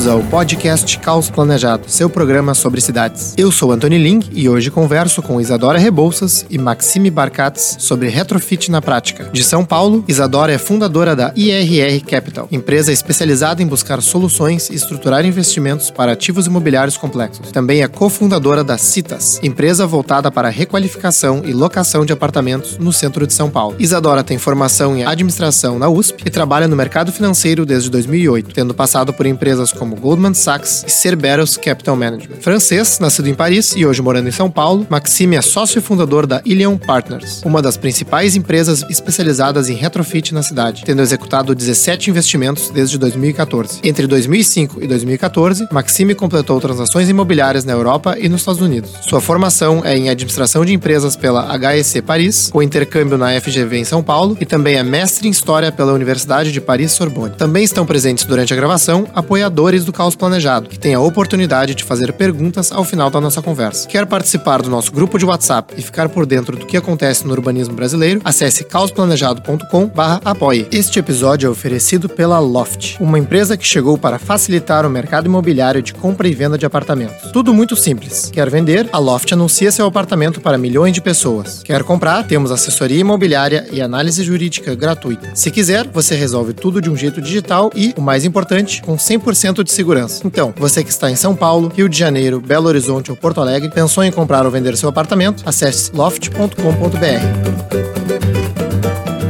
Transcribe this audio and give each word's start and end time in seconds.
Bem-vindos 0.00 0.24
ao 0.24 0.30
podcast 0.30 0.98
Caos 0.98 1.28
Planejado, 1.28 1.84
seu 1.86 2.08
programa 2.08 2.54
sobre 2.54 2.80
cidades. 2.80 3.34
Eu 3.36 3.52
sou 3.52 3.70
Antônio 3.70 3.98
Ling 3.98 4.20
e 4.32 4.48
hoje 4.48 4.70
converso 4.70 5.20
com 5.20 5.38
Isadora 5.38 5.78
Rebouças 5.78 6.46
e 6.48 6.56
Maxime 6.56 7.10
Barcatz 7.10 7.76
sobre 7.80 8.08
retrofit 8.08 8.70
na 8.70 8.80
prática. 8.80 9.28
De 9.30 9.44
São 9.44 9.62
Paulo, 9.62 10.02
Isadora 10.08 10.52
é 10.52 10.58
fundadora 10.58 11.14
da 11.14 11.34
IRR 11.36 12.00
Capital, 12.00 12.48
empresa 12.50 12.90
especializada 12.90 13.62
em 13.62 13.66
buscar 13.66 14.00
soluções 14.00 14.70
e 14.70 14.74
estruturar 14.74 15.26
investimentos 15.26 15.90
para 15.90 16.12
ativos 16.12 16.46
imobiliários 16.46 16.96
complexos. 16.96 17.50
Também 17.50 17.82
é 17.82 17.88
cofundadora 17.88 18.64
da 18.64 18.78
Citas, 18.78 19.38
empresa 19.42 19.86
voltada 19.86 20.30
para 20.30 20.48
requalificação 20.48 21.42
e 21.44 21.52
locação 21.52 22.06
de 22.06 22.12
apartamentos 22.14 22.78
no 22.78 22.92
centro 22.92 23.26
de 23.26 23.34
São 23.34 23.50
Paulo. 23.50 23.76
Isadora 23.78 24.24
tem 24.24 24.38
formação 24.38 24.96
em 24.96 25.04
administração 25.04 25.78
na 25.78 25.90
USP 25.90 26.22
e 26.24 26.30
trabalha 26.30 26.66
no 26.66 26.76
mercado 26.76 27.12
financeiro 27.12 27.66
desde 27.66 27.90
2008, 27.90 28.54
tendo 28.54 28.72
passado 28.72 29.12
por 29.12 29.26
empresas 29.26 29.70
como 29.72 29.89
Goldman 29.96 30.34
Sachs 30.34 30.84
e 30.86 30.90
Cerberus 30.90 31.56
Capital 31.56 31.96
Management. 31.96 32.36
Francês, 32.40 32.98
nascido 33.00 33.28
em 33.28 33.34
Paris 33.34 33.74
e 33.76 33.86
hoje 33.86 34.02
morando 34.02 34.28
em 34.28 34.32
São 34.32 34.50
Paulo, 34.50 34.86
Maxime 34.88 35.36
é 35.36 35.42
sócio 35.42 35.78
e 35.78 35.82
fundador 35.82 36.26
da 36.26 36.40
Ilion 36.44 36.76
Partners, 36.76 37.42
uma 37.44 37.62
das 37.62 37.76
principais 37.76 38.36
empresas 38.36 38.84
especializadas 38.88 39.68
em 39.68 39.74
retrofit 39.74 40.32
na 40.34 40.42
cidade, 40.42 40.82
tendo 40.84 41.02
executado 41.02 41.54
17 41.54 42.10
investimentos 42.10 42.70
desde 42.70 42.98
2014. 42.98 43.80
Entre 43.82 44.06
2005 44.06 44.82
e 44.82 44.86
2014, 44.86 45.68
Maxime 45.70 46.14
completou 46.14 46.60
transações 46.60 47.08
imobiliárias 47.08 47.64
na 47.64 47.72
Europa 47.72 48.16
e 48.18 48.28
nos 48.28 48.40
Estados 48.40 48.60
Unidos. 48.60 48.90
Sua 49.02 49.20
formação 49.20 49.82
é 49.84 49.96
em 49.96 50.08
administração 50.08 50.64
de 50.64 50.72
empresas 50.72 51.16
pela 51.16 51.54
HEC 51.56 52.02
Paris, 52.02 52.48
com 52.50 52.62
intercâmbio 52.62 53.18
na 53.18 53.38
FGV 53.40 53.78
em 53.78 53.84
São 53.84 54.02
Paulo 54.02 54.36
e 54.40 54.46
também 54.46 54.76
é 54.76 54.82
mestre 54.82 55.28
em 55.28 55.30
História 55.30 55.72
pela 55.72 55.92
Universidade 55.92 56.52
de 56.52 56.60
Paris 56.60 56.92
Sorbonne. 56.92 57.34
Também 57.36 57.64
estão 57.64 57.86
presentes 57.86 58.24
durante 58.24 58.52
a 58.52 58.56
gravação 58.56 59.06
apoiadores 59.14 59.79
do 59.84 59.92
Caos 59.92 60.16
Planejado, 60.16 60.68
que 60.68 60.78
têm 60.78 60.94
a 60.94 61.00
oportunidade 61.00 61.74
de 61.74 61.84
fazer 61.84 62.12
perguntas 62.12 62.72
ao 62.72 62.84
final 62.84 63.10
da 63.10 63.20
nossa 63.20 63.42
conversa. 63.42 63.88
Quer 63.88 64.06
participar 64.06 64.62
do 64.62 64.70
nosso 64.70 64.92
grupo 64.92 65.18
de 65.18 65.24
WhatsApp 65.24 65.74
e 65.76 65.82
ficar 65.82 66.08
por 66.08 66.26
dentro 66.26 66.56
do 66.56 66.66
que 66.66 66.76
acontece 66.76 67.26
no 67.26 67.32
urbanismo 67.32 67.74
brasileiro? 67.74 68.20
Acesse 68.24 68.64
caosplanejado.com/apoie. 68.64 70.68
Este 70.70 70.98
episódio 70.98 71.46
é 71.46 71.50
oferecido 71.50 72.08
pela 72.08 72.38
Loft, 72.38 72.96
uma 73.00 73.18
empresa 73.18 73.56
que 73.56 73.66
chegou 73.66 73.98
para 73.98 74.18
facilitar 74.18 74.86
o 74.86 74.90
mercado 74.90 75.26
imobiliário 75.26 75.82
de 75.82 75.94
compra 75.94 76.28
e 76.28 76.34
venda 76.34 76.58
de 76.58 76.66
apartamentos. 76.66 77.30
Tudo 77.32 77.54
muito 77.54 77.76
simples. 77.76 78.30
Quer 78.32 78.50
vender? 78.50 78.88
A 78.92 78.98
Loft 78.98 79.32
anuncia 79.32 79.72
seu 79.72 79.86
apartamento 79.86 80.40
para 80.40 80.58
milhões 80.58 80.92
de 80.92 81.00
pessoas. 81.00 81.62
Quer 81.62 81.82
comprar? 81.84 82.26
Temos 82.26 82.50
assessoria 82.50 83.00
imobiliária 83.00 83.66
e 83.72 83.80
análise 83.80 84.22
jurídica 84.22 84.74
gratuita. 84.74 85.30
Se 85.34 85.50
quiser, 85.50 85.86
você 85.88 86.14
resolve 86.14 86.52
tudo 86.52 86.80
de 86.80 86.90
um 86.90 86.96
jeito 86.96 87.20
digital 87.20 87.70
e, 87.74 87.94
o 87.96 88.00
mais 88.00 88.24
importante, 88.24 88.82
com 88.82 88.96
100% 88.96 89.62
de 89.62 89.69
segurança. 89.70 90.26
Então, 90.26 90.52
você 90.56 90.82
que 90.84 90.90
está 90.90 91.10
em 91.10 91.16
São 91.16 91.34
Paulo, 91.34 91.72
Rio 91.74 91.88
de 91.88 91.98
Janeiro, 91.98 92.40
Belo 92.40 92.68
Horizonte 92.68 93.10
ou 93.10 93.16
Porto 93.16 93.40
Alegre, 93.40 93.70
pensou 93.70 94.04
em 94.04 94.10
comprar 94.12 94.44
ou 94.44 94.50
vender 94.50 94.76
seu 94.76 94.88
apartamento? 94.88 95.42
Acesse 95.46 95.90
loft.com.br. 95.94 97.80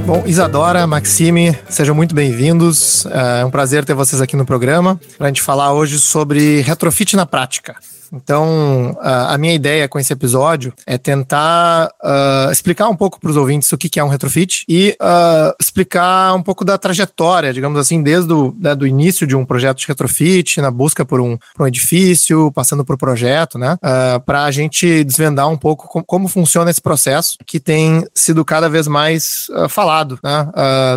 Bom, 0.07 0.25
Isadora, 0.27 0.87
Maxime, 0.89 1.57
sejam 1.69 1.95
muito 1.95 2.15
bem-vindos. 2.15 3.07
É 3.07 3.45
um 3.45 3.51
prazer 3.51 3.85
ter 3.85 3.95
vocês 3.95 4.21
aqui 4.21 4.35
no 4.35 4.45
programa 4.45 4.99
para 5.17 5.27
a 5.27 5.31
gente 5.31 5.41
falar 5.41 5.73
hoje 5.73 6.01
sobre 6.01 6.63
retrofit 6.63 7.15
na 7.15 7.25
prática. 7.25 7.77
Então, 8.13 8.97
a 9.01 9.37
minha 9.39 9.55
ideia 9.55 9.89
com 9.89 9.99
esse 9.99 10.13
episódio 10.13 10.73
é 10.87 10.99
tentar 10.99 11.89
uh, 12.03 12.51
explicar 12.51 12.89
um 12.89 12.97
pouco 12.97 13.21
para 13.21 13.31
os 13.31 13.37
ouvintes 13.37 13.71
o 13.73 13.79
que, 13.79 13.99
é 13.99 14.05
um 14.05 14.09
retrofit 14.09 14.65
e 14.69 14.97
uh, 15.01 15.55
explicar 15.61 16.35
um 16.35 16.43
pouco 16.43 16.65
da 16.65 16.79
trajetória, 16.79 17.53
digamos 17.53 17.79
assim, 17.79 18.03
desde 18.03 18.33
o 18.33 18.55
né, 18.59 18.75
do 18.75 18.87
início 18.87 19.27
de 19.27 19.37
um 19.37 19.45
projeto 19.45 19.79
de 19.79 19.87
retrofit, 19.87 20.61
na 20.61 20.71
busca 20.71 21.05
por 21.05 21.21
um, 21.21 21.37
por 21.55 21.65
um 21.65 21.67
edifício, 21.67 22.51
passando 22.53 22.85
por 22.85 22.97
projeto, 22.97 23.59
né? 23.59 23.75
Uh, 23.75 24.21
para 24.21 24.45
a 24.45 24.51
gente 24.51 25.05
desvendar 25.05 25.49
um 25.49 25.57
pouco 25.57 25.89
com, 25.89 26.03
como 26.03 26.29
funciona 26.29 26.71
esse 26.71 26.81
processo 26.81 27.37
que 27.47 27.61
tem 27.61 28.07
sido 28.15 28.45
cada 28.45 28.69
vez 28.69 28.87
mais 28.87 29.47
falado, 29.69 30.19
né? 30.23 30.49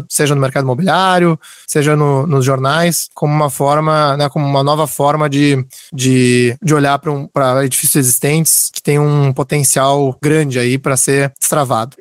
seja 0.10 0.36
no 0.36 0.42
mercado 0.42 0.64
imobiliário, 0.64 1.40
seja 1.68 1.96
no, 1.96 2.26
nos 2.28 2.46
jornais, 2.46 3.10
como 3.14 3.34
uma 3.34 3.50
forma, 3.50 4.16
né, 4.18 4.30
como 4.30 4.46
uma 4.46 4.64
nova 4.64 4.88
forma 4.88 5.30
de, 5.30 5.66
de, 5.92 6.56
de 6.62 6.74
olhar 6.74 6.98
para 7.32 7.66
edifícios 7.66 8.06
existentes 8.06 8.70
que 8.74 8.82
tem 8.82 9.00
um 9.00 9.34
potencial 9.34 10.18
grande 10.22 10.60
aí 10.60 10.78
para 10.78 10.98
ser 10.98 11.34
destravado. 11.40 11.98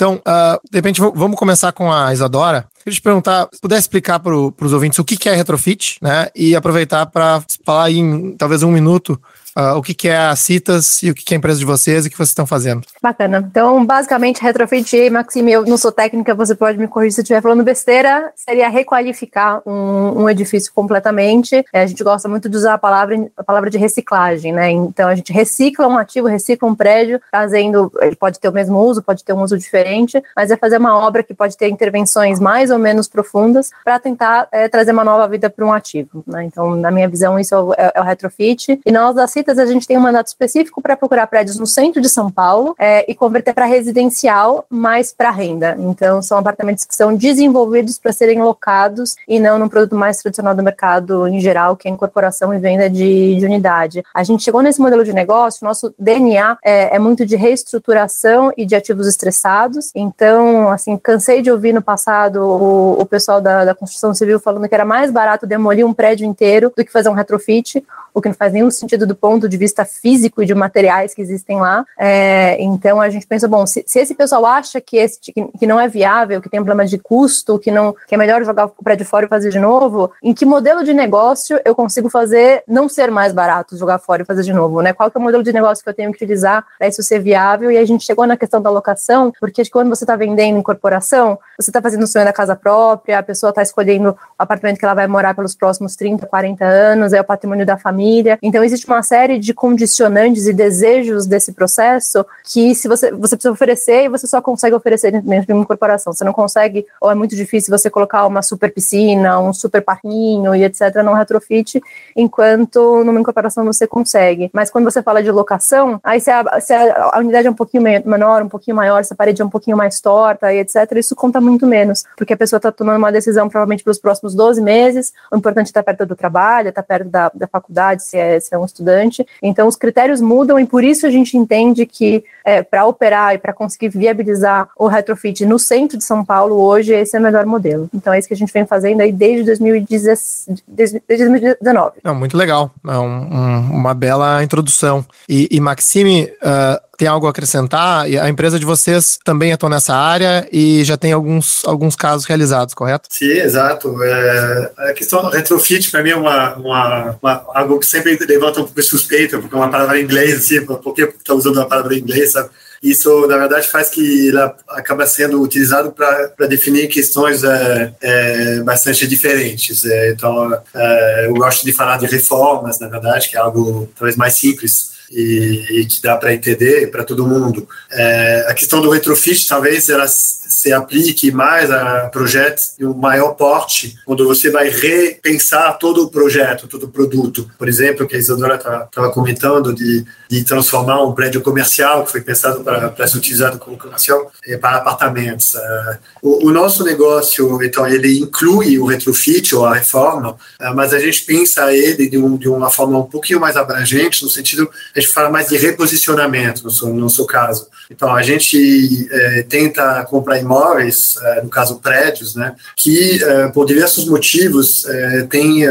Então, 0.00 0.14
uh, 0.14 0.58
de 0.70 0.78
repente, 0.78 0.98
vamos 0.98 1.38
começar 1.38 1.72
com 1.72 1.92
a 1.92 2.10
Isadora. 2.10 2.66
Queria 2.78 2.94
te 2.94 3.02
perguntar, 3.02 3.48
se 3.52 3.60
pudesse 3.60 3.82
explicar 3.82 4.18
para 4.18 4.34
os 4.34 4.72
ouvintes 4.72 4.98
o 4.98 5.04
que, 5.04 5.14
que 5.14 5.28
é 5.28 5.34
retrofit, 5.34 5.98
né? 6.00 6.28
E 6.34 6.56
aproveitar 6.56 7.04
para 7.04 7.42
falar 7.66 7.90
em 7.90 8.34
talvez 8.36 8.62
um 8.62 8.70
minuto 8.70 9.20
Uh, 9.56 9.76
o 9.76 9.82
que, 9.82 9.94
que, 9.94 10.08
é 10.08 10.16
a 10.16 10.36
Citas 10.36 11.02
e 11.02 11.10
o 11.10 11.14
que, 11.14 11.24
que, 11.24 11.34
é 11.34 11.36
a 11.36 11.38
empresa 11.38 11.58
de 11.58 11.64
vocês 11.64 12.04
e 12.04 12.08
o 12.08 12.10
que 12.10 12.16
vocês 12.16 12.30
estão 12.30 12.46
fazendo. 12.46 12.82
Bacana. 13.02 13.44
Então, 13.50 13.84
basicamente, 13.84 14.40
retrofit, 14.40 15.10
Maxime, 15.10 15.52
eu 15.52 15.64
não 15.64 15.76
sou 15.76 15.90
técnica, 15.90 16.34
você 16.34 16.54
pode 16.54 16.78
me 16.78 16.86
corrigir 16.86 17.14
se 17.14 17.20
eu 17.20 17.22
estiver 17.22 17.42
falando 17.42 17.64
besteira, 17.64 18.32
seria 18.36 18.68
requalificar 18.68 19.60
um, 19.66 20.22
um 20.22 20.30
edifício 20.30 20.72
completamente. 20.72 21.64
É, 21.72 21.82
a 21.82 21.86
gente 21.86 22.02
gosta 22.04 22.28
muito 22.28 22.48
de 22.48 22.56
usar 22.56 22.74
a 22.74 22.78
palavra, 22.78 23.30
a 23.36 23.42
palavra 23.42 23.70
de 23.70 23.78
reciclagem, 23.78 24.52
né? 24.52 24.70
Então, 24.70 25.08
a 25.08 25.14
gente 25.14 25.32
recicla 25.32 25.88
um 25.88 25.98
ativo, 25.98 26.28
recicla 26.28 26.68
um 26.68 26.74
prédio, 26.74 27.20
trazendo, 27.30 27.92
ele 28.00 28.16
pode 28.16 28.38
ter 28.38 28.48
o 28.48 28.52
mesmo 28.52 28.78
uso, 28.78 29.02
pode 29.02 29.24
ter 29.24 29.32
um 29.32 29.42
uso 29.42 29.58
diferente, 29.58 30.22
mas 30.36 30.50
é 30.50 30.56
fazer 30.56 30.78
uma 30.78 30.96
obra 30.96 31.22
que 31.22 31.34
pode 31.34 31.56
ter 31.56 31.68
intervenções 31.68 32.38
mais 32.38 32.70
ou 32.70 32.78
menos 32.78 33.08
profundas 33.08 33.70
para 33.84 33.98
tentar 33.98 34.48
é, 34.52 34.68
trazer 34.68 34.92
uma 34.92 35.04
nova 35.04 35.26
vida 35.26 35.50
para 35.50 35.64
um 35.64 35.72
ativo. 35.72 36.22
Né? 36.26 36.44
Então, 36.44 36.76
na 36.76 36.90
minha 36.90 37.08
visão, 37.08 37.38
isso 37.38 37.54
é 37.54 37.60
o, 37.60 37.72
é, 37.74 37.92
é 37.94 38.00
o 38.00 38.04
retrofit. 38.04 38.80
E 38.84 38.92
nós, 38.92 39.16
da 39.16 39.26
a 39.48 39.66
gente 39.66 39.86
tem 39.86 39.96
um 39.96 40.00
mandato 40.00 40.28
específico 40.28 40.80
para 40.80 40.96
procurar 40.96 41.26
prédios 41.26 41.58
no 41.58 41.66
centro 41.66 42.00
de 42.00 42.08
São 42.08 42.30
Paulo 42.30 42.74
é, 42.78 43.04
e 43.10 43.14
converter 43.14 43.54
para 43.54 43.64
residencial, 43.64 44.64
mais 44.68 45.12
para 45.12 45.30
renda. 45.30 45.76
Então, 45.78 46.22
são 46.22 46.38
apartamentos 46.38 46.84
que 46.84 46.94
são 46.94 47.14
desenvolvidos 47.14 47.98
para 47.98 48.12
serem 48.12 48.42
locados 48.42 49.16
e 49.26 49.38
não 49.38 49.58
num 49.58 49.68
produto 49.68 49.96
mais 49.96 50.18
tradicional 50.18 50.54
do 50.54 50.62
mercado 50.62 51.26
em 51.26 51.40
geral, 51.40 51.76
que 51.76 51.88
é 51.88 51.90
incorporação 51.90 52.52
e 52.54 52.58
venda 52.58 52.88
de, 52.88 53.36
de 53.36 53.44
unidade. 53.44 54.02
A 54.14 54.22
gente 54.22 54.42
chegou 54.42 54.62
nesse 54.62 54.80
modelo 54.80 55.04
de 55.04 55.12
negócio, 55.12 55.64
nosso 55.64 55.94
DNA 55.98 56.58
é, 56.64 56.96
é 56.96 56.98
muito 56.98 57.24
de 57.26 57.36
reestruturação 57.36 58.52
e 58.56 58.64
de 58.64 58.74
ativos 58.74 59.06
estressados. 59.06 59.90
Então, 59.94 60.68
assim, 60.68 60.96
cansei 60.96 61.42
de 61.42 61.50
ouvir 61.50 61.72
no 61.72 61.82
passado 61.82 62.40
o, 62.42 63.00
o 63.00 63.06
pessoal 63.06 63.40
da, 63.40 63.64
da 63.64 63.74
construção 63.74 64.14
civil 64.14 64.38
falando 64.40 64.68
que 64.68 64.74
era 64.74 64.84
mais 64.84 65.10
barato 65.10 65.46
demolir 65.46 65.86
um 65.86 65.92
prédio 65.92 66.26
inteiro 66.26 66.72
do 66.76 66.84
que 66.84 66.92
fazer 66.92 67.08
um 67.08 67.14
retrofit 67.14 67.84
o 68.12 68.20
que 68.20 68.28
não 68.28 68.34
faz 68.34 68.52
nenhum 68.52 68.70
sentido 68.70 69.06
do 69.06 69.14
ponto 69.14 69.29
de 69.38 69.56
vista 69.56 69.84
físico 69.84 70.42
e 70.42 70.46
de 70.46 70.54
materiais 70.54 71.14
que 71.14 71.22
existem 71.22 71.60
lá. 71.60 71.84
É, 71.98 72.56
então 72.60 73.00
a 73.00 73.08
gente 73.10 73.26
pensa, 73.26 73.46
bom, 73.48 73.66
se, 73.66 73.84
se, 73.86 73.98
esse 73.98 74.14
pessoal 74.14 74.46
acha 74.46 74.80
que, 74.80 74.96
esse, 74.96 75.20
que, 75.20 75.32
que, 75.32 75.66
não 75.66 75.78
é 75.78 75.88
viável, 75.88 76.40
que 76.40 76.48
tem 76.48 76.60
um 76.60 76.64
problema 76.64 76.88
de 76.88 76.98
custo, 76.98 77.58
que 77.58 77.70
não 77.70 77.94
que 78.06 78.14
é 78.14 78.18
melhor 78.18 78.44
jogar 78.44 78.66
o 78.66 78.82
prédio 78.82 79.06
fora 79.06 79.26
e 79.26 79.28
fazer 79.28 79.50
de 79.50 79.58
novo, 79.58 80.10
em 80.22 80.32
que 80.32 80.44
modelo 80.44 80.82
de 80.84 80.92
negócio 80.92 81.60
eu 81.64 81.74
consigo 81.74 82.08
fazer 82.08 82.62
não 82.66 82.88
ser 82.88 83.10
mais 83.10 83.32
barato 83.32 83.76
jogar 83.76 83.98
fora 83.98 84.22
e 84.22 84.24
fazer 84.24 84.42
de 84.42 84.52
novo, 84.52 84.80
né? 84.80 84.92
Qual 84.92 85.10
é 85.14 85.18
o 85.18 85.22
modelo 85.22 85.42
de 85.42 85.52
negócio 85.52 85.82
que 85.82 85.90
eu 85.90 85.94
tenho 85.94 86.10
que 86.10 86.16
utilizar 86.16 86.64
para 86.78 86.88
isso 86.88 87.02
ser 87.02 87.20
viável? 87.20 87.70
E 87.70 87.76
a 87.76 87.84
gente 87.84 88.04
chegou 88.04 88.26
na 88.26 88.36
questão 88.36 88.60
da 88.60 88.70
locação, 88.70 89.32
porque 89.40 89.62
quando 89.70 89.88
você 89.88 90.04
está 90.04 90.16
vendendo 90.16 90.58
em 90.58 90.62
corporação, 90.62 91.38
você 91.58 91.70
está 91.70 91.80
fazendo 91.80 92.02
o 92.02 92.06
sonho 92.06 92.24
da 92.24 92.32
casa 92.32 92.56
própria, 92.56 93.18
a 93.18 93.22
pessoa 93.22 93.50
está 93.50 93.62
escolhendo 93.62 94.10
o 94.10 94.16
apartamento 94.38 94.78
que 94.78 94.84
ela 94.84 94.94
vai 94.94 95.06
morar 95.06 95.34
pelos 95.34 95.54
próximos 95.54 95.96
30, 95.96 96.26
40 96.26 96.64
anos, 96.64 97.12
é 97.12 97.20
o 97.20 97.24
patrimônio 97.24 97.66
da 97.66 97.76
família. 97.76 98.38
Então 98.42 98.64
existe 98.64 98.86
uma 98.86 99.02
série 99.02 99.19
de 99.28 99.54
condicionantes 99.54 100.46
e 100.46 100.52
desejos 100.52 101.26
desse 101.26 101.52
processo 101.52 102.24
que 102.44 102.74
se 102.74 102.88
você, 102.88 103.10
você 103.12 103.36
precisa 103.36 103.52
oferecer 103.52 104.04
e 104.04 104.08
você 104.08 104.26
só 104.26 104.40
consegue 104.40 104.74
oferecer 104.74 105.10
dentro 105.22 105.46
de 105.46 105.52
uma 105.52 105.66
corporação. 105.66 106.12
Você 106.12 106.24
não 106.24 106.32
consegue, 106.32 106.86
ou 107.00 107.10
é 107.10 107.14
muito 107.14 107.36
difícil 107.36 107.76
você 107.76 107.90
colocar 107.90 108.26
uma 108.26 108.42
super 108.42 108.72
piscina, 108.72 109.38
um 109.38 109.52
super 109.52 109.82
parquinho 109.82 110.54
e 110.54 110.64
etc. 110.64 110.96
não 111.04 111.14
retrofit, 111.14 111.80
enquanto 112.16 113.04
numa 113.04 113.20
incorporação 113.20 113.64
você 113.64 113.86
consegue. 113.86 114.50
Mas 114.52 114.70
quando 114.70 114.84
você 114.84 115.02
fala 115.02 115.22
de 115.22 115.30
locação, 115.30 116.00
aí 116.02 116.20
se 116.20 116.30
a, 116.30 116.60
se 116.60 116.72
a 116.72 117.18
unidade 117.18 117.46
é 117.46 117.50
um 117.50 117.54
pouquinho 117.54 117.82
menor, 117.82 118.42
um 118.42 118.48
pouquinho 118.48 118.76
maior, 118.76 119.04
se 119.04 119.12
a 119.12 119.16
parede 119.16 119.42
é 119.42 119.44
um 119.44 119.50
pouquinho 119.50 119.76
mais 119.76 120.00
torta 120.00 120.52
e 120.52 120.58
etc., 120.58 120.76
isso 120.96 121.14
conta 121.14 121.40
muito 121.40 121.66
menos, 121.66 122.04
porque 122.16 122.32
a 122.32 122.36
pessoa 122.36 122.58
está 122.58 122.72
tomando 122.72 122.98
uma 122.98 123.12
decisão 123.12 123.48
provavelmente 123.48 123.84
pelos 123.84 123.98
próximos 123.98 124.34
12 124.34 124.60
meses, 124.60 125.12
o 125.30 125.36
importante 125.36 125.66
é 125.66 125.70
estar 125.70 125.82
tá 125.82 125.92
perto 125.92 126.08
do 126.08 126.16
trabalho, 126.16 126.68
estar 126.68 126.82
tá 126.82 126.86
perto 126.86 127.08
da, 127.08 127.30
da 127.34 127.46
faculdade, 127.46 128.02
se 128.02 128.16
é, 128.16 128.38
se 128.40 128.54
é 128.54 128.58
um 128.58 128.64
estudante. 128.64 129.09
Então, 129.42 129.66
os 129.66 129.76
critérios 129.76 130.20
mudam 130.20 130.58
e 130.58 130.66
por 130.66 130.84
isso 130.84 131.06
a 131.06 131.10
gente 131.10 131.36
entende 131.36 131.86
que 131.86 132.24
é, 132.44 132.62
para 132.62 132.86
operar 132.86 133.34
e 133.34 133.38
para 133.38 133.52
conseguir 133.52 133.88
viabilizar 133.88 134.68
o 134.76 134.86
retrofit 134.86 135.44
no 135.44 135.58
centro 135.58 135.98
de 135.98 136.04
São 136.04 136.24
Paulo 136.24 136.60
hoje, 136.60 136.92
esse 136.92 137.16
é 137.16 137.20
o 137.20 137.22
melhor 137.22 137.46
modelo. 137.46 137.88
Então, 137.94 138.12
é 138.12 138.18
isso 138.18 138.28
que 138.28 138.34
a 138.34 138.36
gente 138.36 138.52
vem 138.52 138.66
fazendo 138.66 139.00
aí 139.00 139.12
desde 139.12 139.44
2019. 139.44 140.60
Desde 140.66 141.02
2019. 141.08 141.98
Não, 142.02 142.14
muito 142.14 142.36
legal. 142.36 142.70
É 142.86 142.98
um, 142.98 143.34
um, 143.34 143.70
uma 143.72 143.94
bela 143.94 144.42
introdução. 144.42 145.04
E, 145.28 145.48
e 145.50 145.60
Maxime, 145.60 146.24
uh, 146.42 146.89
tem 147.00 147.08
algo 147.08 147.26
a 147.26 147.30
acrescentar? 147.30 148.04
A 148.04 148.28
empresa 148.28 148.58
de 148.58 148.66
vocês 148.66 149.18
também 149.24 149.54
atua 149.54 149.70
nessa 149.70 149.94
área 149.94 150.46
e 150.52 150.84
já 150.84 150.98
tem 150.98 151.12
alguns, 151.12 151.64
alguns 151.64 151.96
casos 151.96 152.26
realizados, 152.26 152.74
correto? 152.74 153.08
Sim, 153.10 153.30
exato. 153.30 154.04
É, 154.04 154.72
a 154.76 154.92
questão 154.92 155.22
do 155.22 155.30
retrofit, 155.30 155.90
para 155.90 156.02
mim, 156.02 156.10
é 156.10 156.16
uma, 156.16 156.56
uma, 156.56 157.18
uma, 157.22 157.46
algo 157.54 157.78
que 157.78 157.86
sempre 157.86 158.18
levanta 158.26 158.60
um 158.60 158.64
pouco 158.64 158.78
de 158.78 158.86
suspeita, 158.86 159.38
porque 159.38 159.54
é 159.54 159.58
uma 159.58 159.70
palavra 159.70 159.98
em 159.98 160.04
inglês, 160.04 160.36
assim, 160.36 160.62
por 160.66 160.92
que 160.92 161.04
está 161.04 161.32
usando 161.32 161.56
uma 161.56 161.66
palavra 161.66 161.94
em 161.94 162.00
inglês, 162.00 162.32
sabe? 162.32 162.50
Isso, 162.82 163.26
na 163.26 163.38
verdade, 163.38 163.66
faz 163.66 163.88
que 163.88 164.28
ela 164.28 164.54
acaba 164.68 165.06
sendo 165.06 165.40
utilizado 165.40 165.92
para 165.92 166.46
definir 166.46 166.86
questões 166.88 167.42
é, 167.44 167.94
é, 168.02 168.60
bastante 168.60 169.06
diferentes. 169.06 169.86
É, 169.86 170.10
então, 170.10 170.52
é, 170.74 171.26
eu 171.28 171.34
gosto 171.34 171.64
de 171.64 171.72
falar 171.72 171.96
de 171.96 172.04
reformas, 172.04 172.78
na 172.78 172.88
verdade, 172.88 173.30
que 173.30 173.38
é 173.38 173.40
algo 173.40 173.88
talvez 173.96 174.16
mais 174.16 174.34
simples 174.34 174.99
e, 175.10 175.80
e 175.80 175.86
que 175.86 176.00
dá 176.00 176.16
para 176.16 176.32
entender 176.32 176.90
para 176.90 177.04
todo 177.04 177.26
mundo. 177.26 177.68
É, 177.90 178.46
a 178.48 178.54
questão 178.54 178.80
do 178.80 178.90
retrofit, 178.90 179.48
talvez 179.48 179.88
ela 179.88 180.06
se 180.06 180.72
aplique 180.72 181.32
mais 181.32 181.70
a 181.70 182.08
projetos 182.08 182.74
de 182.78 182.86
um 182.86 182.94
maior 182.94 183.32
porte, 183.32 183.98
quando 184.04 184.26
você 184.26 184.50
vai 184.50 184.68
repensar 184.68 185.78
todo 185.78 186.04
o 186.04 186.10
projeto, 186.10 186.68
todo 186.68 186.84
o 186.84 186.88
produto. 186.88 187.50
Por 187.58 187.68
exemplo, 187.68 188.06
que 188.06 188.14
a 188.14 188.18
Isadora 188.18 188.54
estava 188.54 189.10
comentando 189.10 189.74
de, 189.74 190.04
de 190.30 190.44
transformar 190.44 191.02
um 191.02 191.12
prédio 191.12 191.40
comercial 191.40 192.04
que 192.04 192.12
foi 192.12 192.20
pensado 192.20 192.62
para, 192.62 193.08
ser 193.08 193.18
utilizado 193.18 193.58
como 193.58 193.76
comercial 193.76 194.30
é, 194.46 194.56
para 194.56 194.76
apartamentos. 194.76 195.56
É, 195.56 195.98
o, 196.22 196.46
o, 196.46 196.52
nosso 196.52 196.84
negócio, 196.84 197.60
então, 197.64 197.84
ele 197.84 198.20
inclui 198.20 198.78
o 198.78 198.86
retrofit 198.86 199.56
ou 199.56 199.66
a 199.66 199.74
reforma, 199.74 200.36
é, 200.60 200.72
mas 200.72 200.94
a 200.94 201.00
gente 201.00 201.24
pensa 201.24 201.74
ele 201.74 202.08
de, 202.08 202.16
um, 202.16 202.36
de 202.36 202.48
uma 202.48 202.70
forma 202.70 202.96
um 202.96 203.06
pouquinho 203.06 203.40
mais 203.40 203.56
abrangente, 203.56 204.22
no 204.22 204.30
sentido 204.30 204.70
a 204.94 205.00
gente 205.00 205.12
fala 205.12 205.30
mais 205.30 205.48
de 205.48 205.56
reposicionamento, 205.56 206.62
no 206.62 206.70
seu, 206.70 206.94
no 206.94 207.26
caso. 207.26 207.66
Então, 207.90 208.14
a 208.14 208.22
gente 208.22 209.08
é, 209.10 209.42
tenta 209.42 210.04
comprar 210.04 210.38
imóveis, 210.38 211.16
é, 211.20 211.42
no 211.42 211.48
caso 211.48 211.80
prédios, 211.80 212.36
né, 212.36 212.54
que 212.76 213.20
é, 213.20 213.48
por 213.48 213.66
diversos 213.66 214.04
motivos 214.04 214.86
tem, 215.28 215.62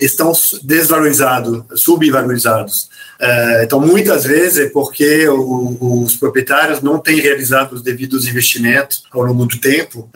estão 0.00 0.32
desvalorizados, 0.62 1.62
subvalorizados. 1.74 2.88
É, 3.18 3.64
então, 3.64 3.80
muitas 3.80 4.24
vezes 4.24 4.58
é 4.58 4.68
porque 4.68 5.26
os 5.28 6.14
proprietários 6.16 6.82
não 6.82 6.98
têm 6.98 7.20
realizado 7.20 7.72
os 7.72 7.82
devidos 7.82 8.26
investimentos 8.28 9.04
ao 9.10 9.22
longo 9.22 9.46
do 9.46 9.58
tempo 9.58 10.08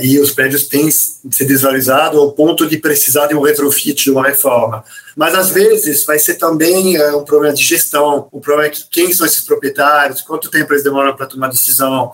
e 0.00 0.18
os 0.18 0.30
prédios 0.30 0.66
têm 0.66 0.90
se 0.90 1.44
desvalorizado 1.44 2.18
ao 2.18 2.32
ponto 2.32 2.66
de 2.66 2.78
precisar 2.78 3.26
de 3.26 3.34
um 3.34 3.42
retrofit, 3.42 4.04
de 4.04 4.10
uma 4.10 4.26
reforma. 4.26 4.82
Mas, 5.16 5.34
às 5.34 5.48
vezes, 5.48 6.04
vai 6.04 6.18
ser 6.18 6.34
também 6.34 7.00
um 7.14 7.24
problema 7.24 7.54
de 7.54 7.62
gestão, 7.62 8.28
o 8.30 8.38
problema 8.38 8.66
é 8.66 8.70
que 8.70 8.84
quem 8.90 9.12
são 9.14 9.24
esses 9.24 9.40
proprietários, 9.40 10.20
quanto 10.20 10.50
tempo 10.50 10.72
eles 10.74 10.84
demoram 10.84 11.16
para 11.16 11.24
tomar 11.24 11.48
decisão, 11.48 12.12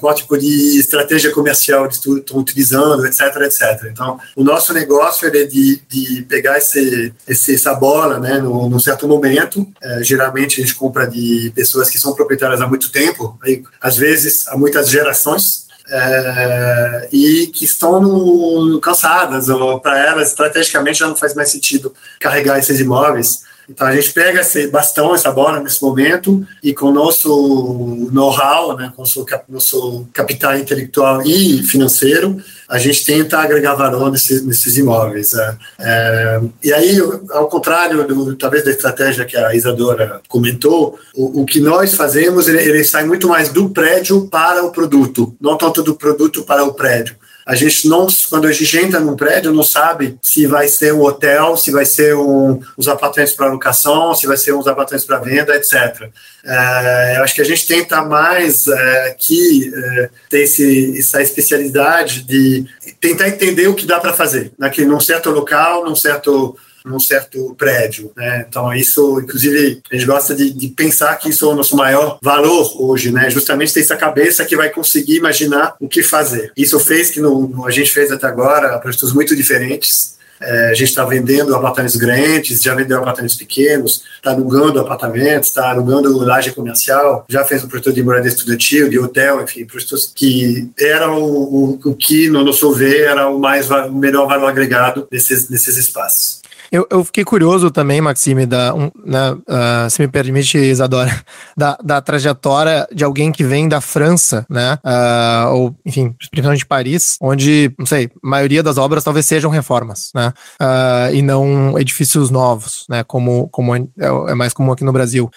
qual 0.00 0.14
tipo 0.14 0.36
de 0.38 0.78
estratégia 0.78 1.30
comercial 1.30 1.84
eles 1.84 1.96
estão 1.96 2.38
utilizando, 2.38 3.04
etc, 3.06 3.20
etc. 3.42 3.88
Então, 3.92 4.18
o 4.34 4.42
nosso 4.42 4.72
negócio 4.72 5.28
é 5.28 5.30
de, 5.44 5.82
de 5.86 6.22
pegar 6.22 6.56
esse, 6.56 7.12
esse, 7.28 7.54
essa 7.54 7.74
bola 7.74 8.18
né, 8.18 8.38
num, 8.38 8.68
num 8.68 8.80
certo 8.80 9.06
momento. 9.06 9.66
É, 9.82 10.02
geralmente, 10.02 10.60
a 10.60 10.64
gente 10.64 10.74
compra 10.74 11.06
de 11.06 11.52
pessoas 11.54 11.90
que 11.90 11.98
são 11.98 12.14
proprietárias 12.14 12.60
há 12.60 12.66
muito 12.66 12.90
tempo, 12.90 13.38
aí, 13.42 13.62
às 13.80 13.96
vezes 13.96 14.46
há 14.48 14.56
muitas 14.56 14.88
gerações, 14.88 15.67
é, 15.90 17.08
e 17.12 17.46
que 17.48 17.64
estão 17.64 18.00
no, 18.00 18.78
cansadas, 18.80 19.48
ou 19.48 19.80
para 19.80 19.98
elas, 19.98 20.28
estrategicamente, 20.28 20.98
já 20.98 21.06
não 21.06 21.16
faz 21.16 21.34
mais 21.34 21.50
sentido 21.50 21.92
carregar 22.20 22.58
esses 22.58 22.78
imóveis. 22.80 23.42
Então 23.68 23.86
a 23.86 23.94
gente 23.94 24.12
pega 24.12 24.40
esse 24.40 24.66
bastão, 24.68 25.14
essa 25.14 25.30
bola 25.30 25.60
nesse 25.60 25.82
momento 25.82 26.46
e 26.62 26.72
com 26.72 26.86
o 26.86 26.92
nosso 26.92 28.08
know-how, 28.10 28.76
né, 28.76 28.92
com 28.96 29.02
o 29.02 29.04
nosso, 29.04 29.26
nosso 29.48 30.08
capital 30.12 30.56
intelectual 30.56 31.22
e 31.22 31.62
financeiro, 31.62 32.42
a 32.68 32.78
gente 32.78 33.04
tenta 33.04 33.38
agregar 33.38 33.74
valor 33.74 34.10
nesses, 34.10 34.44
nesses 34.44 34.76
imóveis. 34.76 35.34
É, 35.34 35.56
é, 35.80 36.40
e 36.64 36.72
aí, 36.72 36.98
ao 37.30 37.48
contrário, 37.48 38.06
do, 38.06 38.36
talvez 38.36 38.64
da 38.64 38.70
estratégia 38.70 39.24
que 39.24 39.36
a 39.36 39.54
Isadora 39.54 40.20
comentou, 40.28 40.98
o, 41.14 41.42
o 41.42 41.44
que 41.44 41.60
nós 41.60 41.94
fazemos, 41.94 42.48
ele, 42.48 42.62
ele 42.62 42.84
sai 42.84 43.04
muito 43.04 43.28
mais 43.28 43.50
do 43.50 43.68
prédio 43.70 44.28
para 44.28 44.64
o 44.64 44.70
produto, 44.70 45.34
não 45.40 45.56
tanto 45.56 45.82
do 45.82 45.94
produto 45.94 46.42
para 46.42 46.64
o 46.64 46.72
prédio. 46.72 47.16
A 47.48 47.54
gente 47.54 47.88
não, 47.88 48.06
quando 48.28 48.46
a 48.46 48.52
gente 48.52 48.76
entra 48.76 49.00
num 49.00 49.16
prédio, 49.16 49.54
não 49.54 49.62
sabe 49.62 50.18
se 50.20 50.46
vai 50.46 50.68
ser 50.68 50.92
um 50.92 51.00
hotel, 51.00 51.56
se 51.56 51.70
vai 51.70 51.86
ser 51.86 52.14
um, 52.14 52.60
uns 52.76 52.86
apartamentos 52.86 53.32
para 53.32 53.50
locação, 53.50 54.14
se 54.14 54.26
vai 54.26 54.36
ser 54.36 54.52
uns 54.52 54.66
apartamentos 54.66 55.06
para 55.06 55.18
venda, 55.18 55.56
etc. 55.56 56.10
É, 56.44 57.14
eu 57.16 57.24
acho 57.24 57.34
que 57.34 57.40
a 57.40 57.46
gente 57.46 57.66
tenta 57.66 58.02
mais 58.02 58.66
é, 58.66 59.08
aqui 59.08 59.72
é, 59.74 60.10
ter 60.28 60.42
esse, 60.42 60.98
essa 60.98 61.22
especialidade 61.22 62.22
de 62.24 62.66
tentar 63.00 63.28
entender 63.28 63.66
o 63.66 63.74
que 63.74 63.86
dá 63.86 63.98
para 63.98 64.12
fazer 64.12 64.52
naquele, 64.58 64.86
num 64.86 65.00
certo 65.00 65.30
local, 65.30 65.86
num 65.86 65.96
certo 65.96 66.54
num 66.88 67.00
certo 67.00 67.54
prédio. 67.56 68.10
Né? 68.16 68.46
Então, 68.48 68.72
isso, 68.72 69.20
inclusive, 69.20 69.80
a 69.90 69.94
gente 69.94 70.06
gosta 70.06 70.34
de, 70.34 70.50
de, 70.50 70.68
pensar 70.68 71.14
que 71.16 71.28
isso 71.30 71.44
é 71.44 71.48
o 71.48 71.54
nosso 71.54 71.76
maior 71.76 72.18
valor 72.22 72.80
hoje, 72.80 73.10
né? 73.12 73.30
justamente 73.30 73.72
ter 73.72 73.80
essa 73.80 73.96
cabeça 73.96 74.44
que 74.44 74.56
vai 74.56 74.70
conseguir 74.70 75.16
imaginar 75.16 75.74
o 75.80 75.88
que 75.88 76.02
fazer. 76.02 76.52
Isso 76.56 76.78
fez 76.80 77.10
que 77.10 77.20
no, 77.20 77.48
no 77.48 77.66
a 77.66 77.70
gente 77.70 77.90
fez 77.90 78.10
até 78.10 78.26
agora 78.26 78.78
projetos 78.78 79.12
muito 79.12 79.36
diferentes. 79.36 80.18
É, 80.40 80.70
a 80.70 80.74
gente 80.74 80.88
está 80.88 81.04
vendendo 81.04 81.54
apartamentos 81.54 81.96
grandes, 81.96 82.62
já 82.62 82.74
vendeu 82.74 82.98
apartamentos 82.98 83.36
pequenos, 83.36 84.04
está 84.16 84.30
alugando 84.30 84.78
apartamentos, 84.80 85.48
está 85.48 85.70
alugando 85.70 86.16
laje 86.18 86.52
comercial, 86.52 87.24
já 87.28 87.44
fez 87.44 87.64
um 87.64 87.68
projeto 87.68 87.92
de 87.92 88.02
moradia 88.02 88.28
estudantil, 88.28 88.88
de 88.88 88.98
hotel, 88.98 89.42
enfim, 89.42 89.64
projetos 89.64 90.12
que 90.14 90.70
eram 90.78 91.20
o, 91.20 91.72
o, 91.74 91.80
o 91.84 91.94
que, 91.94 92.28
no 92.28 92.44
nosso 92.44 92.72
ver, 92.72 93.06
era 93.06 93.28
o 93.28 93.38
mais 93.38 93.68
o 93.70 93.92
melhor 93.92 94.28
valor 94.28 94.48
agregado 94.48 95.08
nesses, 95.10 95.48
nesses 95.48 95.76
espaços. 95.76 96.37
Eu, 96.70 96.86
eu 96.90 97.02
fiquei 97.04 97.24
curioso 97.24 97.70
também, 97.70 98.00
Maxime, 98.00 98.44
da, 98.44 98.74
um, 98.74 98.90
né, 99.04 99.32
uh, 99.32 99.90
se 99.90 100.02
me 100.02 100.08
permite, 100.08 100.58
Isadora, 100.58 101.24
da, 101.56 101.78
da 101.82 102.00
trajetória 102.00 102.86
de 102.92 103.04
alguém 103.04 103.32
que 103.32 103.42
vem 103.42 103.68
da 103.68 103.80
França, 103.80 104.44
né? 104.50 104.78
Uh, 104.84 105.54
ou, 105.54 105.76
enfim, 105.84 106.14
principalmente 106.30 106.60
de 106.60 106.66
Paris, 106.66 107.16
onde, 107.20 107.72
não 107.78 107.86
sei, 107.86 108.10
a 108.22 108.28
maioria 108.28 108.62
das 108.62 108.76
obras 108.76 109.02
talvez 109.02 109.24
sejam 109.24 109.50
reformas, 109.50 110.10
né? 110.14 110.32
Uh, 110.60 111.14
e 111.14 111.22
não 111.22 111.78
edifícios 111.78 112.30
novos, 112.30 112.84
né? 112.88 113.02
Como, 113.02 113.48
como 113.48 113.74
é, 113.74 113.82
é 114.28 114.34
mais 114.34 114.52
comum 114.52 114.72
aqui 114.72 114.84
no 114.84 114.92
Brasil. 114.92 115.30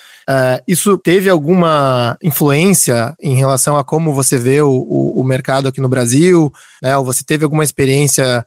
isso 0.68 0.98
teve 0.98 1.30
alguma 1.30 2.18
influência 2.22 3.16
em 3.22 3.36
relação 3.36 3.78
a 3.78 3.84
como 3.84 4.14
você 4.14 4.38
vê 4.38 4.62
o, 4.62 4.70
o, 4.70 5.22
o 5.22 5.24
mercado 5.24 5.68
aqui 5.68 5.80
no 5.80 5.90
Brasil, 5.90 6.52
né? 6.82 6.98
Ou 6.98 7.06
você 7.06 7.24
teve 7.24 7.44
alguma 7.46 7.64
experiência 7.64 8.46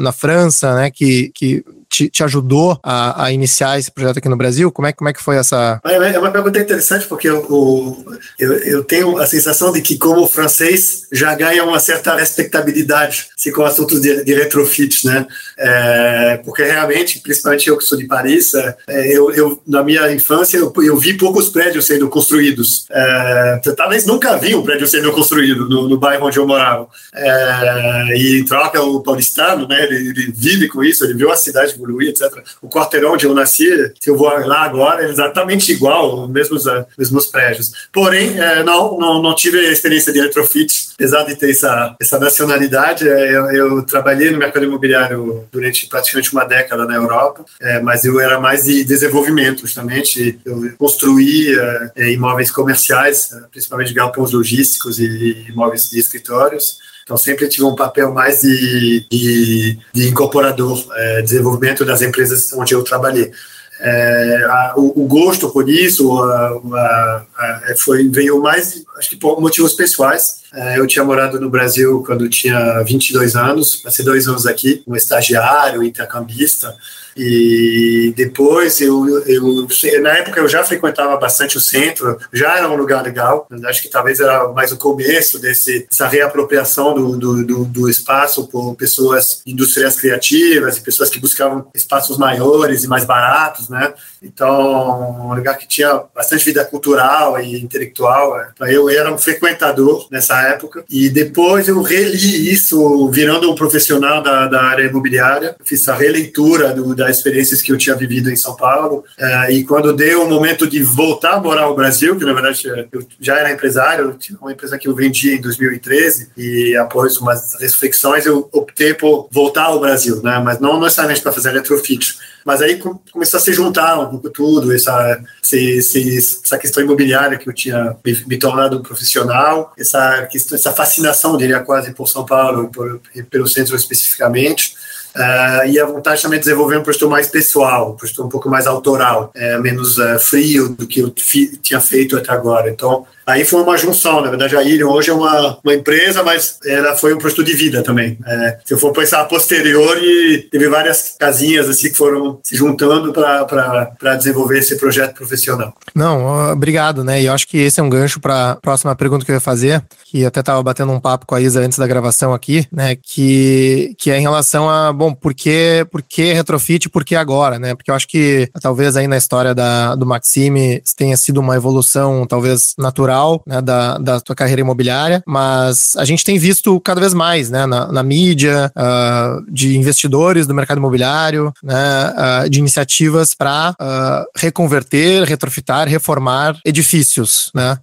na 0.00 0.12
França, 0.12 0.74
né? 0.74 0.90
Que, 0.90 1.30
que 1.34 1.64
te, 1.90 2.08
te 2.08 2.22
ajudou 2.22 2.78
a, 2.82 3.24
a, 3.24 3.32
iniciar 3.32 3.78
esse 3.78 3.90
projeto 3.90 4.18
aqui 4.18 4.28
no 4.28 4.36
Brasil? 4.36 4.70
Como 4.70 4.86
é, 4.86 4.92
como 4.92 5.10
é 5.10 5.12
que 5.12 5.22
foi 5.22 5.36
essa. 5.36 5.80
É, 5.84 5.94
é 6.14 6.18
uma 6.18 6.30
pergunta 6.30 6.58
interessante, 6.58 7.06
porque 7.06 7.28
eu, 7.28 8.06
eu, 8.38 8.52
eu 8.58 8.84
tenho 8.84 9.18
a 9.18 9.26
sensação 9.26 9.72
de 9.72 9.82
que, 9.82 9.98
como 9.98 10.26
francês, 10.28 11.08
já 11.12 11.34
ganha 11.34 11.64
uma 11.64 11.80
certa 11.80 12.14
respeitabilidade 12.14 13.26
se 13.36 13.50
com 13.50 13.64
assuntos 13.64 14.00
de, 14.00 14.24
de 14.24 14.34
retrofit, 14.34 15.04
né? 15.06 15.26
É, 15.58 16.40
porque 16.44 16.62
realmente, 16.62 17.18
principalmente 17.18 17.68
eu 17.68 17.76
que 17.76 17.84
sou 17.84 17.98
de 17.98 18.06
Paris, 18.06 18.54
é, 18.54 19.16
eu, 19.16 19.32
eu, 19.32 19.60
na 19.66 19.82
minha 19.82 20.12
infância, 20.12 20.58
eu, 20.58 20.72
eu, 20.76 20.96
vi 20.96 21.14
poucos 21.14 21.48
prédios 21.48 21.86
sendo 21.86 22.08
construídos. 22.08 22.86
É, 22.90 23.60
talvez 23.76 24.06
nunca 24.06 24.36
vi 24.36 24.54
um 24.54 24.62
prédio 24.62 24.86
sendo 24.86 25.10
construído 25.10 25.68
no, 25.68 25.88
no 25.88 25.98
bairro 25.98 26.26
onde 26.26 26.38
eu 26.38 26.46
morava. 26.46 26.86
É, 27.14 28.16
e 28.16 28.38
em 28.38 28.44
troca, 28.44 28.80
o 28.80 29.02
paulistano, 29.02 29.66
né, 29.66 29.84
ele, 29.84 30.10
ele 30.10 30.32
vive 30.32 30.68
com 30.68 30.84
isso, 30.84 31.04
ele 31.04 31.14
viu 31.14 31.32
a 31.32 31.36
cidade 31.36 31.79
evoluir, 31.80 32.10
etc. 32.10 32.42
O 32.60 32.68
quarteirão 32.68 33.12
onde 33.12 33.26
eu 33.26 33.34
nasci, 33.34 33.92
se 33.98 34.10
eu 34.10 34.16
vou 34.16 34.28
lá 34.28 34.62
agora, 34.62 35.04
é 35.04 35.10
exatamente 35.10 35.72
igual, 35.72 36.24
os 36.24 36.30
mesmos, 36.30 36.66
uh, 36.66 36.84
mesmos 36.96 37.26
prédios. 37.26 37.72
Porém, 37.92 38.38
é, 38.38 38.62
não, 38.62 38.98
não, 38.98 39.22
não 39.22 39.34
tive 39.34 39.58
a 39.58 39.72
experiência 39.72 40.12
de 40.12 40.20
retrofit, 40.20 40.90
apesar 40.94 41.24
de 41.24 41.34
ter 41.36 41.50
essa, 41.50 41.96
essa 42.00 42.18
nacionalidade. 42.18 43.08
É, 43.08 43.36
eu, 43.36 43.50
eu, 43.50 43.82
trabalhei 43.82 44.30
no 44.30 44.38
mercado 44.38 44.64
imobiliário 44.64 45.44
durante 45.50 45.86
praticamente 45.88 46.32
uma 46.32 46.44
década 46.44 46.84
na 46.84 46.94
Europa, 46.94 47.44
é, 47.60 47.80
mas 47.80 48.04
eu 48.04 48.20
era 48.20 48.38
mais 48.38 48.64
de 48.64 48.84
desenvolvimento, 48.84 49.62
justamente. 49.62 50.38
Eu 50.44 50.72
construía 50.78 51.92
é, 51.96 52.10
imóveis 52.12 52.50
comerciais, 52.50 53.30
principalmente 53.50 53.94
galpões 53.94 54.32
logísticos 54.32 54.98
e 54.98 55.46
imóveis 55.48 55.90
de 55.90 55.98
escritórios. 55.98 56.78
Então, 57.10 57.18
sempre 57.18 57.48
tive 57.48 57.64
um 57.64 57.74
papel 57.74 58.12
mais 58.12 58.42
de, 58.42 59.04
de, 59.10 59.78
de 59.92 60.08
incorporador, 60.08 60.80
é, 60.94 61.22
desenvolvimento 61.22 61.84
das 61.84 62.02
empresas 62.02 62.52
onde 62.52 62.72
eu 62.72 62.84
trabalhei. 62.84 63.32
É, 63.80 64.44
a, 64.48 64.74
o, 64.76 65.02
o, 65.02 65.08
gosto 65.08 65.50
por 65.50 65.68
isso 65.68 66.22
a, 66.22 67.26
a, 67.36 67.62
é, 67.66 67.74
foi 67.74 68.08
veio 68.08 68.40
mais, 68.40 68.84
acho 68.96 69.10
que 69.10 69.16
por 69.16 69.40
motivos 69.40 69.72
pessoais. 69.72 70.36
É, 70.54 70.78
eu 70.78 70.86
tinha 70.86 71.04
morado 71.04 71.40
no 71.40 71.50
Brasil 71.50 72.00
quando 72.06 72.28
tinha 72.28 72.80
22 72.84 73.34
anos, 73.34 73.74
passei 73.74 74.04
dois 74.04 74.28
anos 74.28 74.46
aqui, 74.46 74.80
um 74.86 74.94
estagiário, 74.94 75.82
intercambista, 75.82 76.76
E 77.16 78.12
depois 78.16 78.80
eu, 78.80 79.22
eu, 79.26 79.66
na 80.02 80.18
época 80.18 80.40
eu 80.40 80.48
já 80.48 80.62
frequentava 80.64 81.16
bastante 81.16 81.56
o 81.56 81.60
centro, 81.60 82.18
já 82.32 82.56
era 82.56 82.68
um 82.68 82.76
lugar 82.76 83.02
legal, 83.02 83.46
acho 83.66 83.82
que 83.82 83.88
talvez 83.88 84.20
era 84.20 84.48
mais 84.52 84.72
o 84.72 84.76
começo 84.76 85.38
desse, 85.38 85.86
dessa 85.86 86.06
reapropriação 86.06 86.94
do, 86.94 87.16
do, 87.16 87.44
do, 87.44 87.64
do 87.64 87.90
espaço 87.90 88.46
por 88.48 88.74
pessoas 88.74 89.42
industriais 89.46 89.96
criativas 89.96 90.76
e 90.76 90.82
pessoas 90.82 91.10
que 91.10 91.18
buscavam 91.18 91.66
espaços 91.74 92.16
maiores 92.18 92.84
e 92.84 92.88
mais 92.88 93.04
baratos, 93.04 93.68
né? 93.68 93.92
Então, 94.22 95.28
um 95.28 95.34
lugar 95.34 95.56
que 95.56 95.66
tinha 95.66 96.02
bastante 96.14 96.44
vida 96.44 96.64
cultural 96.64 97.40
e 97.40 97.60
intelectual. 97.60 98.38
É. 98.38 98.50
Eu 98.68 98.88
era 98.90 99.12
um 99.12 99.18
frequentador 99.18 100.06
nessa 100.10 100.40
época 100.42 100.84
e 100.88 101.08
depois 101.08 101.68
eu 101.68 101.80
reli 101.80 102.52
isso, 102.52 103.08
virando 103.10 103.50
um 103.50 103.54
profissional 103.54 104.22
da, 104.22 104.46
da 104.46 104.62
área 104.62 104.84
imobiliária. 104.84 105.56
Fiz 105.64 105.88
a 105.88 105.94
releitura 105.94 106.72
do, 106.72 106.94
das 107.00 107.16
experiências 107.16 107.62
que 107.62 107.72
eu 107.72 107.78
tinha 107.78 107.96
vivido 107.96 108.30
em 108.30 108.36
São 108.36 108.54
Paulo 108.54 109.04
é, 109.18 109.52
e 109.52 109.64
quando 109.64 109.92
deu 109.92 110.24
o 110.24 110.28
momento 110.28 110.68
de 110.68 110.82
voltar 110.82 111.34
a 111.34 111.40
morar 111.40 111.66
no 111.66 111.74
Brasil, 111.74 112.16
que 112.16 112.24
na 112.24 112.32
verdade 112.32 112.62
eu 112.92 113.06
já 113.18 113.38
era 113.38 113.50
empresário, 113.50 114.04
eu 114.06 114.18
tinha 114.18 114.38
uma 114.38 114.52
empresa 114.52 114.78
que 114.78 114.86
eu 114.86 114.94
vendi 114.94 115.36
em 115.36 115.40
2013 115.40 116.30
e 116.36 116.76
após 116.76 117.16
umas 117.16 117.54
reflexões 117.60 118.26
eu 118.26 118.48
optei 118.52 118.94
por 118.94 119.28
voltar 119.30 119.64
ao 119.64 119.80
Brasil, 119.80 120.22
né? 120.22 120.38
Mas 120.44 120.60
não 120.60 120.78
necessariamente 120.78 121.22
para 121.22 121.32
fazer 121.32 121.52
retrofit 121.52 122.18
mas 122.44 122.62
aí 122.62 122.80
começou 123.12 123.38
a 123.38 123.40
se 123.40 123.52
juntar 123.52 123.98
um 124.00 124.08
pouco 124.10 124.30
tudo, 124.30 124.72
essa, 124.72 125.20
essa 125.42 126.58
questão 126.58 126.82
imobiliária 126.82 127.38
que 127.38 127.48
eu 127.48 127.52
tinha 127.52 127.96
me, 128.04 128.24
me 128.26 128.38
tornado 128.38 128.80
profissional, 128.80 129.72
essa, 129.78 130.28
essa 130.34 130.72
fascinação, 130.72 131.36
diria 131.36 131.60
quase, 131.60 131.92
por 131.92 132.08
São 132.08 132.24
Paulo, 132.24 132.68
por, 132.68 133.00
pelo 133.28 133.46
centro 133.46 133.76
especificamente. 133.76 134.74
Uh, 135.16 135.66
e 135.68 135.78
a 135.78 135.86
vontade 135.86 136.22
também 136.22 136.38
de 136.38 136.44
desenvolver 136.44 136.78
um 136.78 136.82
projeto 136.82 137.08
mais 137.08 137.26
pessoal, 137.26 137.92
um 137.92 137.96
projeto 137.96 138.24
um 138.24 138.28
pouco 138.28 138.48
mais 138.48 138.66
autoral, 138.66 139.30
é, 139.34 139.58
menos 139.58 139.98
uh, 139.98 140.18
frio 140.18 140.68
do 140.68 140.86
que 140.86 141.00
eu 141.00 141.10
tinha 141.10 141.80
feito 141.80 142.16
até 142.16 142.32
agora. 142.32 142.70
Então, 142.70 143.06
Aí 143.30 143.44
foi 143.44 143.62
uma 143.62 143.76
junção, 143.76 144.20
na 144.20 144.28
verdade 144.28 144.56
a 144.56 144.62
Irion 144.62 144.90
hoje 144.90 145.10
é 145.10 145.14
uma, 145.14 145.58
uma 145.62 145.74
empresa, 145.74 146.22
mas 146.22 146.58
ela 146.66 146.96
foi 146.96 147.14
um 147.14 147.18
projeto 147.18 147.44
de 147.44 147.52
vida 147.52 147.80
também. 147.80 148.18
É, 148.26 148.58
se 148.64 148.74
eu 148.74 148.78
for 148.78 148.92
pensar 148.92 149.20
a 149.20 149.24
posteriori, 149.24 150.48
teve 150.50 150.68
várias 150.68 151.14
casinhas 151.18 151.68
assim 151.68 151.90
que 151.90 151.96
foram 151.96 152.40
se 152.42 152.56
juntando 152.56 153.12
para 153.12 154.16
desenvolver 154.16 154.58
esse 154.58 154.76
projeto 154.76 155.14
profissional. 155.14 155.72
Não, 155.94 156.50
obrigado, 156.50 157.04
né? 157.04 157.22
E 157.22 157.26
eu 157.26 157.32
acho 157.32 157.46
que 157.46 157.58
esse 157.58 157.78
é 157.78 157.82
um 157.82 157.88
gancho 157.88 158.18
para 158.20 158.52
a 158.52 158.56
próxima 158.56 158.96
pergunta 158.96 159.24
que 159.24 159.30
eu 159.30 159.36
ia 159.36 159.40
fazer, 159.40 159.80
que 160.06 160.24
até 160.24 160.40
estava 160.40 160.60
batendo 160.62 160.90
um 160.90 161.00
papo 161.00 161.24
com 161.24 161.36
a 161.36 161.40
Isa 161.40 161.60
antes 161.60 161.78
da 161.78 161.86
gravação 161.86 162.34
aqui, 162.34 162.66
né? 162.72 162.96
Que, 162.96 163.94
que 163.96 164.10
é 164.10 164.18
em 164.18 164.22
relação 164.22 164.68
a, 164.68 164.92
bom, 165.00 165.14
por 165.14 165.32
que, 165.32 165.86
por 165.90 166.02
que 166.02 166.34
retrofit 166.34 166.90
por 166.90 167.06
que 167.06 167.16
agora, 167.16 167.58
né? 167.58 167.74
Porque 167.74 167.90
eu 167.90 167.94
acho 167.94 168.06
que 168.06 168.50
talvez 168.60 168.98
aí 168.98 169.08
na 169.08 169.16
história 169.16 169.54
da, 169.54 169.94
do 169.94 170.04
Maxime 170.04 170.82
tenha 170.94 171.16
sido 171.16 171.40
uma 171.40 171.56
evolução 171.56 172.26
talvez 172.26 172.74
natural 172.76 173.42
né, 173.46 173.62
da, 173.62 173.96
da 173.96 174.20
tua 174.20 174.36
carreira 174.36 174.60
imobiliária, 174.60 175.22
mas 175.26 175.96
a 175.96 176.04
gente 176.04 176.22
tem 176.22 176.38
visto 176.38 176.78
cada 176.80 177.00
vez 177.00 177.14
mais 177.14 177.48
né, 177.48 177.64
na, 177.64 177.90
na 177.90 178.02
mídia, 178.02 178.70
uh, 178.76 179.50
de 179.50 179.74
investidores 179.78 180.46
do 180.46 180.54
mercado 180.54 180.76
imobiliário, 180.76 181.50
né, 181.62 182.44
uh, 182.44 182.50
de 182.50 182.58
iniciativas 182.58 183.32
para 183.32 183.70
uh, 183.70 183.74
ah, 183.80 184.24
reconverter, 184.36 185.24
retrofitar, 185.24 185.88
reformar 185.88 186.58
edifícios. 186.64 187.50
Né? 187.54 187.78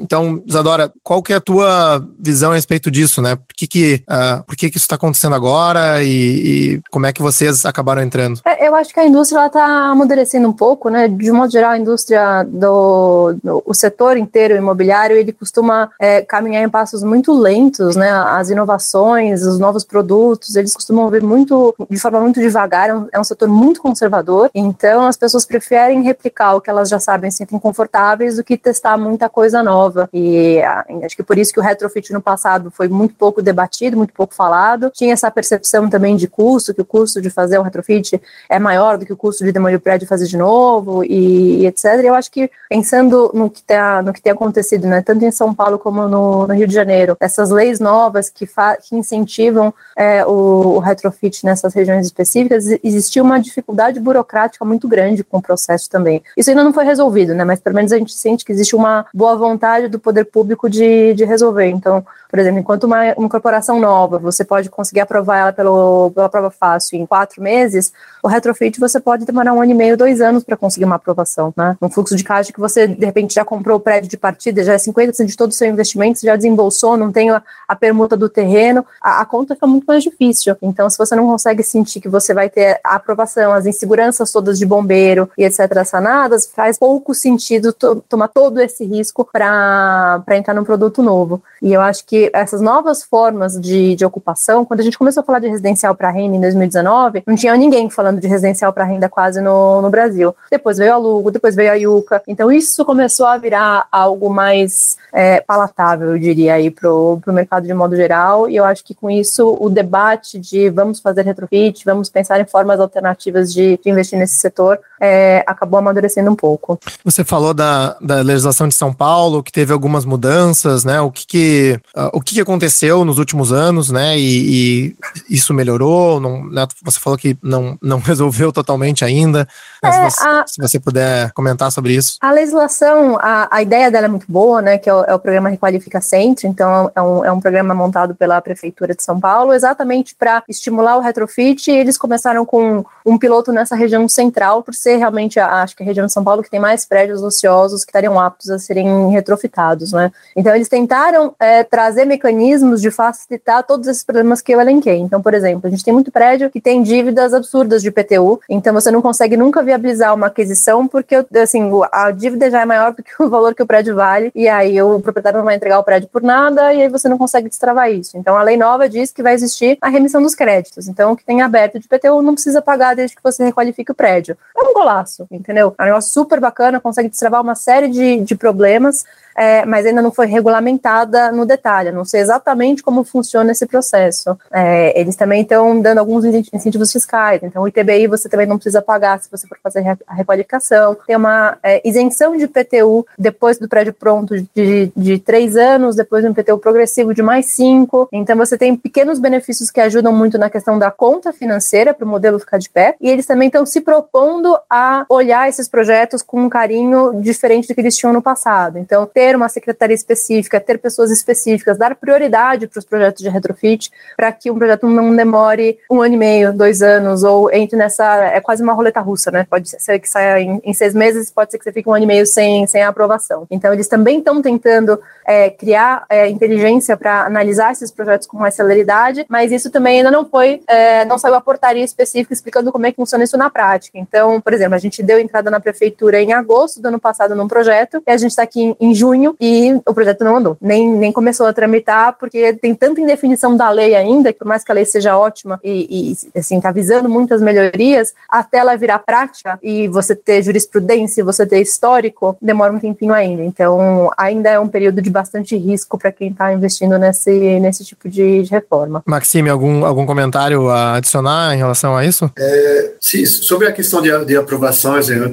então, 0.00 0.42
Isadora, 0.46 0.92
qual 1.02 1.22
que 1.22 1.32
é 1.32 1.36
a 1.36 1.40
tua 1.40 2.04
visão 2.18 2.50
a 2.50 2.54
respeito 2.54 2.90
disso? 2.90 3.22
Né? 3.22 3.36
Por 3.36 3.54
que, 3.56 3.66
que, 3.66 4.04
por 4.46 4.56
que, 4.56 4.70
que 4.70 4.76
isso 4.76 4.84
está 4.84 4.96
acontecendo 4.96 5.34
agora 5.34 6.02
e, 6.02 6.23
e, 6.24 6.82
como 6.90 7.06
é 7.06 7.12
que 7.12 7.22
vocês 7.22 7.64
acabaram 7.64 8.02
entrando? 8.02 8.40
É, 8.44 8.66
eu 8.66 8.74
acho 8.74 8.92
que 8.92 9.00
a 9.00 9.06
indústria 9.06 9.46
está 9.46 9.64
amadurecendo 9.64 10.48
um 10.48 10.52
pouco, 10.52 10.88
né? 10.88 11.08
de 11.08 11.30
modo 11.30 11.50
geral, 11.50 11.72
a 11.72 11.78
indústria 11.78 12.44
do, 12.44 13.34
do 13.42 13.62
o 13.64 13.74
setor 13.74 14.16
inteiro 14.16 14.56
imobiliário, 14.56 15.16
ele 15.16 15.32
costuma 15.32 15.90
é, 16.00 16.22
caminhar 16.22 16.62
em 16.62 16.68
passos 16.68 17.02
muito 17.02 17.32
lentos, 17.32 17.96
né? 17.96 18.10
As 18.10 18.50
inovações, 18.50 19.42
os 19.42 19.58
novos 19.58 19.84
produtos, 19.84 20.56
eles 20.56 20.74
costumam 20.74 21.08
vir 21.08 21.22
muito, 21.22 21.74
de 21.88 21.98
forma 21.98 22.20
muito 22.20 22.40
devagar, 22.40 22.90
é 22.90 22.94
um, 22.94 23.08
é 23.12 23.20
um 23.20 23.24
setor 23.24 23.48
muito 23.48 23.80
conservador, 23.80 24.50
então 24.54 25.06
as 25.06 25.16
pessoas 25.16 25.46
preferem 25.46 26.02
replicar 26.02 26.54
o 26.54 26.60
que 26.60 26.70
elas 26.70 26.88
já 26.88 26.98
sabem, 26.98 27.30
se 27.30 27.38
sentem 27.38 27.58
confortáveis, 27.58 28.36
do 28.36 28.44
que 28.44 28.56
testar 28.56 28.96
muita 28.96 29.28
coisa 29.28 29.62
nova. 29.62 30.08
E 30.12 30.60
acho 31.04 31.16
que 31.16 31.22
por 31.22 31.38
isso 31.38 31.52
que 31.52 31.60
o 31.60 31.62
retrofit 31.62 32.12
no 32.12 32.20
passado 32.20 32.70
foi 32.70 32.88
muito 32.88 33.14
pouco 33.14 33.42
debatido, 33.42 33.96
muito 33.96 34.12
pouco 34.12 34.34
falado. 34.34 34.90
Tinha 34.90 35.12
essa 35.12 35.30
percepção 35.30 35.88
também 35.88 36.13
de 36.16 36.28
custo, 36.28 36.74
que 36.74 36.80
o 36.80 36.84
custo 36.84 37.20
de 37.20 37.30
fazer 37.30 37.58
um 37.58 37.62
retrofit 37.62 38.20
é 38.48 38.58
maior 38.58 38.98
do 38.98 39.06
que 39.06 39.12
o 39.12 39.16
custo 39.16 39.44
de 39.44 39.52
demolir 39.52 39.78
o 39.78 39.80
prédio 39.80 40.04
e 40.04 40.08
fazer 40.08 40.26
de 40.26 40.36
novo, 40.36 41.04
e, 41.04 41.60
e 41.60 41.66
etc. 41.66 41.84
Eu 42.02 42.14
acho 42.14 42.30
que 42.30 42.50
pensando 42.68 43.30
no 43.34 43.50
que 43.50 43.60
está 43.60 44.02
no 44.02 44.12
que 44.12 44.20
tem 44.20 44.32
acontecido, 44.32 44.86
né, 44.86 45.02
tanto 45.02 45.24
em 45.24 45.30
São 45.30 45.54
Paulo 45.54 45.78
como 45.78 46.08
no, 46.08 46.46
no 46.46 46.54
Rio 46.54 46.66
de 46.66 46.74
Janeiro, 46.74 47.16
essas 47.20 47.50
leis 47.50 47.80
novas 47.80 48.28
que, 48.30 48.46
que 48.46 48.96
incentivam 48.96 49.72
é, 49.96 50.24
o, 50.24 50.76
o, 50.76 50.78
retrofit 50.78 51.44
nessas 51.44 51.74
regiões 51.74 52.06
específicas, 52.06 52.66
existia 52.82 53.22
uma 53.22 53.38
dificuldade 53.38 54.00
burocrática 54.00 54.64
muito 54.64 54.88
grande 54.88 55.24
com 55.24 55.38
o 55.38 55.42
processo 55.42 55.88
também. 55.88 56.22
Isso 56.36 56.50
ainda 56.50 56.64
não 56.64 56.72
foi 56.72 56.84
resolvido, 56.84 57.34
né, 57.34 57.44
mas 57.44 57.60
pelo 57.60 57.76
menos 57.76 57.92
a 57.92 57.98
gente 57.98 58.12
sente 58.12 58.44
que 58.44 58.52
existe 58.52 58.74
uma 58.76 59.06
boa 59.12 59.36
vontade 59.36 59.88
do 59.88 59.98
poder 59.98 60.24
público 60.24 60.68
de, 60.68 61.14
de 61.14 61.24
resolver. 61.24 61.68
Então, 61.68 62.04
por 62.34 62.40
exemplo, 62.40 62.58
enquanto 62.58 62.82
uma, 62.82 63.14
uma 63.16 63.28
corporação 63.28 63.78
nova, 63.78 64.18
você 64.18 64.44
pode 64.44 64.68
conseguir 64.68 64.98
aprovar 64.98 65.38
ela 65.38 65.52
pelo, 65.52 66.10
pela 66.10 66.28
prova 66.28 66.50
fácil 66.50 66.98
em 66.98 67.06
quatro 67.06 67.40
meses, 67.40 67.92
o 68.24 68.26
retrofit 68.26 68.80
você 68.80 68.98
pode 68.98 69.24
demorar 69.24 69.52
um 69.52 69.62
ano 69.62 69.70
e 69.70 69.74
meio, 69.74 69.96
dois 69.96 70.20
anos 70.20 70.42
para 70.42 70.56
conseguir 70.56 70.84
uma 70.84 70.96
aprovação, 70.96 71.54
né? 71.56 71.76
Um 71.80 71.88
fluxo 71.88 72.16
de 72.16 72.24
caixa 72.24 72.52
que 72.52 72.58
você, 72.58 72.88
de 72.88 73.06
repente, 73.06 73.34
já 73.34 73.44
comprou 73.44 73.76
o 73.76 73.80
prédio 73.80 74.10
de 74.10 74.16
partida, 74.16 74.64
já 74.64 74.72
é 74.72 74.76
50% 74.76 75.26
de 75.26 75.36
todo 75.36 75.52
o 75.52 75.54
seu 75.54 75.68
investimento, 75.68 76.18
você 76.18 76.26
já 76.26 76.34
desembolsou, 76.34 76.96
não 76.96 77.12
tem 77.12 77.30
a, 77.30 77.40
a 77.68 77.76
permuta 77.76 78.16
do 78.16 78.28
terreno, 78.28 78.84
a, 79.00 79.20
a, 79.20 79.24
conta 79.24 79.54
fica 79.54 79.68
muito 79.68 79.84
mais 79.84 80.02
difícil. 80.02 80.56
Então, 80.60 80.90
se 80.90 80.98
você 80.98 81.14
não 81.14 81.28
consegue 81.28 81.62
sentir 81.62 82.00
que 82.00 82.08
você 82.08 82.34
vai 82.34 82.50
ter 82.50 82.80
a 82.82 82.96
aprovação, 82.96 83.52
as 83.52 83.64
inseguranças 83.64 84.32
todas 84.32 84.58
de 84.58 84.66
bombeiro 84.66 85.30
e 85.38 85.44
etc. 85.44 85.84
sanadas, 85.84 86.50
faz 86.52 86.78
pouco 86.78 87.14
sentido 87.14 87.72
to, 87.72 88.02
tomar 88.08 88.26
todo 88.26 88.60
esse 88.60 88.84
risco 88.84 89.24
para 89.24 90.24
entrar 90.32 90.52
num 90.52 90.64
produto 90.64 91.00
novo. 91.00 91.40
E 91.62 91.72
eu 91.72 91.80
acho 91.80 92.04
que 92.04 92.23
essas 92.32 92.60
novas 92.60 93.02
formas 93.02 93.60
de, 93.60 93.94
de 93.94 94.04
ocupação, 94.04 94.64
quando 94.64 94.80
a 94.80 94.82
gente 94.82 94.98
começou 94.98 95.20
a 95.22 95.24
falar 95.24 95.38
de 95.38 95.48
residencial 95.48 95.94
para 95.94 96.10
renda 96.10 96.36
em 96.36 96.40
2019, 96.40 97.22
não 97.26 97.36
tinha 97.36 97.56
ninguém 97.56 97.90
falando 97.90 98.20
de 98.20 98.28
residencial 98.28 98.72
para 98.72 98.84
renda 98.84 99.08
quase 99.08 99.40
no, 99.40 99.82
no 99.82 99.90
Brasil. 99.90 100.34
Depois 100.50 100.78
veio 100.78 100.94
a 100.94 100.96
Lugo, 100.96 101.30
depois 101.30 101.54
veio 101.54 101.72
a 101.72 101.74
Yuca. 101.74 102.22
Então 102.26 102.50
isso 102.50 102.84
começou 102.84 103.26
a 103.26 103.36
virar 103.36 103.86
algo 103.90 104.30
mais 104.30 104.96
é, 105.12 105.40
palatável, 105.40 106.10
eu 106.10 106.18
diria, 106.18 106.54
aí 106.54 106.70
para 106.70 106.90
o 106.90 107.20
mercado 107.28 107.66
de 107.66 107.74
modo 107.74 107.96
geral. 107.96 108.48
E 108.48 108.56
eu 108.56 108.64
acho 108.64 108.84
que 108.84 108.94
com 108.94 109.10
isso 109.10 109.56
o 109.60 109.68
debate 109.68 110.38
de 110.38 110.70
vamos 110.70 111.00
fazer 111.00 111.22
retrofit, 111.22 111.84
vamos 111.84 112.08
pensar 112.08 112.40
em 112.40 112.44
formas 112.44 112.80
alternativas 112.80 113.52
de, 113.52 113.78
de 113.82 113.90
investir 113.90 114.18
nesse 114.18 114.36
setor, 114.36 114.78
é, 115.00 115.44
acabou 115.46 115.78
amadurecendo 115.78 116.30
um 116.30 116.36
pouco. 116.36 116.78
Você 117.04 117.24
falou 117.24 117.54
da, 117.54 117.96
da 118.00 118.16
legislação 118.22 118.68
de 118.68 118.74
São 118.74 118.92
Paulo, 118.92 119.42
que 119.42 119.52
teve 119.52 119.72
algumas 119.72 120.04
mudanças, 120.04 120.84
né? 120.84 121.00
O 121.00 121.10
que, 121.10 121.26
que 121.26 121.80
uh, 121.96 122.13
o 122.14 122.20
que 122.20 122.40
aconteceu 122.40 123.04
nos 123.04 123.18
últimos 123.18 123.52
anos, 123.52 123.90
né? 123.90 124.16
E, 124.16 124.94
e 125.28 125.34
isso 125.34 125.52
melhorou? 125.52 126.20
Não, 126.20 126.44
né? 126.44 126.66
Você 126.82 127.00
falou 127.00 127.18
que 127.18 127.36
não, 127.42 127.76
não 127.82 127.98
resolveu 128.00 128.52
totalmente 128.52 129.04
ainda. 129.04 129.48
É, 129.82 129.92
se, 129.92 130.00
você, 130.00 130.28
a, 130.28 130.44
se, 130.46 130.62
você, 130.62 130.80
puder 130.80 131.32
comentar 131.32 131.70
sobre 131.72 131.94
isso. 131.94 132.16
A 132.20 132.30
legislação, 132.30 133.18
a, 133.20 133.48
a 133.50 133.62
ideia 133.62 133.90
dela 133.90 134.06
é 134.06 134.08
muito 134.08 134.26
boa, 134.28 134.62
né? 134.62 134.78
Que 134.78 134.88
é 134.88 134.94
o, 134.94 135.04
é 135.04 135.14
o 135.14 135.18
programa 135.18 135.48
Requalifica 135.48 136.00
Centro, 136.00 136.46
então 136.46 136.90
é 136.94 137.02
um, 137.02 137.24
é 137.24 137.32
um 137.32 137.40
programa 137.40 137.74
montado 137.74 138.14
pela 138.14 138.40
Prefeitura 138.40 138.94
de 138.94 139.02
São 139.02 139.18
Paulo, 139.20 139.52
exatamente 139.52 140.14
para 140.14 140.42
estimular 140.48 140.96
o 140.96 141.00
retrofit. 141.00 141.70
E 141.70 141.76
eles 141.76 141.98
começaram 141.98 142.46
com 142.46 142.84
um 143.04 143.18
piloto 143.18 143.52
nessa 143.52 143.74
região 143.74 144.08
central, 144.08 144.62
por 144.62 144.74
ser 144.74 144.96
realmente, 144.96 145.40
a, 145.40 145.62
acho 145.62 145.76
que 145.76 145.82
a 145.82 145.86
região 145.86 146.06
de 146.06 146.12
São 146.12 146.22
Paulo 146.22 146.42
que 146.42 146.50
tem 146.50 146.60
mais 146.60 146.86
prédios 146.86 147.22
ociosos 147.22 147.84
que 147.84 147.90
estariam 147.90 148.18
aptos 148.20 148.50
a 148.50 148.58
serem 148.58 149.10
retrofitados, 149.10 149.92
né? 149.92 150.12
Então 150.36 150.54
eles 150.54 150.68
tentaram 150.68 151.34
é, 151.40 151.64
trazer 151.64 151.93
mecanismos 152.02 152.80
de 152.80 152.90
facilitar 152.90 153.62
todos 153.62 153.86
esses 153.88 154.02
problemas 154.02 154.40
que 154.40 154.54
eu 154.54 154.60
elenquei. 154.60 154.96
Então, 154.96 155.20
por 155.20 155.34
exemplo, 155.34 155.66
a 155.66 155.70
gente 155.70 155.84
tem 155.84 155.92
muito 155.92 156.10
prédio 156.10 156.50
que 156.50 156.60
tem 156.60 156.82
dívidas 156.82 157.34
absurdas 157.34 157.82
de 157.82 157.90
PTU, 157.90 158.40
então 158.48 158.72
você 158.72 158.90
não 158.90 159.02
consegue 159.02 159.36
nunca 159.36 159.62
viabilizar 159.62 160.14
uma 160.14 160.28
aquisição 160.28 160.88
porque 160.88 161.24
assim, 161.36 161.70
a 161.92 162.10
dívida 162.10 162.50
já 162.50 162.62
é 162.62 162.64
maior 162.64 162.94
do 162.94 163.02
que 163.02 163.22
o 163.22 163.28
valor 163.28 163.54
que 163.54 163.62
o 163.62 163.66
prédio 163.66 163.94
vale, 163.94 164.32
e 164.34 164.48
aí 164.48 164.80
o 164.80 164.98
proprietário 165.00 165.38
não 165.38 165.44
vai 165.44 165.56
entregar 165.56 165.78
o 165.78 165.84
prédio 165.84 166.08
por 166.08 166.22
nada, 166.22 166.72
e 166.72 166.82
aí 166.82 166.88
você 166.88 167.08
não 167.08 167.18
consegue 167.18 167.48
destravar 167.48 167.90
isso. 167.90 168.16
Então 168.16 168.36
a 168.36 168.42
lei 168.42 168.56
nova 168.56 168.88
diz 168.88 169.12
que 169.12 169.22
vai 169.22 169.34
existir 169.34 169.76
a 169.80 169.88
remissão 169.88 170.22
dos 170.22 170.34
créditos. 170.34 170.88
Então, 170.88 171.12
o 171.12 171.16
que 171.16 171.24
tem 171.24 171.42
aberto 171.42 171.78
de 171.78 171.88
PTU 171.88 172.22
não 172.22 172.34
precisa 172.34 172.62
pagar 172.62 172.94
desde 172.94 173.16
que 173.16 173.22
você 173.22 173.44
requalifique 173.44 173.92
o 173.92 173.94
prédio. 173.94 174.36
É 174.56 174.62
um 174.62 174.72
golaço, 174.72 175.26
entendeu? 175.30 175.74
É 175.78 175.82
um 175.82 175.86
negócio 175.86 176.12
super 176.12 176.40
bacana, 176.40 176.80
consegue 176.80 177.08
destravar 177.08 177.42
uma 177.42 177.54
série 177.54 177.88
de, 177.88 178.20
de 178.20 178.34
problemas 178.34 179.04
é, 179.34 179.64
mas 179.64 179.86
ainda 179.86 180.00
não 180.00 180.12
foi 180.12 180.26
regulamentada 180.26 181.32
no 181.32 181.44
detalhe. 181.44 181.90
Não 181.90 182.04
sei 182.04 182.20
exatamente 182.20 182.82
como 182.82 183.04
funciona 183.04 183.52
esse 183.52 183.66
processo. 183.66 184.38
É, 184.52 184.98
eles 184.98 185.16
também 185.16 185.42
estão 185.42 185.80
dando 185.80 185.98
alguns 185.98 186.24
incentivos 186.24 186.92
fiscais. 186.92 187.42
Então, 187.42 187.62
o 187.62 187.68
ITBI 187.68 188.06
você 188.06 188.28
também 188.28 188.46
não 188.46 188.56
precisa 188.56 188.80
pagar 188.80 189.20
se 189.20 189.30
você 189.30 189.46
for 189.46 189.58
fazer 189.62 189.84
a 190.06 190.14
requalificação. 190.14 190.96
Tem 191.06 191.16
uma 191.16 191.58
é, 191.62 191.80
isenção 191.86 192.36
de 192.36 192.46
PTU 192.46 193.06
depois 193.18 193.58
do 193.58 193.68
prédio 193.68 193.92
pronto 193.92 194.34
de, 194.54 194.92
de 194.96 195.18
três 195.18 195.56
anos, 195.56 195.96
depois 195.96 196.22
de 196.22 196.30
um 196.30 196.34
PTU 196.34 196.58
progressivo 196.58 197.14
de 197.14 197.22
mais 197.22 197.46
cinco. 197.46 198.08
Então, 198.12 198.36
você 198.36 198.56
tem 198.56 198.76
pequenos 198.76 199.18
benefícios 199.18 199.70
que 199.70 199.80
ajudam 199.80 200.12
muito 200.12 200.38
na 200.38 200.50
questão 200.50 200.78
da 200.78 200.90
conta 200.90 201.32
financeira 201.32 201.92
para 201.94 202.04
o 202.04 202.08
modelo 202.08 202.38
ficar 202.38 202.58
de 202.58 202.68
pé. 202.68 202.94
E 203.00 203.10
eles 203.10 203.26
também 203.26 203.48
estão 203.48 203.66
se 203.66 203.80
propondo 203.80 204.56
a 204.70 205.04
olhar 205.08 205.48
esses 205.48 205.68
projetos 205.68 206.22
com 206.22 206.42
um 206.42 206.48
carinho 206.48 207.20
diferente 207.20 207.68
do 207.68 207.74
que 207.74 207.80
eles 207.80 207.96
tinham 207.96 208.12
no 208.12 208.22
passado. 208.22 208.78
Então, 208.78 209.06
ter 209.06 209.23
uma 209.36 209.48
secretaria 209.48 209.94
específica, 209.94 210.60
ter 210.60 210.78
pessoas 210.78 211.10
específicas, 211.10 211.78
dar 211.78 211.94
prioridade 211.94 212.66
para 212.66 212.78
os 212.78 212.84
projetos 212.84 213.22
de 213.22 213.28
retrofit, 213.28 213.90
para 214.16 214.32
que 214.32 214.50
um 214.50 214.56
projeto 214.56 214.88
não 214.88 215.14
demore 215.14 215.78
um 215.90 216.02
ano 216.02 216.14
e 216.14 216.18
meio, 216.18 216.52
dois 216.52 216.82
anos, 216.82 217.22
ou 217.22 217.52
entre 217.52 217.76
nessa. 217.76 218.04
É 218.26 218.40
quase 218.40 218.62
uma 218.62 218.72
roleta 218.72 219.00
russa, 219.00 219.30
né? 219.30 219.46
Pode 219.48 219.68
ser 219.68 219.98
que 219.98 220.08
saia 220.08 220.40
em, 220.40 220.60
em 220.64 220.74
seis 220.74 220.94
meses, 220.94 221.30
pode 221.30 221.50
ser 221.50 221.58
que 221.58 221.64
você 221.64 221.72
fique 221.72 221.88
um 221.88 221.94
ano 221.94 222.04
e 222.04 222.06
meio 222.06 222.26
sem, 222.26 222.66
sem 222.66 222.82
a 222.82 222.88
aprovação. 222.88 223.46
Então, 223.50 223.72
eles 223.72 223.88
também 223.88 224.18
estão 224.18 224.42
tentando 224.42 225.00
é, 225.26 225.50
criar 225.50 226.04
é, 226.08 226.28
inteligência 226.28 226.96
para 226.96 227.24
analisar 227.24 227.72
esses 227.72 227.90
projetos 227.90 228.26
com 228.26 228.36
mais 228.36 228.54
celeridade, 228.54 229.24
mas 229.28 229.52
isso 229.52 229.70
também 229.70 229.98
ainda 229.98 230.10
não 230.10 230.24
foi, 230.24 230.62
é, 230.66 231.04
não 231.04 231.18
saiu 231.18 231.34
a 231.34 231.40
portaria 231.40 231.84
específica 231.84 232.32
explicando 232.32 232.70
como 232.70 232.86
é 232.86 232.90
que 232.90 232.96
funciona 232.96 233.24
isso 233.24 233.36
na 233.36 233.48
prática. 233.48 233.98
Então, 233.98 234.40
por 234.40 234.52
exemplo, 234.52 234.74
a 234.74 234.78
gente 234.78 235.02
deu 235.02 235.18
entrada 235.18 235.50
na 235.50 235.60
prefeitura 235.60 236.20
em 236.20 236.32
agosto 236.32 236.80
do 236.80 236.88
ano 236.88 236.98
passado 236.98 237.34
num 237.34 237.48
projeto, 237.48 238.02
e 238.06 238.10
a 238.10 238.16
gente 238.16 238.30
está 238.30 238.42
aqui 238.42 238.62
em, 238.62 238.76
em, 238.80 238.94
junho 238.94 239.13
e 239.40 239.74
o 239.86 239.94
projeto 239.94 240.24
não 240.24 240.36
andou, 240.36 240.56
nem, 240.60 240.88
nem 240.90 241.12
começou 241.12 241.46
a 241.46 241.52
tramitar, 241.52 242.16
porque 242.18 242.54
tem 242.54 242.74
tanta 242.74 243.00
indefinição 243.00 243.56
da 243.56 243.70
lei 243.70 243.94
ainda, 243.94 244.32
que 244.32 244.38
por 244.38 244.48
mais 244.48 244.64
que 244.64 244.72
a 244.72 244.74
lei 244.74 244.84
seja 244.84 245.16
ótima 245.16 245.60
e, 245.62 246.16
e 246.34 246.38
assim, 246.38 246.56
está 246.56 246.70
visando 246.70 247.08
muitas 247.08 247.40
melhorias, 247.40 248.14
até 248.28 248.58
ela 248.58 248.76
virar 248.76 248.98
prática 248.98 249.58
e 249.62 249.88
você 249.88 250.14
ter 250.14 250.42
jurisprudência, 250.42 251.24
você 251.24 251.46
ter 251.46 251.60
histórico, 251.60 252.36
demora 252.40 252.72
um 252.72 252.78
tempinho 252.78 253.12
ainda. 253.12 253.42
Então, 253.42 254.10
ainda 254.16 254.50
é 254.50 254.58
um 254.58 254.68
período 254.68 255.00
de 255.00 255.10
bastante 255.10 255.56
risco 255.56 255.98
para 255.98 256.12
quem 256.12 256.30
está 256.30 256.52
investindo 256.52 256.98
nesse, 256.98 257.30
nesse 257.60 257.84
tipo 257.84 258.08
de, 258.08 258.42
de, 258.42 258.50
reforma. 258.50 259.02
Maxime, 259.06 259.48
algum, 259.48 259.84
algum 259.84 260.06
comentário 260.06 260.68
a 260.68 260.96
adicionar 260.96 261.54
em 261.54 261.58
relação 261.58 261.96
a 261.96 262.04
isso? 262.04 262.30
É, 262.38 262.92
sim, 263.00 263.24
sobre 263.26 263.66
a 263.66 263.72
questão 263.72 264.00
de, 264.00 264.24
de 264.24 264.36
aprovações, 264.36 265.08
eu 265.08 265.26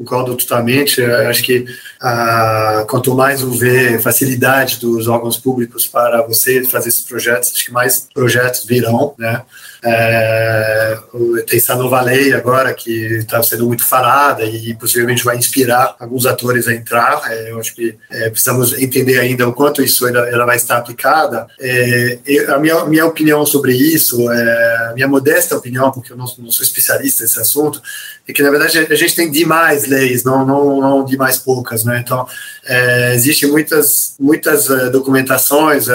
concordo 0.00 0.34
totalmente. 0.34 1.02
acho 1.02 1.42
que 1.42 1.66
ah, 2.00 2.86
quanto 2.88 3.14
mais 3.14 3.42
houver 3.42 4.00
facilidade 4.00 4.80
dos 4.80 5.06
órgãos 5.06 5.36
públicos 5.36 5.86
para 5.86 6.22
você 6.22 6.64
fazer 6.64 6.88
esses 6.88 7.02
projetos, 7.02 7.52
acho 7.54 7.66
que 7.66 7.72
mais 7.72 8.08
projetos 8.12 8.64
virão, 8.64 9.14
né? 9.18 9.42
É, 9.82 10.98
tem 11.46 11.58
essa 11.58 11.74
nova 11.74 12.02
lei 12.02 12.34
agora 12.34 12.74
que 12.74 12.90
está 13.16 13.42
sendo 13.42 13.66
muito 13.66 13.84
falada 13.84 14.44
e 14.44 14.74
possivelmente 14.74 15.24
vai 15.24 15.38
inspirar 15.38 15.96
alguns 15.98 16.26
atores 16.26 16.68
a 16.68 16.74
entrar. 16.74 17.22
É, 17.30 17.50
eu 17.50 17.58
acho 17.58 17.74
que 17.74 17.96
é, 18.10 18.28
precisamos 18.28 18.74
entender 18.74 19.18
ainda 19.18 19.48
o 19.48 19.54
quanto 19.54 19.82
isso 19.82 20.06
ela, 20.06 20.28
ela 20.28 20.44
vai 20.44 20.56
estar 20.56 20.76
aplicada. 20.76 21.46
É, 21.58 22.18
a 22.48 22.58
minha, 22.58 22.84
minha 22.84 23.06
opinião 23.06 23.46
sobre 23.46 23.72
isso, 23.72 24.30
é, 24.30 24.88
a 24.90 24.92
minha 24.94 25.08
modesta 25.08 25.56
opinião, 25.56 25.90
porque 25.90 26.12
eu 26.12 26.16
não, 26.16 26.26
não 26.38 26.50
sou 26.50 26.62
especialista 26.62 27.22
nesse 27.22 27.40
assunto, 27.40 27.80
é 28.28 28.32
que 28.32 28.42
na 28.42 28.50
verdade 28.50 28.78
a 28.78 28.94
gente 28.94 29.16
tem 29.16 29.30
demais 29.30 29.86
leis, 29.86 30.24
não, 30.24 30.46
não, 30.46 30.80
não 30.80 31.04
demais 31.04 31.38
poucas, 31.38 31.84
né? 31.84 32.02
Então 32.04 32.26
é, 32.64 33.14
existem 33.14 33.50
muitas 33.50 34.14
muitas 34.20 34.68
uh, 34.68 34.90
documentações 34.90 35.86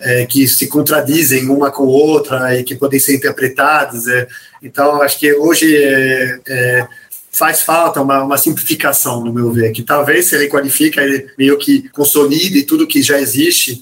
uh, 0.00 0.26
que 0.28 0.46
se 0.48 0.66
contradizem 0.66 1.48
uma 1.48 1.70
com 1.70 1.84
outra 1.84 2.58
e 2.58 2.64
que 2.64 2.74
podem 2.74 3.00
ser 3.00 3.16
interpretadas. 3.16 4.04
então 4.62 5.00
acho 5.02 5.18
que 5.18 5.32
hoje 5.32 5.76
faz 7.30 7.62
falta 7.62 8.00
uma, 8.00 8.24
uma, 8.24 8.38
simplificação, 8.38 9.24
no 9.24 9.32
meu 9.32 9.52
ver, 9.52 9.70
que 9.70 9.82
talvez 9.82 10.26
se 10.26 10.34
ele 10.34 10.48
qualifica, 10.48 11.00
ele 11.00 11.28
meio 11.38 11.56
que 11.56 11.88
consolide 11.90 12.64
tudo 12.64 12.86
que 12.86 13.00
já 13.00 13.20
existe 13.20 13.80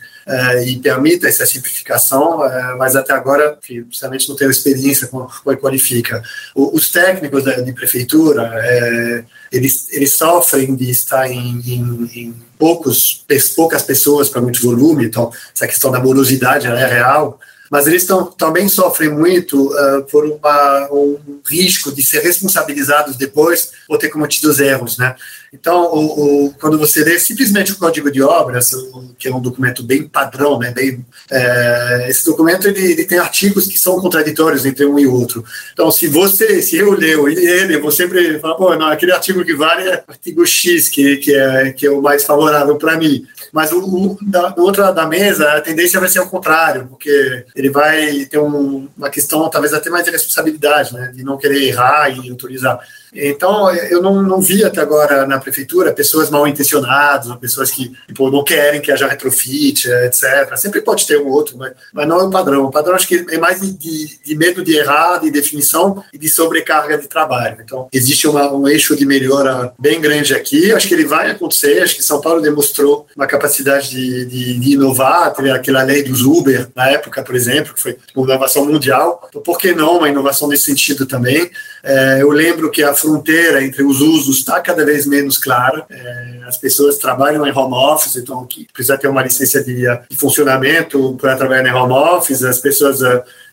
e 0.64 0.76
permita 0.78 1.28
essa 1.28 1.46
simplificação, 1.46 2.40
uh, 2.40 2.76
mas 2.78 2.96
até 2.96 3.12
agora, 3.12 3.56
justamente 3.88 4.28
não 4.28 4.34
tenho 4.34 4.50
experiência 4.50 5.06
com 5.06 5.18
o 5.18 5.56
qualifica. 5.56 6.20
Os 6.54 6.90
técnicos 6.90 7.44
de 7.44 7.72
prefeitura, 7.72 8.42
uh, 8.42 9.24
eles, 9.52 9.88
eles 9.92 10.12
sofrem 10.14 10.74
de 10.74 10.90
estar 10.90 11.30
em, 11.30 11.60
em, 11.64 12.10
em 12.12 12.34
poucos, 12.58 13.24
poucas 13.54 13.82
pessoas 13.82 14.28
para 14.28 14.40
muito 14.40 14.60
volume, 14.60 15.06
então 15.06 15.30
essa 15.54 15.66
questão 15.66 15.92
da 15.92 16.00
morosidade 16.00 16.66
é 16.66 16.86
real, 16.86 17.38
mas 17.70 17.86
eles 17.86 18.04
tão, 18.04 18.26
também 18.26 18.68
sofrem 18.68 19.10
muito 19.10 19.72
uh, 19.72 20.02
por 20.10 20.24
uma, 20.24 20.88
um 20.92 21.40
risco 21.48 21.92
de 21.92 22.02
ser 22.02 22.20
responsabilizados 22.22 23.16
depois 23.16 23.72
por 23.86 23.98
ter 23.98 24.08
cometido 24.08 24.50
os 24.50 24.60
erros, 24.60 24.98
né? 24.98 25.14
Então, 25.58 25.92
o, 25.92 26.46
o, 26.46 26.54
quando 26.60 26.78
você 26.78 27.02
lê 27.02 27.18
simplesmente 27.18 27.72
o 27.72 27.76
Código 27.76 28.10
de 28.10 28.22
Obras, 28.22 28.70
que 29.18 29.28
é 29.28 29.34
um 29.34 29.40
documento 29.40 29.82
bem 29.82 30.06
padrão, 30.06 30.58
né, 30.58 30.70
bem, 30.70 31.04
é, 31.30 32.06
esse 32.08 32.24
documento 32.26 32.68
ele, 32.68 32.92
ele, 32.92 33.04
tem 33.04 33.18
artigos 33.18 33.66
que 33.66 33.78
são 33.78 34.00
contraditórios 34.00 34.66
entre 34.66 34.84
um 34.84 34.98
e 34.98 35.06
outro. 35.06 35.44
Então, 35.72 35.90
se 35.90 36.06
você, 36.06 36.60
se 36.60 36.76
eu 36.76 36.92
leio 36.92 37.28
ele, 37.28 37.74
eu 37.74 37.80
vou 37.80 37.90
sempre 37.90 38.38
falar, 38.38 38.54
pô, 38.54 38.74
não, 38.76 38.88
aquele 38.88 39.12
artigo 39.12 39.44
que 39.44 39.54
vale 39.54 39.88
é 39.88 40.04
o 40.06 40.10
artigo 40.10 40.46
X, 40.46 40.88
que, 40.88 41.16
que, 41.16 41.34
é, 41.34 41.72
que 41.72 41.86
é 41.86 41.90
o 41.90 42.02
mais 42.02 42.24
favorável 42.24 42.76
para 42.76 42.96
mim. 42.96 43.26
Mas 43.52 43.72
o, 43.72 43.78
o 43.78 44.18
da, 44.22 44.54
outro 44.58 44.82
lado 44.82 44.94
da 44.94 45.06
mesa, 45.06 45.52
a 45.52 45.60
tendência 45.60 45.98
vai 45.98 46.08
ser 46.08 46.20
o 46.20 46.28
contrário, 46.28 46.86
porque 46.88 47.44
ele 47.54 47.70
vai 47.70 48.26
ter 48.26 48.38
um, 48.38 48.88
uma 48.96 49.08
questão 49.08 49.48
talvez 49.48 49.72
até 49.72 49.88
mais 49.88 50.04
de 50.04 50.10
responsabilidade, 50.10 50.92
né, 50.92 51.12
de 51.14 51.24
não 51.24 51.38
querer 51.38 51.62
errar 51.62 52.10
e 52.10 52.30
autorizar. 52.30 52.78
Então, 53.14 53.70
eu 53.70 54.02
não, 54.02 54.22
não 54.22 54.40
vi 54.40 54.64
até 54.64 54.80
agora 54.80 55.26
na 55.26 55.38
prefeitura 55.38 55.92
pessoas 55.92 56.30
mal 56.30 56.46
intencionadas, 56.46 57.28
ou 57.28 57.36
pessoas 57.36 57.70
que 57.70 57.92
tipo, 58.06 58.30
não 58.30 58.44
querem 58.44 58.80
que 58.80 58.90
haja 58.90 59.06
retrofit, 59.06 59.88
etc. 59.88 60.56
Sempre 60.56 60.80
pode 60.80 61.06
ter 61.06 61.18
um 61.18 61.28
outro, 61.28 61.56
mas, 61.56 61.72
mas 61.92 62.06
não 62.08 62.20
é 62.20 62.24
o 62.24 62.30
padrão. 62.30 62.64
O 62.64 62.70
padrão 62.70 62.94
acho 62.94 63.06
que 63.08 63.24
é 63.30 63.38
mais 63.38 63.60
de, 63.60 64.18
de, 64.18 64.36
medo 64.36 64.62
de 64.62 64.76
errar, 64.76 65.18
de 65.18 65.30
definição 65.30 66.02
e 66.12 66.18
de 66.18 66.28
sobrecarga 66.28 66.98
de 66.98 67.08
trabalho. 67.08 67.58
Então, 67.64 67.88
existe 67.92 68.26
uma, 68.26 68.52
um 68.52 68.66
eixo 68.68 68.96
de 68.96 69.06
melhora 69.06 69.72
bem 69.78 70.00
grande 70.00 70.34
aqui. 70.34 70.72
Acho 70.72 70.88
que 70.88 70.94
ele 70.94 71.06
vai 71.06 71.30
acontecer. 71.30 71.82
Acho 71.82 71.96
que 71.96 72.02
São 72.02 72.20
Paulo 72.20 72.40
demonstrou 72.40 73.06
uma 73.16 73.26
capacidade 73.26 73.90
de, 73.90 74.24
de, 74.26 74.58
de 74.58 74.72
inovar. 74.72 75.32
Teve 75.32 75.50
aquela 75.50 75.82
lei 75.82 76.02
dos 76.02 76.22
Uber, 76.22 76.68
na 76.74 76.90
época, 76.90 77.22
por 77.22 77.34
exemplo, 77.34 77.74
que 77.74 77.80
foi 77.80 77.96
uma 78.14 78.26
inovação 78.26 78.66
mundial. 78.66 79.26
Então, 79.28 79.42
por 79.42 79.58
que 79.58 79.74
não 79.74 79.98
uma 79.98 80.08
inovação 80.08 80.48
nesse 80.48 80.64
sentido 80.64 81.06
também? 81.06 81.50
É, 81.88 82.20
eu 82.20 82.30
lembro 82.30 82.68
que 82.68 82.82
a 82.82 82.92
fronteira 82.92 83.62
entre 83.62 83.84
os 83.84 84.00
usos 84.00 84.38
está 84.38 84.60
cada 84.60 84.84
vez 84.84 85.06
menos 85.06 85.38
clara. 85.38 85.86
É, 85.88 86.40
as 86.44 86.58
pessoas 86.58 86.98
trabalham 86.98 87.46
em 87.46 87.56
home 87.56 87.74
office, 87.74 88.16
então 88.16 88.44
que 88.44 88.66
precisa 88.72 88.98
ter 88.98 89.06
uma 89.06 89.22
licença 89.22 89.62
de, 89.62 89.82
de 90.10 90.16
funcionamento 90.16 91.16
para 91.20 91.36
trabalhar 91.36 91.68
em 91.68 91.72
home 91.72 91.92
office. 91.92 92.42
As 92.42 92.58
pessoas 92.58 93.00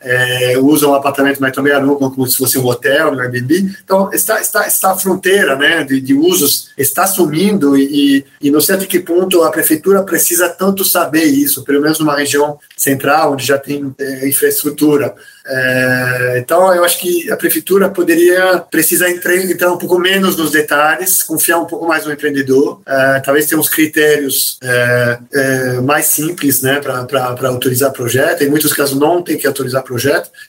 é, 0.03 0.57
usam 0.59 0.91
o 0.91 0.95
apartamento, 0.95 1.39
mas 1.39 1.53
também 1.53 1.73
alugam 1.73 2.11
como 2.11 2.27
se 2.27 2.37
fosse 2.37 2.57
um 2.57 2.65
hotel, 2.65 3.13
um 3.13 3.19
Airbnb. 3.19 3.75
Então, 3.83 4.11
está, 4.11 4.41
está, 4.41 4.67
está 4.67 4.91
a 4.91 4.97
fronteira 4.97 5.55
né, 5.55 5.83
de, 5.83 5.99
de 6.01 6.13
usos 6.13 6.69
está 6.77 7.07
sumindo 7.07 7.77
e, 7.77 8.25
e 8.41 8.51
não 8.51 8.59
sei 8.59 8.75
até 8.75 8.85
que 8.85 8.99
ponto 8.99 9.43
a 9.43 9.51
prefeitura 9.51 10.03
precisa 10.03 10.49
tanto 10.49 10.83
saber 10.83 11.23
isso, 11.23 11.63
pelo 11.63 11.81
menos 11.81 11.99
numa 11.99 12.15
região 12.15 12.57
central, 12.75 13.33
onde 13.33 13.45
já 13.45 13.57
tem 13.57 13.93
é, 13.99 14.27
infraestrutura. 14.27 15.15
É, 15.45 16.37
então, 16.39 16.73
eu 16.73 16.83
acho 16.85 16.99
que 16.99 17.29
a 17.29 17.35
prefeitura 17.35 17.89
poderia 17.89 18.59
precisar 18.71 19.09
entrar, 19.09 19.35
entrar, 19.35 19.71
um 19.71 19.77
pouco 19.77 19.99
menos 19.99 20.37
nos 20.37 20.51
detalhes, 20.51 21.21
confiar 21.21 21.59
um 21.59 21.65
pouco 21.65 21.85
mais 21.85 22.05
no 22.05 22.13
empreendedor, 22.13 22.81
é, 22.85 23.19
talvez 23.19 23.45
ter 23.45 23.55
uns 23.55 23.67
critérios 23.69 24.57
é, 24.63 25.19
é 25.33 25.81
mais 25.81 26.05
simples 26.05 26.61
né, 26.61 26.79
para 26.79 27.49
autorizar 27.49 27.91
projeto. 27.91 28.43
Em 28.43 28.49
muitos 28.49 28.71
casos, 28.73 28.97
não 28.97 29.21
tem 29.21 29.37
que 29.37 29.47
autorizar 29.47 29.83
projeto. 29.83 29.92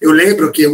Eu 0.00 0.10
lembro 0.10 0.50
que, 0.52 0.64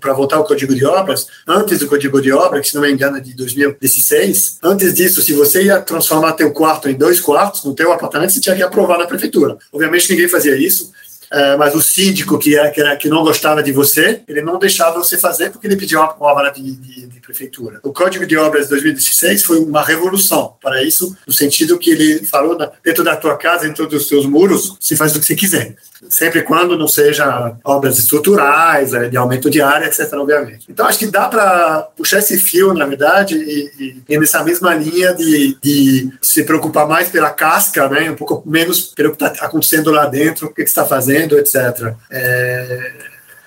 para 0.00 0.12
voltar 0.12 0.36
ao 0.36 0.44
Código 0.44 0.74
de 0.74 0.84
Obras, 0.84 1.26
antes 1.46 1.78
do 1.78 1.86
Código 1.86 2.20
de 2.20 2.32
Obras, 2.32 2.62
que 2.62 2.68
se 2.68 2.74
não 2.74 2.82
me 2.82 2.90
engano 2.90 3.16
é 3.16 3.20
de 3.20 3.34
2016, 3.34 4.58
antes 4.62 4.94
disso, 4.94 5.22
se 5.22 5.32
você 5.32 5.64
ia 5.64 5.80
transformar 5.80 6.32
teu 6.32 6.52
quarto 6.52 6.88
em 6.88 6.94
dois 6.94 7.20
quartos 7.20 7.64
no 7.64 7.74
teu 7.74 7.92
apartamento, 7.92 8.32
você 8.32 8.40
tinha 8.40 8.56
que 8.56 8.62
aprovar 8.62 8.98
na 8.98 9.06
prefeitura. 9.06 9.58
Obviamente, 9.72 10.10
ninguém 10.10 10.28
fazia 10.28 10.56
isso. 10.56 10.92
É, 11.32 11.56
mas 11.56 11.74
o 11.74 11.80
síndico 11.80 12.38
que, 12.38 12.58
é, 12.58 12.68
que, 12.70 12.80
era, 12.80 12.96
que 12.96 13.08
não 13.08 13.22
gostava 13.22 13.62
de 13.62 13.70
você, 13.70 14.20
ele 14.26 14.42
não 14.42 14.58
deixava 14.58 14.98
você 14.98 15.16
fazer 15.16 15.50
porque 15.50 15.66
ele 15.66 15.76
pediu 15.76 16.00
uma 16.00 16.16
obra 16.18 16.50
de, 16.50 16.60
de, 16.60 17.06
de, 17.06 17.20
prefeitura. 17.20 17.78
O 17.84 17.92
Código 17.92 18.26
de 18.26 18.36
Obras 18.36 18.64
de 18.64 18.70
2016 18.70 19.44
foi 19.44 19.58
uma 19.58 19.84
revolução 19.84 20.54
para 20.60 20.82
isso, 20.82 21.16
no 21.24 21.32
sentido 21.32 21.78
que 21.78 21.90
ele 21.90 22.26
falou, 22.26 22.58
dentro 22.82 23.04
da 23.04 23.14
tua 23.14 23.36
casa, 23.36 23.68
dentro 23.68 23.86
dos 23.86 24.08
seus 24.08 24.26
muros, 24.26 24.76
se 24.80 24.96
faz 24.96 25.14
o 25.14 25.20
que 25.20 25.26
você 25.26 25.36
quiser 25.36 25.76
sempre 26.08 26.42
quando 26.42 26.78
não 26.78 26.88
seja 26.88 27.54
obras 27.64 27.98
estruturais, 27.98 28.94
é, 28.94 29.08
de 29.08 29.16
aumento 29.16 29.50
de 29.50 29.60
área, 29.60 29.86
etc., 29.86 30.12
obviamente. 30.14 30.66
Então, 30.68 30.86
acho 30.86 30.98
que 30.98 31.06
dá 31.06 31.28
para 31.28 31.88
puxar 31.96 32.18
esse 32.18 32.38
fio, 32.38 32.72
na 32.72 32.86
verdade, 32.86 33.36
e, 33.36 34.02
e, 34.08 34.18
nessa 34.18 34.42
mesma 34.42 34.74
linha 34.74 35.12
de, 35.14 35.56
de, 35.62 36.10
se 36.22 36.44
preocupar 36.44 36.86
mais 36.86 37.08
pela 37.08 37.30
casca, 37.30 37.88
né, 37.88 38.10
um 38.10 38.14
pouco 38.14 38.42
menos 38.46 38.92
pelo 38.94 39.14
que 39.14 39.22
está 39.22 39.46
acontecendo 39.46 39.90
lá 39.90 40.06
dentro, 40.06 40.46
o 40.46 40.54
que 40.54 40.62
está 40.62 40.86
fazendo, 40.86 41.19
etc. 41.38 41.94
É, 42.10 42.92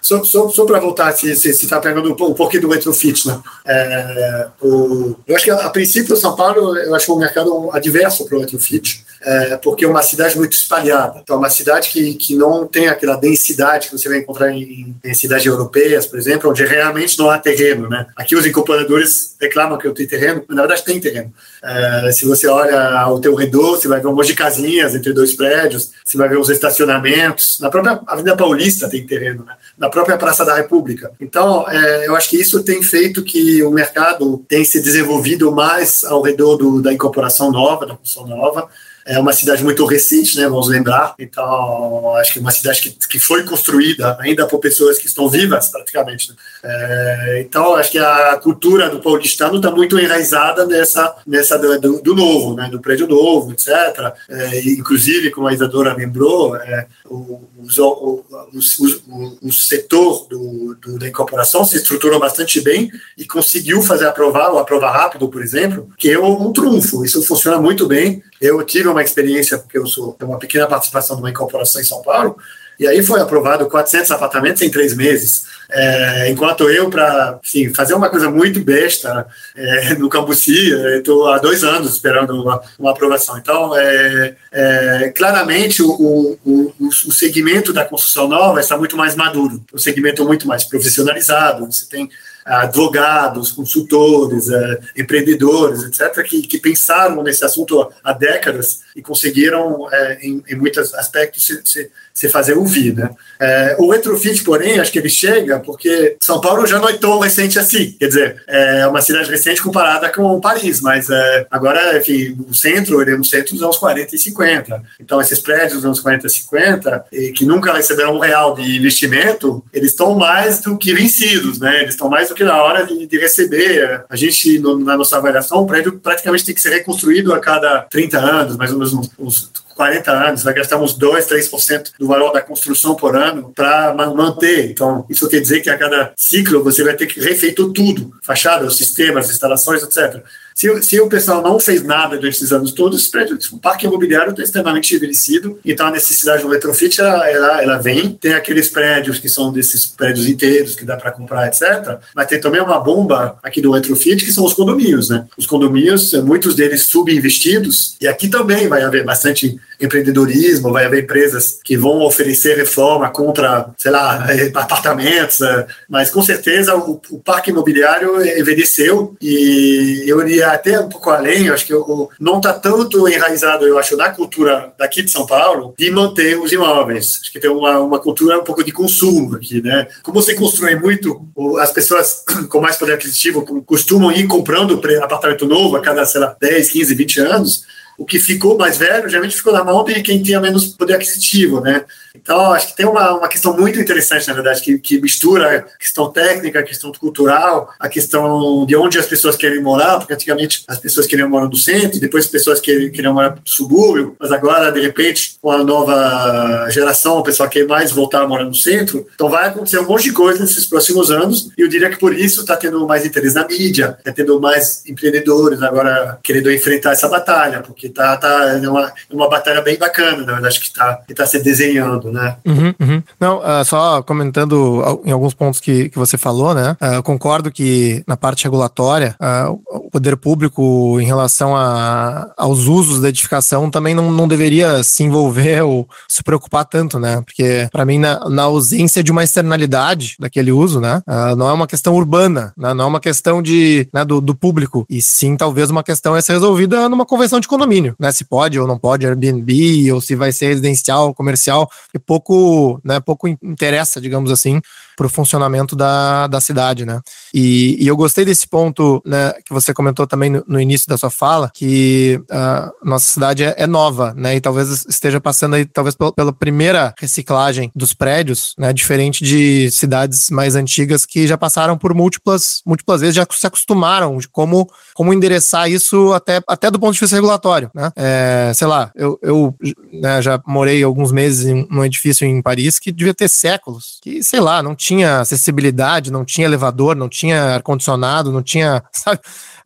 só, 0.02 0.24
só, 0.24 0.50
só 0.50 0.66
para 0.66 0.80
voltar, 0.80 1.12
se 1.14 1.32
está 1.32 1.80
pegando 1.80 2.10
um, 2.10 2.26
um 2.28 2.34
pouquinho 2.34 2.64
do 2.64 2.70
retrofit, 2.70 3.28
né? 3.28 3.40
É, 3.66 4.48
o, 4.62 5.16
eu 5.26 5.36
acho 5.36 5.46
que 5.46 5.52
a, 5.52 5.66
a 5.66 5.70
princípio 5.70 6.16
São 6.18 6.36
Paulo, 6.36 6.78
eu 6.78 6.94
acho 6.94 7.14
um 7.14 7.20
mercado 7.20 7.70
adverso 7.72 8.26
para 8.26 8.38
o 8.38 8.42
retrofit 8.42 9.03
é, 9.26 9.58
porque 9.58 9.86
é 9.86 9.88
uma 9.88 10.02
cidade 10.02 10.38
muito 10.38 10.54
espalhada. 10.54 11.20
Então, 11.24 11.38
é 11.38 11.40
uma 11.40 11.50
cidade 11.50 11.90
que, 11.90 12.14
que 12.16 12.36
não 12.36 12.68
tem 12.68 12.88
aquela 12.88 13.16
densidade 13.16 13.88
que 13.88 13.98
você 13.98 14.10
vai 14.10 14.20
encontrar 14.20 14.52
em, 14.52 14.96
em 15.04 15.14
cidades 15.14 15.46
europeias, 15.46 16.06
por 16.06 16.20
exemplo, 16.20 16.50
onde 16.50 16.66
realmente 16.66 17.18
não 17.18 17.30
há 17.30 17.38
terreno. 17.38 17.88
Né? 17.88 18.06
Aqui 18.16 18.36
os 18.36 18.46
incorporadores 18.46 19.36
reclamam 19.40 19.78
que 19.78 19.88
eu 19.88 19.94
tenho 19.94 20.10
terreno, 20.10 20.44
mas 20.48 20.56
na 20.56 20.64
verdade 20.64 20.84
tem 20.84 21.00
terreno. 21.00 21.34
É, 21.64 22.12
se 22.12 22.26
você 22.26 22.48
olha 22.48 23.00
ao 23.00 23.20
teu 23.20 23.34
redor, 23.34 23.78
você 23.78 23.88
vai 23.88 24.02
ver 24.02 24.08
um 24.08 24.16
monte 24.16 24.28
de 24.28 24.36
casinhas 24.36 24.94
entre 24.94 25.14
dois 25.14 25.34
prédios, 25.34 25.92
você 26.04 26.18
vai 26.18 26.28
ver 26.28 26.38
os 26.38 26.50
estacionamentos. 26.50 27.60
Na 27.60 27.70
própria 27.70 28.02
Avenida 28.06 28.36
Paulista 28.36 28.90
tem 28.90 29.06
terreno, 29.06 29.46
né? 29.46 29.54
na 29.78 29.90
própria 29.90 30.18
Praça 30.18 30.44
da 30.44 30.56
República. 30.56 31.12
Então, 31.20 31.66
é, 31.70 32.08
eu 32.08 32.16
acho 32.16 32.30
que 32.30 32.40
isso 32.40 32.62
tem 32.64 32.84
feito 32.84 33.24
que 33.24 33.64
o 33.64 33.72
mercado 33.72 34.44
tem 34.48 34.66
se 34.66 34.82
desenvolvido 34.82 35.52
mais 35.52 36.04
ao 36.04 36.22
redor 36.22 36.58
do, 36.58 36.82
da 36.82 36.92
incorporação 36.92 37.52
nova, 37.52 37.86
da 37.86 37.96
construção 37.96 38.28
nova, 38.28 38.70
é 39.06 39.20
uma 39.20 39.34
cidade 39.34 39.64
muito 39.64 39.86
recente, 39.86 40.38
né, 40.38 40.48
vamos 40.48 40.68
lembrar. 40.68 41.14
Então, 41.20 42.16
acho 42.16 42.34
que 42.34 42.40
é 42.40 42.42
uma 42.42 42.52
cidade 42.52 42.82
que, 42.82 42.92
que 43.08 43.20
foi 43.20 43.44
construída 43.44 44.18
ainda 44.20 44.46
por 44.46 44.60
pessoas 44.60 44.98
que 44.98 45.08
estão 45.08 45.30
vivas, 45.30 45.70
praticamente. 45.70 46.30
Né? 46.30 46.36
É, 46.64 47.42
então, 47.42 47.76
acho 47.76 47.92
que 47.92 48.00
a 48.00 48.40
cultura 48.42 48.90
do 48.90 49.00
paulistano 49.00 49.58
está 49.58 49.70
muito 49.70 50.00
enraizada 50.00 50.66
nessa, 50.66 51.16
nessa 51.28 51.58
do, 51.58 52.02
do, 52.02 52.16
novo, 52.16 52.56
né, 52.56 52.70
do 52.70 52.80
prédio 52.80 53.08
novo, 53.08 53.52
etc. 53.52 54.14
É, 54.30 54.60
inclusive, 54.70 55.32
como 55.32 55.48
a 55.48 55.54
Isadora 55.54 55.94
lembrou, 55.94 56.56
é, 56.56 56.88
o, 57.10 57.16
o, 57.16 57.46
o, 57.82 59.38
o, 59.42 59.52
setor 59.52 60.28
do, 60.30 60.76
do, 60.76 61.00
da 61.00 61.08
incorporação 61.08 61.66
se 61.66 61.76
estruturou 61.76 62.20
bastante 62.20 62.62
bem 62.62 62.90
e 63.18 63.26
conseguiu 63.26 63.82
fazer 63.82 64.08
aprovar, 64.08 64.54
o 64.54 64.58
aprovar 64.58 64.92
rápido, 64.92 65.28
por 65.28 65.42
exemplo, 65.42 65.90
que 65.98 66.10
é 66.10 66.20
um, 66.20 66.54
trunfo. 66.54 67.04
Isso 67.04 67.22
funciona 67.24 67.60
muito 67.60 67.88
bem. 67.88 68.24
Eu 68.40 68.64
tive 68.64 68.88
uma 68.88 69.04
experiência, 69.04 69.58
porque 69.58 69.78
eu 69.78 69.86
sou 69.86 70.16
uma 70.22 70.40
pequena 70.40 70.66
participação 70.66 71.16
de 71.18 71.22
uma 71.22 71.30
incorporação 71.30 71.82
em 71.82 71.86
São 71.86 72.02
Paulo, 72.02 72.38
e 72.80 72.88
aí 72.88 73.04
foi 73.04 73.20
aprovado 73.20 73.68
400 73.68 74.12
apartamentos 74.12 74.62
em 74.62 74.72
três 74.72 74.96
meses. 74.96 75.46
É, 75.76 76.30
enquanto 76.30 76.70
eu, 76.70 76.88
para 76.88 77.40
fazer 77.76 77.96
uma 77.96 78.08
coisa 78.08 78.30
muito 78.30 78.60
besta 78.62 79.26
é, 79.56 79.96
no 79.96 80.08
Cambuci, 80.08 80.72
estou 80.98 81.28
há 81.28 81.40
dois 81.40 81.64
anos 81.64 81.94
esperando 81.94 82.40
uma, 82.44 82.62
uma 82.78 82.92
aprovação. 82.92 83.38
Então, 83.40 83.76
é, 83.76 84.36
é 84.52 85.10
claramente, 85.16 85.82
o, 85.82 86.38
o, 86.46 86.74
o, 86.80 87.12
segmento 87.12 87.74
da 87.74 87.84
construção 87.86 88.28
nova 88.28 88.60
está 88.60 88.78
muito 88.78 88.96
mais 88.96 89.16
maduro, 89.16 89.64
o 89.74 89.80
segmento 89.80 90.24
muito 90.24 90.48
mais 90.48 90.64
profissionalizado. 90.64 91.66
Você 91.66 91.88
tem 91.88 92.08
advogados, 92.46 93.52
consultores, 93.52 94.50
é, 94.50 94.80
empreendedores, 94.98 95.84
etc., 95.84 96.24
que, 96.24 96.42
que, 96.42 96.60
pensaram 96.60 97.24
nesse 97.24 97.44
assunto 97.44 97.90
há 98.04 98.14
décadas 98.14 98.82
e 98.96 99.02
conseguiram, 99.02 99.88
é, 99.92 100.20
em, 100.22 100.44
em 100.48 100.56
muitos 100.56 100.94
aspectos, 100.94 101.46
se, 101.46 101.62
se, 101.64 101.92
se, 102.14 102.30
fazer 102.30 102.58
ouvir. 102.58 102.94
Né? 102.96 103.10
É, 103.40 103.76
o 103.80 103.90
retrofit, 103.90 104.44
porém, 104.44 104.80
acho 104.80 104.92
que 104.92 105.00
ele 105.00 105.10
chega 105.10 105.60
porque 105.60 106.18
São 106.22 106.40
Paulo 106.40 106.66
já 106.66 106.80
não 106.80 106.90
é 106.90 106.94
tão 106.94 107.20
recente 107.20 107.58
assim, 107.58 107.96
quer 108.00 108.08
dizer, 108.08 108.44
é 108.48 108.88
uma 108.88 109.02
cidade 109.02 109.30
recente 109.30 109.62
comparada 109.62 110.10
com 110.10 110.40
Paris, 110.40 110.82
mas 110.82 111.10
é, 111.10 111.48
agora, 111.50 111.98
enfim, 111.98 112.38
o 112.48 112.54
centro, 112.54 113.02
ele 113.02 113.12
é 113.12 113.16
um 113.16 113.24
centro 113.24 113.54
dos 113.54 113.64
anos 113.64 113.78
40 113.78 114.16
e 114.16 114.20
50. 114.20 114.84
Então, 115.00 115.20
esses 115.20 115.40
prédios 115.40 115.74
dos 115.74 115.86
anos 115.86 116.00
40 116.00 116.28
e 116.28 116.30
50, 116.30 117.06
e 117.12 117.32
que 117.32 117.46
nunca 117.46 117.74
receberam 117.74 118.16
um 118.16 118.20
real 118.20 118.56
de 118.56 118.78
investimento, 118.78 119.64
eles 119.74 119.92
estão 119.92 120.16
mais 120.16 120.62
do 120.62 120.78
que 120.78 120.94
vencidos, 120.94 121.60
né? 121.60 121.82
eles 121.82 121.96
estão 121.96 122.10
mais 122.10 122.30
do 122.30 122.36
que 122.36 122.44
na 122.44 122.62
hora 122.62 122.86
de, 122.86 123.08
de 123.08 123.18
receber. 123.18 124.04
A 124.10 124.16
gente, 124.16 124.60
no, 124.60 124.78
na 124.80 124.98
nossa 124.98 125.18
avaliação, 125.18 125.60
o 125.60 125.68
prédio 125.68 126.00
praticamente 126.00 126.46
tem 126.46 126.56
que 126.56 126.62
ser 126.62 126.70
reconstruído 126.70 127.34
a 127.34 127.40
cada 127.40 127.82
30 127.90 128.20
anos, 128.20 128.58
mais 128.58 128.72
ou 128.72 128.78
menos 128.78 128.94
uns, 128.94 129.12
uns 129.18 129.52
40 129.76 130.12
anos, 130.12 130.44
vai 130.44 130.54
gastar 130.54 130.78
uns 130.78 130.96
2, 130.96 131.28
3% 131.28 131.92
do 132.00 132.08
valor 132.08 132.32
da 132.32 132.42
construção 132.42 132.96
por 132.96 133.16
ano 133.16 133.52
para 133.56 133.94
manter. 133.94 134.70
Então, 134.70 135.06
isso 135.10 135.28
quer 135.28 135.40
dizer 135.40 135.62
que 135.62 135.70
a 135.70 135.78
cada 135.78 136.14
ciclo 136.16 136.64
você 136.64 136.84
vai 136.84 136.96
ter 136.96 137.08
que 137.08 137.20
refeitar 137.20 137.66
tudo, 137.74 138.12
fachada, 138.24 138.70
sistemas, 138.70 139.30
instalações, 139.30 139.84
etc. 139.84 140.24
Se, 140.54 140.82
se 140.82 141.00
o 141.00 141.08
pessoal 141.08 141.42
não 141.42 141.60
fez 141.60 141.84
nada 141.84 142.18
desses 142.18 142.52
anos 142.52 142.72
todos, 142.72 143.12
o 143.52 143.58
parque 143.58 143.86
imobiliário 143.86 144.32
está 144.32 144.44
extremamente 144.44 144.96
envelhecido, 144.96 145.60
então 145.66 145.88
a 145.88 145.92
necessidade 145.92 146.44
do 146.44 146.50
retrofit 146.50 147.00
ela, 147.00 147.30
ela, 147.30 147.64
ela, 147.64 147.78
vem. 147.78 148.18
Tem 148.20 148.34
aqueles 148.34 148.70
prédios 148.70 149.20
que 149.20 149.30
são 149.30 149.52
desses 149.52 149.86
prédios 149.86 150.28
inteiros 150.28 150.76
que 150.76 150.86
dá 150.86 150.96
para 150.96 151.12
comprar, 151.12 151.48
etc. 151.48 151.98
Mas 152.16 152.28
tem 152.28 152.40
também 152.40 152.62
uma 152.62 152.80
bomba 152.80 153.38
aqui 153.42 153.62
do 153.62 153.72
retrofit 153.72 154.24
que 154.24 154.32
são 154.32 154.46
os 154.46 154.54
condomínios, 154.54 155.10
né? 155.10 155.26
Os 155.38 155.46
condomínios, 155.46 156.14
muitos 156.14 156.56
deles 156.56 156.84
subinvestidos, 156.84 157.96
e 158.00 158.08
aqui 158.08 158.28
também 158.28 158.68
vai 158.68 158.84
haver 158.84 159.04
bastante 159.04 159.60
empreendedorismo, 159.86 160.72
vai 160.72 160.86
haver 160.86 161.04
empresas 161.04 161.60
que 161.64 161.78
vão 161.78 162.02
oferecer 162.02 162.58
reforma 162.58 163.10
contra, 163.10 163.70
sei 163.78 163.92
lá, 163.92 164.26
apartamentos, 164.56 165.40
né? 165.40 165.66
mas 165.90 166.10
com 166.10 166.22
certeza 166.22 166.76
o, 166.76 167.02
o 167.12 167.20
parque 167.20 167.52
imobiliário 167.52 168.22
envelheceu 168.38 169.16
e 169.22 170.04
eu 170.08 170.22
iria 170.22 170.52
até 170.52 170.80
um 170.80 170.90
pouco 170.90 171.10
além, 171.10 171.50
acho 171.50 171.66
que 171.66 171.74
eu, 171.74 172.10
não 172.20 172.38
está 172.38 172.54
tanto 172.54 173.08
enraizado, 173.08 173.68
eu 173.68 173.78
acho, 173.78 173.96
na 173.98 174.10
cultura 174.10 174.74
daqui 174.78 175.02
de 175.02 175.12
São 175.12 175.26
Paulo, 175.26 175.74
de 175.78 175.92
manter 175.92 176.40
os 176.40 176.52
imóveis. 176.52 177.20
Acho 177.22 177.32
que 177.32 177.40
tem 177.40 177.50
uma, 177.50 177.80
uma 177.80 178.00
cultura 178.00 178.40
um 178.40 178.44
pouco 178.44 178.64
de 178.64 178.72
consumo 178.72 179.36
aqui, 179.36 179.62
né? 179.62 179.88
Como 180.02 180.22
você 180.22 180.34
constrói 180.34 180.76
muito, 180.76 181.26
as 181.60 181.72
pessoas 181.72 182.24
com 182.50 182.62
mais 182.62 182.76
poder 182.78 182.94
aquisitivo 182.94 183.44
costumam 183.66 184.12
ir 184.12 184.28
comprando 184.28 184.82
apartamento 185.02 185.46
novo 185.46 185.76
a 185.76 185.82
cada, 185.82 186.06
sei 186.06 186.22
lá, 186.22 186.36
10, 186.40 186.70
15, 186.70 186.96
20 186.96 187.20
anos, 187.22 187.66
o 187.98 188.06
que 188.06 188.20
ficou 188.20 188.58
mais 188.58 188.78
velho 188.78 189.10
geralmente 189.10 189.36
ficou 189.36 189.54
na 189.54 189.64
mão 189.64 189.84
de 189.84 190.02
quem 190.02 190.22
tinha 190.22 190.40
menos 190.40 190.68
poder 190.68 190.96
aquisitivo, 190.96 191.62
né? 191.62 191.86
Então, 192.16 192.52
acho 192.52 192.68
que 192.68 192.78
tem 192.78 192.86
uma, 192.86 193.18
uma 193.18 193.28
questão 193.28 193.58
muito 193.58 193.80
interessante, 193.80 194.28
na 194.28 194.34
verdade, 194.34 194.62
que, 194.62 194.78
que 194.78 195.02
mistura 195.02 195.58
a 195.58 195.62
questão 195.80 196.12
técnica, 196.12 196.60
a 196.60 196.64
questão 196.64 196.92
cultural, 196.92 197.74
a 197.80 197.90
questão 197.90 198.66
de 198.68 198.76
onde 198.76 199.00
as 199.00 199.08
pessoas 199.08 199.36
querem 199.36 199.62
morar, 199.62 199.98
porque 199.98 200.14
antigamente 200.14 200.64
as 200.68 200.78
pessoas 200.78 201.08
queriam 201.08 201.28
morar 201.28 201.48
no 201.48 201.56
centro, 201.56 202.00
depois 202.00 202.26
as 202.26 202.32
pessoas 202.32 202.60
queriam, 202.60 202.92
queriam 202.92 203.14
morar 203.14 203.32
no 203.32 203.42
subúrbio, 203.46 204.16
mas 204.20 204.32
agora, 204.32 204.72
de 204.72 204.80
repente, 204.80 205.38
com 205.42 205.50
a 205.50 205.64
nova 205.64 206.70
geração, 206.70 207.18
o 207.18 207.24
pessoal 207.24 207.50
quer 207.50 207.66
mais 207.66 207.92
voltar 207.92 208.22
a 208.22 208.28
morar 208.28 208.46
no 208.46 208.54
centro. 208.54 209.08
Então, 209.16 209.28
vai 209.28 209.48
acontecer 209.48 209.80
um 209.80 209.88
monte 209.88 210.04
de 210.04 210.12
coisa 210.12 210.40
nesses 210.40 210.66
próximos 210.66 211.10
anos, 211.10 211.50
e 211.58 211.62
eu 211.62 211.68
diria 211.68 211.90
que 211.90 211.98
por 211.98 212.14
isso 212.14 212.42
está 212.42 212.56
tendo 212.56 212.86
mais 212.88 213.06
interesse 213.06 213.36
na 213.36 213.48
mídia, 213.48 213.96
está 213.98 214.12
tendo 214.12 214.40
mais 214.40 214.84
empreendedores 214.88 215.62
agora 215.64 216.20
querendo 216.24 216.52
enfrentar 216.52 216.92
essa 216.92 217.10
batalha, 217.10 217.62
porque 217.62 217.83
está 217.88 218.18
tá, 218.18 218.60
é 218.62 218.70
uma, 218.70 218.92
uma 219.12 219.30
batalha 219.30 219.62
bem 219.62 219.78
bacana, 219.78 220.26
na 220.26 220.34
verdade, 220.34 220.60
que 220.60 220.68
está 220.68 220.96
que 221.08 221.14
tá 221.14 221.26
se 221.26 221.40
desenhando 221.42 221.94
né? 222.12 222.38
Uhum, 222.46 222.74
uhum. 222.80 223.04
Não, 223.20 223.40
uh, 223.40 223.66
só 223.66 224.02
comentando 224.02 225.02
em 225.06 225.12
alguns 225.12 225.34
pontos 225.34 225.60
que, 225.60 225.90
que 225.90 225.98
você 225.98 226.18
falou, 226.18 226.54
né? 226.54 226.78
Uh, 226.82 227.04
concordo 227.04 227.52
que 227.52 228.04
na 228.08 228.18
parte 228.18 228.44
regulatória, 228.44 229.16
uh, 229.20 229.60
o 229.70 229.92
poder 229.92 230.18
público 230.18 231.00
em 231.00 231.06
relação 231.06 231.56
a, 231.56 232.32
aos 232.38 232.66
usos 232.66 233.02
da 233.02 233.10
edificação 233.10 233.70
também 233.70 233.94
não, 233.94 234.12
não 234.12 234.28
deveria 234.28 234.84
se 234.84 235.04
envolver 235.04 235.62
ou 235.64 235.88
se 236.08 236.24
preocupar 236.24 236.66
tanto, 236.66 237.00
né? 237.00 237.22
Porque, 237.22 237.68
para 237.72 237.86
mim, 237.86 238.00
na, 238.00 238.30
na, 238.30 238.44
ausência 238.44 239.04
de 239.04 239.12
uma 239.12 239.24
externalidade 239.24 240.16
daquele 240.20 240.52
uso, 240.52 240.80
né? 240.80 241.02
não 241.38 241.50
é 241.50 241.54
uma 241.54 241.66
questão 241.66 241.96
urbana, 241.96 242.54
né? 242.58 242.74
não 242.74 242.86
é 242.86 242.88
uma 242.88 243.00
questão 243.00 243.42
de, 243.42 243.88
né, 243.94 244.04
do, 244.04 244.20
do 244.20 244.36
público, 244.36 244.86
e 244.90 245.02
sim 245.02 245.38
talvez 245.38 245.70
uma 245.70 245.84
questão 245.84 246.14
a 246.14 246.22
ser 246.22 246.34
resolvida 246.34 246.90
numa 246.90 247.06
convenção 247.06 247.40
de 247.40 247.48
condomínio, 247.74 247.96
né? 248.00 248.12
Se 248.12 248.24
pode 248.24 248.60
ou 248.60 248.68
não 248.68 248.78
pode 248.78 249.06
Airbnb, 249.06 249.92
ou 249.92 250.02
se 250.02 250.16
vai 250.16 250.32
ser 250.32 250.48
residencial, 250.48 251.14
comercial, 251.14 251.70
e 251.94 252.00
pouco, 252.00 252.80
né, 252.84 253.00
pouco 253.00 253.28
interessa, 253.28 254.00
digamos 254.00 254.32
assim, 254.32 254.62
para 254.96 255.06
o 255.06 255.10
funcionamento 255.10 255.76
da, 255.76 256.28
da 256.28 256.40
cidade, 256.40 256.86
né? 256.86 257.02
E, 257.34 257.78
e, 257.80 257.88
eu 257.88 257.96
gostei 257.98 258.24
desse 258.24 258.48
ponto, 258.48 259.02
né, 259.06 259.34
que 259.46 259.54
você 259.54 259.74
comentou 259.74 260.06
também 260.06 260.30
no, 260.30 260.44
no 260.48 260.60
início 260.60 260.88
da 260.88 260.98
sua 260.98 261.10
fala, 261.10 261.52
que 261.54 262.22
a 262.30 262.72
uh, 262.84 262.88
nossa 262.88 263.06
cidade 263.06 263.44
é, 263.44 263.56
é, 263.58 263.68
nova, 263.68 264.14
né? 264.16 264.36
E 264.36 264.42
talvez 264.42 264.86
esteja 264.88 265.20
passando 265.20 265.56
aí, 265.56 265.66
talvez 265.66 265.96
pela, 265.96 266.12
pela 266.12 266.34
primeira 266.34 266.94
reciclagem 267.00 267.72
dos 267.76 267.94
prédios, 267.94 268.54
né? 268.58 268.72
Diferente 268.72 269.24
de 269.24 269.72
cidades 269.72 270.30
mais 270.30 270.56
antigas 270.56 271.06
que 271.06 271.26
já 271.26 271.38
passaram 271.38 271.78
por 271.78 271.94
múltiplas, 271.94 272.62
múltiplas 272.66 273.02
vezes, 273.02 273.16
já 273.16 273.26
se 273.32 273.48
acostumaram 273.48 274.18
de 274.18 274.28
como, 274.28 274.70
como 274.94 275.14
endereçar 275.14 275.70
isso 275.70 276.14
até, 276.14 276.42
até 276.48 276.70
do 276.70 276.80
ponto 276.80 276.94
de 276.94 277.00
vista 277.00 277.16
regulatório, 277.16 277.72
né? 277.74 277.92
É, 277.96 278.52
sei 278.54 278.68
lá, 278.68 278.92
eu, 278.96 279.18
eu 279.22 279.56
né, 279.92 280.22
já 280.22 280.42
morei 280.46 280.84
alguns 280.84 281.12
meses 281.12 281.46
em 281.46 281.68
um 281.72 281.84
edifício 281.84 282.26
em 282.26 282.42
Paris 282.42 282.78
que 282.80 282.92
devia 282.92 283.14
ter 283.14 283.30
séculos, 283.30 284.00
que, 284.02 284.24
sei 284.24 284.40
lá, 284.40 284.62
não 284.62 284.76
tinha 284.76 284.83
acessibilidade, 284.92 286.12
não 286.12 286.26
tinha 286.26 286.46
elevador, 286.46 286.96
não 286.96 287.08
tinha 287.08 287.56
ar-condicionado, 287.56 288.32
não 288.32 288.44
tinha, 288.44 288.84
sabe? 288.92 289.20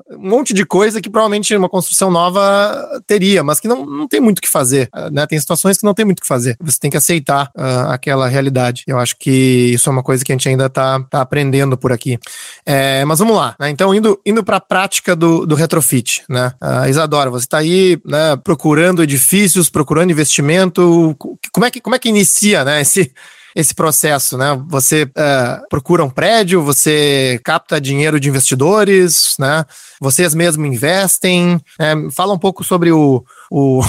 um 0.09 0.29
monte 0.29 0.53
de 0.53 0.65
coisa 0.65 1.01
que 1.01 1.09
provavelmente 1.09 1.55
uma 1.55 1.67
construção 1.67 2.09
nova 2.09 3.01
teria, 3.05 3.43
mas 3.43 3.59
que 3.59 3.67
não, 3.67 3.85
não 3.85 4.07
tem 4.07 4.21
muito 4.21 4.39
o 4.39 4.41
que 4.41 4.49
fazer, 4.49 4.89
né? 5.11 5.25
Tem 5.27 5.39
situações 5.39 5.77
que 5.77 5.85
não 5.85 5.93
tem 5.93 6.05
muito 6.05 6.19
o 6.19 6.21
que 6.21 6.27
fazer. 6.27 6.55
Você 6.61 6.79
tem 6.79 6.89
que 6.89 6.97
aceitar 6.97 7.51
uh, 7.57 7.89
aquela 7.89 8.27
realidade. 8.27 8.83
Eu 8.87 8.99
acho 8.99 9.17
que 9.17 9.29
isso 9.73 9.89
é 9.89 9.91
uma 9.91 10.03
coisa 10.03 10.23
que 10.23 10.31
a 10.31 10.35
gente 10.35 10.47
ainda 10.47 10.67
está 10.67 10.99
tá 11.09 11.21
aprendendo 11.21 11.77
por 11.77 11.91
aqui. 11.91 12.17
É, 12.65 13.03
mas 13.05 13.19
vamos 13.19 13.35
lá, 13.35 13.55
né? 13.59 13.69
Então, 13.69 13.93
indo, 13.93 14.19
indo 14.25 14.43
para 14.43 14.57
a 14.57 14.61
prática 14.61 15.15
do, 15.15 15.45
do 15.45 15.55
retrofit, 15.55 16.23
né? 16.29 16.53
Uh, 16.61 16.89
Isadora, 16.89 17.29
você 17.29 17.45
está 17.45 17.57
aí 17.57 17.99
né, 18.05 18.37
procurando 18.37 19.03
edifícios, 19.03 19.69
procurando 19.69 20.11
investimento. 20.11 21.15
Como 21.51 21.65
é 21.65 21.71
que, 21.71 21.81
como 21.81 21.95
é 21.95 21.99
que 21.99 22.09
inicia 22.09 22.63
né, 22.63 22.81
esse, 22.81 23.11
esse 23.57 23.73
processo, 23.73 24.37
né? 24.37 24.55
Você 24.67 25.05
uh, 25.05 25.67
procura 25.67 26.03
um 26.03 26.11
prédio, 26.11 26.61
você 26.61 27.41
capta 27.43 27.81
dinheiro 27.81 28.19
de 28.19 28.29
investidores, 28.29 29.35
né? 29.39 29.65
Vocês 29.99 30.35
mesmos 30.35 30.67
investem. 30.67 31.59
É, 31.79 31.95
fala 32.11 32.33
um 32.33 32.37
pouco 32.37 32.63
sobre 32.63 32.91
o, 32.91 33.25
o 33.49 33.81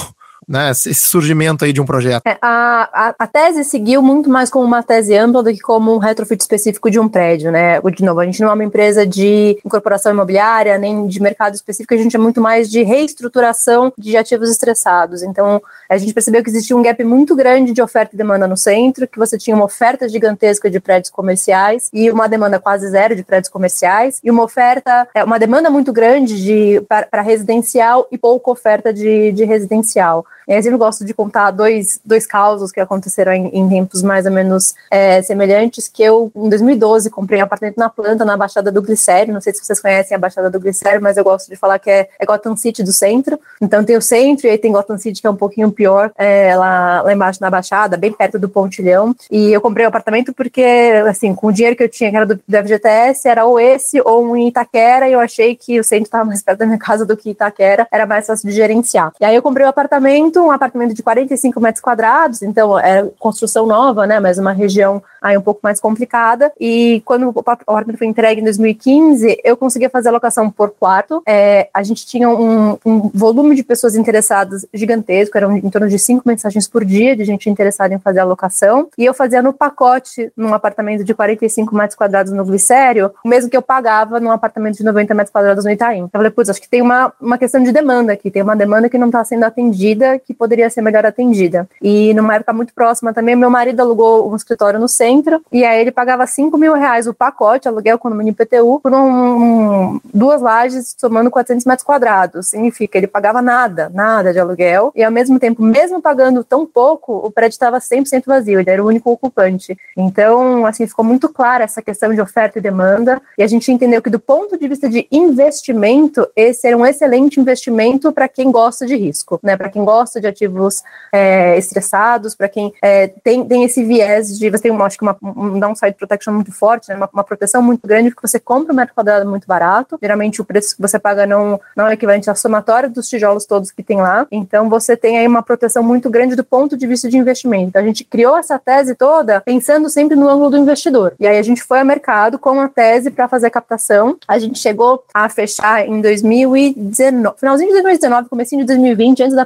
né, 0.48 0.70
esse 0.70 0.94
surgimento 0.94 1.64
aí 1.64 1.72
de 1.72 1.80
um 1.80 1.84
projeto? 1.84 2.22
É, 2.26 2.38
a, 2.40 2.88
a, 2.92 3.14
a, 3.18 3.26
tese 3.26 3.64
seguiu 3.64 4.00
muito 4.00 4.30
mais 4.30 4.48
como 4.48 4.64
uma 4.64 4.82
tese 4.82 5.14
ampla 5.14 5.42
do 5.42 5.52
que 5.52 5.60
como 5.60 5.94
um 5.94 5.98
retrofit 5.98 6.40
específico 6.40 6.90
de 6.90 6.98
um 6.98 7.08
prédio, 7.08 7.52
né? 7.52 7.78
De 7.80 8.04
novo, 8.04 8.20
a 8.20 8.24
gente 8.24 8.40
não 8.40 8.48
é 8.48 8.54
uma 8.54 8.64
empresa 8.64 9.06
de 9.06 9.58
incorporação 9.64 10.10
imobiliária, 10.10 10.78
nem 10.78 11.06
de 11.06 11.20
mercado 11.20 11.54
específico, 11.54 11.92
a 11.92 11.98
gente 11.98 12.16
é 12.16 12.18
muito 12.18 12.40
mais 12.40 12.70
de 12.70 12.82
reestruturação 12.82 13.92
de 13.98 14.16
ativos 14.16 14.50
estressados. 14.50 15.22
Então, 15.22 15.60
a 15.88 15.98
gente 15.98 16.14
percebeu 16.14 16.42
que 16.42 16.48
existia 16.48 16.76
um 16.76 16.82
gap 16.82 17.02
muito 17.04 17.36
grande 17.36 17.72
de 17.72 17.82
oferta 17.82 18.14
e 18.14 18.18
demanda 18.18 18.46
no 18.46 18.56
centro, 18.56 19.06
que 19.06 19.18
você 19.18 19.36
tinha 19.36 19.54
uma 19.54 19.66
oferta 19.66 20.08
gigantesca 20.08 20.70
de 20.70 20.80
prédios 20.80 21.10
comerciais 21.10 21.90
e 21.92 22.10
uma 22.10 22.28
demanda 22.28 22.58
quase 22.58 22.88
zero 22.88 23.14
de 23.14 23.22
prédios 23.22 23.50
comerciais, 23.50 24.20
e 24.24 24.30
uma 24.30 24.44
oferta, 24.44 25.06
é, 25.14 25.22
uma 25.22 25.38
demanda 25.38 25.68
muito 25.68 25.92
grande 25.92 26.42
de 26.42 26.80
para 26.88 27.22
residencial 27.22 28.06
e 28.10 28.16
pouca 28.16 28.50
oferta 28.50 28.92
de, 28.92 29.32
de 29.32 29.44
residencial. 29.44 30.24
Eu 30.48 30.62
sempre 30.62 30.78
gosto 30.78 31.04
de 31.04 31.12
contar 31.12 31.50
dois, 31.50 32.00
dois 32.02 32.26
causos 32.26 32.72
que 32.72 32.80
aconteceram 32.80 33.32
em, 33.32 33.48
em 33.48 33.68
tempos 33.68 34.02
mais 34.02 34.24
ou 34.24 34.32
menos 34.32 34.74
é, 34.90 35.20
semelhantes, 35.20 35.88
que 35.88 36.02
eu, 36.02 36.32
em 36.34 36.48
2012, 36.48 37.10
comprei 37.10 37.38
um 37.40 37.44
apartamento 37.44 37.76
na 37.76 37.90
planta, 37.90 38.24
na 38.24 38.34
Baixada 38.34 38.72
do 38.72 38.80
Glicério, 38.80 39.34
não 39.34 39.42
sei 39.42 39.52
se 39.52 39.62
vocês 39.62 39.78
conhecem 39.78 40.16
a 40.16 40.18
Baixada 40.18 40.48
do 40.48 40.58
Glicério, 40.58 41.02
mas 41.02 41.18
eu 41.18 41.24
gosto 41.24 41.50
de 41.50 41.56
falar 41.56 41.78
que 41.78 41.90
é, 41.90 42.08
é 42.18 42.24
Gotham 42.24 42.56
City 42.56 42.82
do 42.82 42.92
centro, 42.92 43.38
então 43.60 43.84
tem 43.84 43.96
o 43.98 44.02
centro 44.02 44.46
e 44.46 44.50
aí 44.50 44.56
tem 44.56 44.72
Gotham 44.72 44.96
City 44.96 45.20
que 45.20 45.26
é 45.26 45.30
um 45.30 45.36
pouquinho 45.36 45.70
pior, 45.70 46.10
é, 46.16 46.56
lá, 46.56 47.02
lá 47.02 47.12
embaixo 47.12 47.40
na 47.42 47.50
Baixada, 47.50 47.98
bem 47.98 48.12
perto 48.12 48.38
do 48.38 48.48
Pontilhão, 48.48 49.14
e 49.30 49.52
eu 49.52 49.60
comprei 49.60 49.84
o 49.84 49.88
apartamento 49.88 50.32
porque, 50.32 50.64
assim, 51.08 51.34
com 51.34 51.48
o 51.48 51.52
dinheiro 51.52 51.76
que 51.76 51.82
eu 51.82 51.88
tinha, 51.90 52.10
que 52.10 52.16
era 52.16 52.24
do, 52.24 52.36
do 52.36 52.56
FGTS, 52.56 53.28
era 53.28 53.44
ou 53.44 53.60
esse 53.60 54.00
ou 54.00 54.24
um 54.24 54.34
em 54.34 54.48
Itaquera, 54.48 55.06
e 55.08 55.12
eu 55.12 55.20
achei 55.20 55.54
que 55.54 55.78
o 55.78 55.84
centro 55.84 56.04
estava 56.04 56.24
mais 56.24 56.42
perto 56.42 56.60
da 56.60 56.66
minha 56.66 56.78
casa 56.78 57.04
do 57.04 57.16
que 57.16 57.30
Itaquera, 57.30 57.86
era 57.92 58.06
mais 58.06 58.26
fácil 58.26 58.48
de 58.48 58.54
gerenciar. 58.54 59.12
E 59.20 59.24
aí 59.26 59.34
eu 59.34 59.42
comprei 59.42 59.66
o 59.66 59.68
apartamento, 59.68 60.37
um 60.38 60.50
apartamento 60.50 60.94
de 60.94 61.02
45 61.02 61.60
metros 61.60 61.80
quadrados, 61.80 62.42
então 62.42 62.78
é 62.78 63.08
construção 63.18 63.66
nova, 63.66 64.06
né, 64.06 64.20
mas 64.20 64.38
uma 64.38 64.52
região 64.52 65.02
aí 65.20 65.36
um 65.36 65.42
pouco 65.42 65.60
mais 65.62 65.80
complicada. 65.80 66.52
E 66.58 67.02
quando 67.04 67.32
o 67.34 67.40
apartamento 67.40 67.98
foi 67.98 68.06
entregue 68.06 68.40
em 68.40 68.44
2015, 68.44 69.40
eu 69.44 69.56
conseguia 69.56 69.90
fazer 69.90 70.08
a 70.08 70.12
locação 70.12 70.50
por 70.50 70.70
quarto. 70.70 71.22
É, 71.26 71.68
a 71.72 71.82
gente 71.82 72.06
tinha 72.06 72.28
um, 72.28 72.78
um, 72.84 73.10
volume 73.12 73.54
de 73.54 73.62
pessoas 73.62 73.96
interessadas 73.96 74.66
gigantesco, 74.72 75.36
eram 75.36 75.56
em 75.56 75.70
torno 75.70 75.88
de 75.88 75.98
cinco 75.98 76.22
mensagens 76.26 76.68
por 76.68 76.84
dia 76.84 77.16
de 77.16 77.24
gente 77.24 77.50
interessada 77.50 77.94
em 77.94 77.98
fazer 77.98 78.20
a 78.20 78.24
locação. 78.24 78.88
E 78.96 79.04
eu 79.04 79.14
fazia 79.14 79.42
no 79.42 79.52
pacote, 79.52 80.32
num 80.36 80.54
apartamento 80.54 81.04
de 81.04 81.14
45 81.14 81.74
metros 81.74 81.96
quadrados 81.96 82.32
no 82.32 82.44
Glicério, 82.44 83.12
o 83.24 83.28
mesmo 83.28 83.50
que 83.50 83.56
eu 83.56 83.62
pagava 83.62 84.20
num 84.20 84.30
apartamento 84.30 84.76
de 84.76 84.84
90 84.84 85.14
metros 85.14 85.32
quadrados 85.32 85.64
no 85.64 85.70
Itaim. 85.70 86.02
Eu 86.02 86.08
falei, 86.10 86.30
putz, 86.30 86.50
acho 86.50 86.60
que 86.60 86.68
tem 86.68 86.82
uma, 86.82 87.12
uma 87.20 87.38
questão 87.38 87.62
de 87.62 87.72
demanda 87.72 88.12
aqui, 88.12 88.30
tem 88.30 88.42
uma 88.42 88.56
demanda 88.56 88.88
que 88.88 88.98
não 88.98 89.08
está 89.08 89.24
sendo 89.24 89.44
atendida, 89.44 90.18
que 90.28 90.34
poderia 90.34 90.68
ser 90.68 90.82
melhor 90.82 91.06
atendida. 91.06 91.66
E 91.80 92.12
numa 92.12 92.34
época 92.34 92.52
muito 92.52 92.74
próxima 92.74 93.14
também, 93.14 93.34
meu 93.34 93.48
marido 93.48 93.80
alugou 93.80 94.30
um 94.30 94.36
escritório 94.36 94.78
no 94.78 94.86
centro, 94.86 95.40
e 95.50 95.64
aí 95.64 95.80
ele 95.80 95.90
pagava 95.90 96.26
5 96.26 96.58
mil 96.58 96.74
reais 96.74 97.06
o 97.06 97.14
pacote, 97.14 97.66
aluguel 97.66 97.98
condomínio 97.98 98.32
IPTU, 98.32 98.78
por 98.82 98.92
um, 98.92 99.98
duas 100.12 100.42
lajes 100.42 100.94
somando 100.98 101.30
400 101.30 101.64
metros 101.64 101.86
quadrados. 101.86 102.48
Significa, 102.48 102.98
ele 102.98 103.06
pagava 103.06 103.40
nada, 103.40 103.90
nada 103.94 104.30
de 104.30 104.38
aluguel, 104.38 104.92
e 104.94 105.02
ao 105.02 105.10
mesmo 105.10 105.38
tempo, 105.38 105.62
mesmo 105.62 106.02
pagando 106.02 106.44
tão 106.44 106.66
pouco, 106.66 107.16
o 107.16 107.30
prédio 107.30 107.54
estava 107.54 107.78
100% 107.78 108.24
vazio, 108.26 108.60
ele 108.60 108.68
era 108.68 108.84
o 108.84 108.86
único 108.86 109.10
ocupante. 109.10 109.78
Então, 109.96 110.66
assim, 110.66 110.86
ficou 110.86 111.04
muito 111.04 111.30
clara 111.30 111.64
essa 111.64 111.80
questão 111.80 112.12
de 112.12 112.20
oferta 112.20 112.58
e 112.58 112.62
demanda, 112.62 113.22
e 113.38 113.42
a 113.42 113.46
gente 113.46 113.72
entendeu 113.72 114.02
que 114.02 114.10
do 114.10 114.20
ponto 114.20 114.58
de 114.58 114.68
vista 114.68 114.90
de 114.90 115.08
investimento, 115.10 116.28
esse 116.36 116.66
era 116.66 116.76
um 116.76 116.84
excelente 116.84 117.40
investimento 117.40 118.12
para 118.12 118.28
quem 118.28 118.52
gosta 118.52 118.84
de 118.84 118.94
risco, 118.94 119.40
né? 119.42 119.56
Para 119.56 119.70
quem 119.70 119.82
gosta 119.82 120.07
de 120.14 120.26
ativos 120.26 120.82
é, 121.12 121.56
estressados, 121.58 122.34
para 122.34 122.48
quem 122.48 122.72
é, 122.82 123.08
tem, 123.08 123.44
tem 123.44 123.64
esse 123.64 123.84
viés 123.84 124.38
de 124.38 124.50
você 124.50 124.62
tem 124.62 124.72
uma, 124.72 124.86
acho 124.86 124.96
que 124.96 125.02
uma, 125.02 125.16
um 125.22 125.58
downside 125.58 125.94
protection 125.94 126.32
muito 126.32 126.52
forte, 126.52 126.88
né, 126.88 126.96
uma, 126.96 127.08
uma, 127.12 127.24
proteção 127.24 127.62
muito 127.62 127.86
grande, 127.86 128.10
porque 128.10 128.26
você 128.26 128.38
compra 128.38 128.72
um 128.72 128.76
metro 128.76 128.94
quadrado 128.94 129.28
muito 129.28 129.46
barato, 129.46 129.98
geralmente 130.00 130.40
o 130.40 130.44
preço 130.44 130.76
que 130.76 130.82
você 130.82 130.98
paga 130.98 131.26
não, 131.26 131.60
não 131.76 131.86
é 131.86 131.94
equivalente 131.94 132.30
à 132.30 132.34
somatória 132.34 132.88
dos 132.88 133.08
tijolos 133.08 133.44
todos 133.44 133.70
que 133.70 133.82
tem 133.82 133.98
lá, 133.98 134.26
então 134.30 134.68
você 134.68 134.96
tem 134.96 135.18
aí 135.18 135.26
uma 135.26 135.42
proteção 135.42 135.82
muito 135.82 136.08
grande 136.08 136.34
do 136.34 136.44
ponto 136.44 136.76
de 136.76 136.86
vista 136.86 137.08
de 137.08 137.16
investimento. 137.16 137.68
Então 137.68 137.82
a 137.82 137.84
gente 137.84 138.04
criou 138.04 138.36
essa 138.36 138.58
tese 138.58 138.94
toda 138.94 139.40
pensando 139.40 139.88
sempre 139.88 140.16
no 140.16 140.28
ângulo 140.28 140.50
do 140.50 140.56
investidor. 140.56 141.14
E 141.18 141.26
aí 141.26 141.38
a 141.38 141.42
gente 141.42 141.62
foi 141.62 141.80
ao 141.80 141.84
mercado 141.84 142.38
com 142.38 142.60
a 142.60 142.68
tese 142.68 143.10
para 143.10 143.28
fazer 143.28 143.50
captação. 143.50 144.16
A 144.26 144.38
gente 144.38 144.58
chegou 144.58 145.04
a 145.12 145.28
fechar 145.28 145.86
em 145.86 146.00
2019, 146.00 147.38
finalzinho 147.38 147.68
de 147.68 147.82
2019, 147.82 148.28
comecinho 148.28 148.60
de 148.62 148.66
2020, 148.66 149.22
antes 149.22 149.36
da 149.36 149.44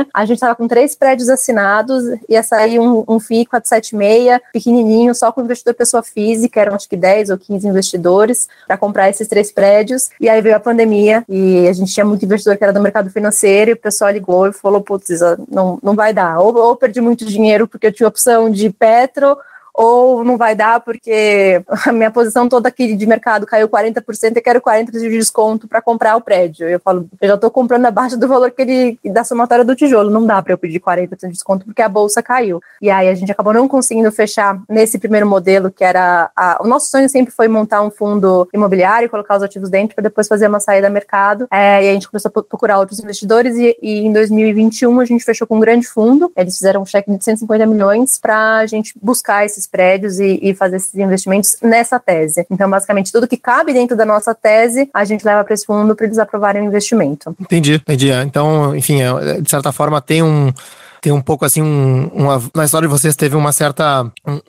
pandemia, 0.00 0.06
a 0.12 0.24
gente 0.24 0.36
estava 0.36 0.54
com 0.54 0.66
três 0.66 0.94
prédios 0.94 1.28
assinados, 1.28 2.04
ia 2.28 2.42
sair 2.42 2.78
um, 2.78 3.04
um 3.06 3.20
FII 3.20 3.46
476, 3.46 4.40
pequenininho, 4.52 5.14
só 5.14 5.32
com 5.32 5.42
investidor 5.42 5.74
pessoa 5.74 6.02
física, 6.02 6.60
eram 6.60 6.74
acho 6.74 6.88
que 6.88 6.96
10 6.96 7.30
ou 7.30 7.38
15 7.38 7.66
investidores 7.66 8.48
para 8.66 8.76
comprar 8.76 9.10
esses 9.10 9.26
três 9.28 9.52
prédios. 9.52 10.10
E 10.20 10.28
aí 10.28 10.40
veio 10.40 10.56
a 10.56 10.60
pandemia 10.60 11.24
e 11.28 11.66
a 11.68 11.72
gente 11.72 11.92
tinha 11.92 12.04
muito 12.04 12.24
investidor 12.24 12.56
que 12.56 12.64
era 12.64 12.72
do 12.72 12.80
mercado 12.80 13.10
financeiro 13.10 13.70
e 13.70 13.74
o 13.74 13.76
pessoal 13.76 14.10
ligou 14.10 14.48
e 14.48 14.52
falou: 14.52 14.80
putz, 14.80 15.20
não, 15.48 15.78
não 15.82 15.94
vai 15.94 16.12
dar. 16.12 16.38
Ou, 16.38 16.56
ou 16.56 16.76
perdi 16.76 17.00
muito 17.00 17.24
dinheiro 17.24 17.66
porque 17.66 17.86
eu 17.86 17.92
tinha 17.92 18.08
opção 18.08 18.50
de 18.50 18.70
Petro 18.70 19.36
ou 19.74 20.24
não 20.24 20.36
vai 20.36 20.54
dar 20.54 20.80
porque 20.80 21.62
a 21.86 21.92
minha 21.92 22.10
posição 22.10 22.48
toda 22.48 22.68
aqui 22.68 22.94
de 22.94 23.06
mercado 23.06 23.46
caiu 23.46 23.68
40% 23.68 24.36
e 24.36 24.40
quero 24.40 24.60
40% 24.60 24.90
de 24.90 25.08
desconto 25.10 25.68
para 25.68 25.82
comprar 25.82 26.16
o 26.16 26.20
prédio. 26.20 26.68
Eu 26.68 26.80
falo, 26.80 27.08
eu 27.20 27.28
já 27.28 27.34
estou 27.34 27.50
comprando 27.50 27.86
abaixo 27.86 28.16
do 28.16 28.28
valor 28.28 28.50
que 28.50 28.62
ele 28.62 28.98
da 29.04 29.24
somatória 29.24 29.64
do 29.64 29.74
tijolo, 29.74 30.10
não 30.10 30.26
dá 30.26 30.42
para 30.42 30.52
eu 30.52 30.58
pedir 30.58 30.80
40% 30.80 31.08
de 31.22 31.28
desconto 31.28 31.64
porque 31.64 31.82
a 31.82 31.88
bolsa 31.88 32.22
caiu. 32.22 32.60
E 32.80 32.90
aí 32.90 33.08
a 33.08 33.14
gente 33.14 33.32
acabou 33.32 33.52
não 33.52 33.68
conseguindo 33.68 34.10
fechar 34.12 34.60
nesse 34.68 34.98
primeiro 34.98 35.26
modelo 35.26 35.70
que 35.70 35.84
era 35.84 36.30
a, 36.36 36.58
o 36.62 36.66
nosso 36.66 36.90
sonho 36.90 37.08
sempre 37.08 37.32
foi 37.32 37.48
montar 37.48 37.82
um 37.82 37.90
fundo 37.90 38.48
imobiliário, 38.52 39.08
colocar 39.08 39.36
os 39.36 39.42
ativos 39.42 39.70
dentro 39.70 39.94
para 39.94 40.02
depois 40.02 40.28
fazer 40.28 40.48
uma 40.48 40.60
saída 40.60 40.86
a 40.86 40.90
mercado. 40.90 41.46
É, 41.50 41.84
e 41.84 41.88
a 41.88 41.92
gente 41.92 42.08
começou 42.08 42.30
a 42.34 42.42
procurar 42.42 42.78
outros 42.78 43.00
investidores 43.00 43.56
e, 43.56 43.76
e 43.80 44.00
em 44.00 44.12
2021 44.12 45.00
a 45.00 45.04
gente 45.04 45.24
fechou 45.24 45.46
com 45.46 45.56
um 45.56 45.60
grande 45.60 45.86
fundo. 45.86 46.30
Eles 46.36 46.56
fizeram 46.56 46.82
um 46.82 46.86
cheque 46.86 47.10
de 47.10 47.22
150 47.22 47.66
milhões 47.66 48.18
para 48.18 48.58
a 48.58 48.66
gente 48.66 48.92
buscar 49.00 49.44
esses 49.44 49.59
prédios 49.66 50.18
e, 50.18 50.38
e, 50.42 50.54
fazer 50.54 50.76
esses 50.76 50.94
investimentos 50.94 51.56
nessa 51.62 51.98
tese. 51.98 52.46
Então, 52.50 52.68
basicamente, 52.68 53.12
tudo 53.12 53.28
que 53.28 53.36
cabe 53.36 53.72
dentro 53.72 53.96
da 53.96 54.04
nossa 54.04 54.34
tese, 54.34 54.88
a 54.92 55.04
gente 55.04 55.24
leva 55.24 55.44
para 55.44 55.54
esse 55.54 55.66
fundo 55.66 55.94
para 55.94 56.06
eles 56.06 56.18
aprovarem 56.18 56.62
o 56.62 56.64
investimento. 56.66 57.34
Entendi, 57.40 57.74
entendi. 57.74 58.10
Então, 58.10 58.74
enfim, 58.76 59.02
é, 59.02 59.40
de 59.40 59.50
certa 59.50 59.72
forma, 59.72 60.00
tem 60.00 60.22
um 60.22 60.52
tem 61.00 61.12
um 61.12 61.20
pouco 61.20 61.44
assim, 61.44 61.62
um, 61.62 62.06
uma, 62.08 62.42
na 62.54 62.64
história 62.64 62.86
de 62.86 62.92
vocês 62.92 63.16
teve 63.16 63.36
uma 63.36 63.52
certa, 63.52 64.04
um, 64.26 64.40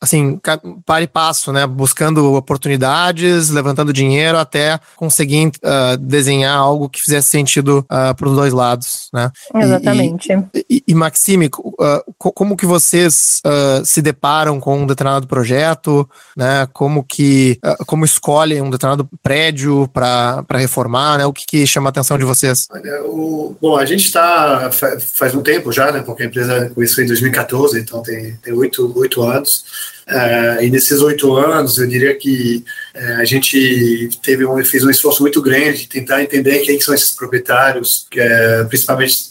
assim, 0.00 0.38
para 0.84 1.02
e 1.02 1.06
passo, 1.06 1.52
né? 1.52 1.66
Buscando 1.66 2.34
oportunidades, 2.34 3.50
levantando 3.50 3.92
dinheiro 3.92 4.38
até 4.38 4.80
conseguir 4.96 5.48
uh, 5.48 5.96
desenhar 5.98 6.56
algo 6.56 6.88
que 6.88 7.00
fizesse 7.00 7.28
sentido 7.28 7.86
uh, 7.90 8.14
para 8.14 8.28
os 8.28 8.34
dois 8.34 8.52
lados, 8.52 9.08
né? 9.12 9.30
Exatamente. 9.54 10.28
E, 10.54 10.66
e, 10.68 10.84
e 10.88 10.94
Maxime, 10.94 11.46
uh, 11.46 12.12
como 12.16 12.56
que 12.56 12.66
vocês 12.66 13.40
se 13.84 14.02
deparam 14.02 14.58
com 14.60 14.80
um 14.80 14.86
determinado 14.86 15.26
projeto, 15.26 16.08
né? 16.36 16.66
Como 16.72 17.04
que, 17.04 17.58
como 17.86 18.04
escolhem 18.04 18.62
um 18.62 18.70
determinado 18.70 19.08
prédio 19.22 19.88
para 19.88 20.44
reformar, 20.52 21.18
né? 21.18 21.26
O 21.26 21.32
que, 21.32 21.46
que 21.46 21.66
chama 21.66 21.88
a 21.88 21.90
atenção 21.90 22.18
de 22.18 22.24
vocês? 22.24 22.68
O, 23.04 23.54
bom, 23.60 23.76
a 23.76 23.84
gente 23.84 24.04
está 24.04 24.70
faz 24.70 25.34
um 25.34 25.42
tempo 25.42 25.59
tempo 25.60 25.72
já, 25.72 25.92
né? 25.92 26.02
Porque 26.02 26.22
a 26.22 26.26
empresa 26.26 26.70
começou 26.74 27.04
em 27.04 27.06
2014, 27.06 27.78
então 27.78 28.02
tem 28.02 28.52
oito 28.52 28.92
oito 28.98 29.22
anos. 29.22 29.64
Uh, 30.08 30.62
e 30.62 30.70
nesses 30.70 31.00
oito 31.00 31.34
anos, 31.36 31.78
eu 31.78 31.86
diria 31.86 32.14
que 32.16 32.64
uh, 32.96 33.20
a 33.20 33.24
gente 33.24 34.08
teve 34.22 34.44
um, 34.44 34.64
fez 34.64 34.82
um 34.82 34.90
esforço 34.90 35.22
muito 35.22 35.40
grande 35.40 35.82
de 35.82 35.88
tentar 35.88 36.22
entender 36.22 36.60
quem 36.60 36.80
são 36.80 36.94
esses 36.94 37.12
proprietários, 37.12 38.06
que, 38.10 38.20
uh, 38.20 38.66
principalmente 38.68 39.30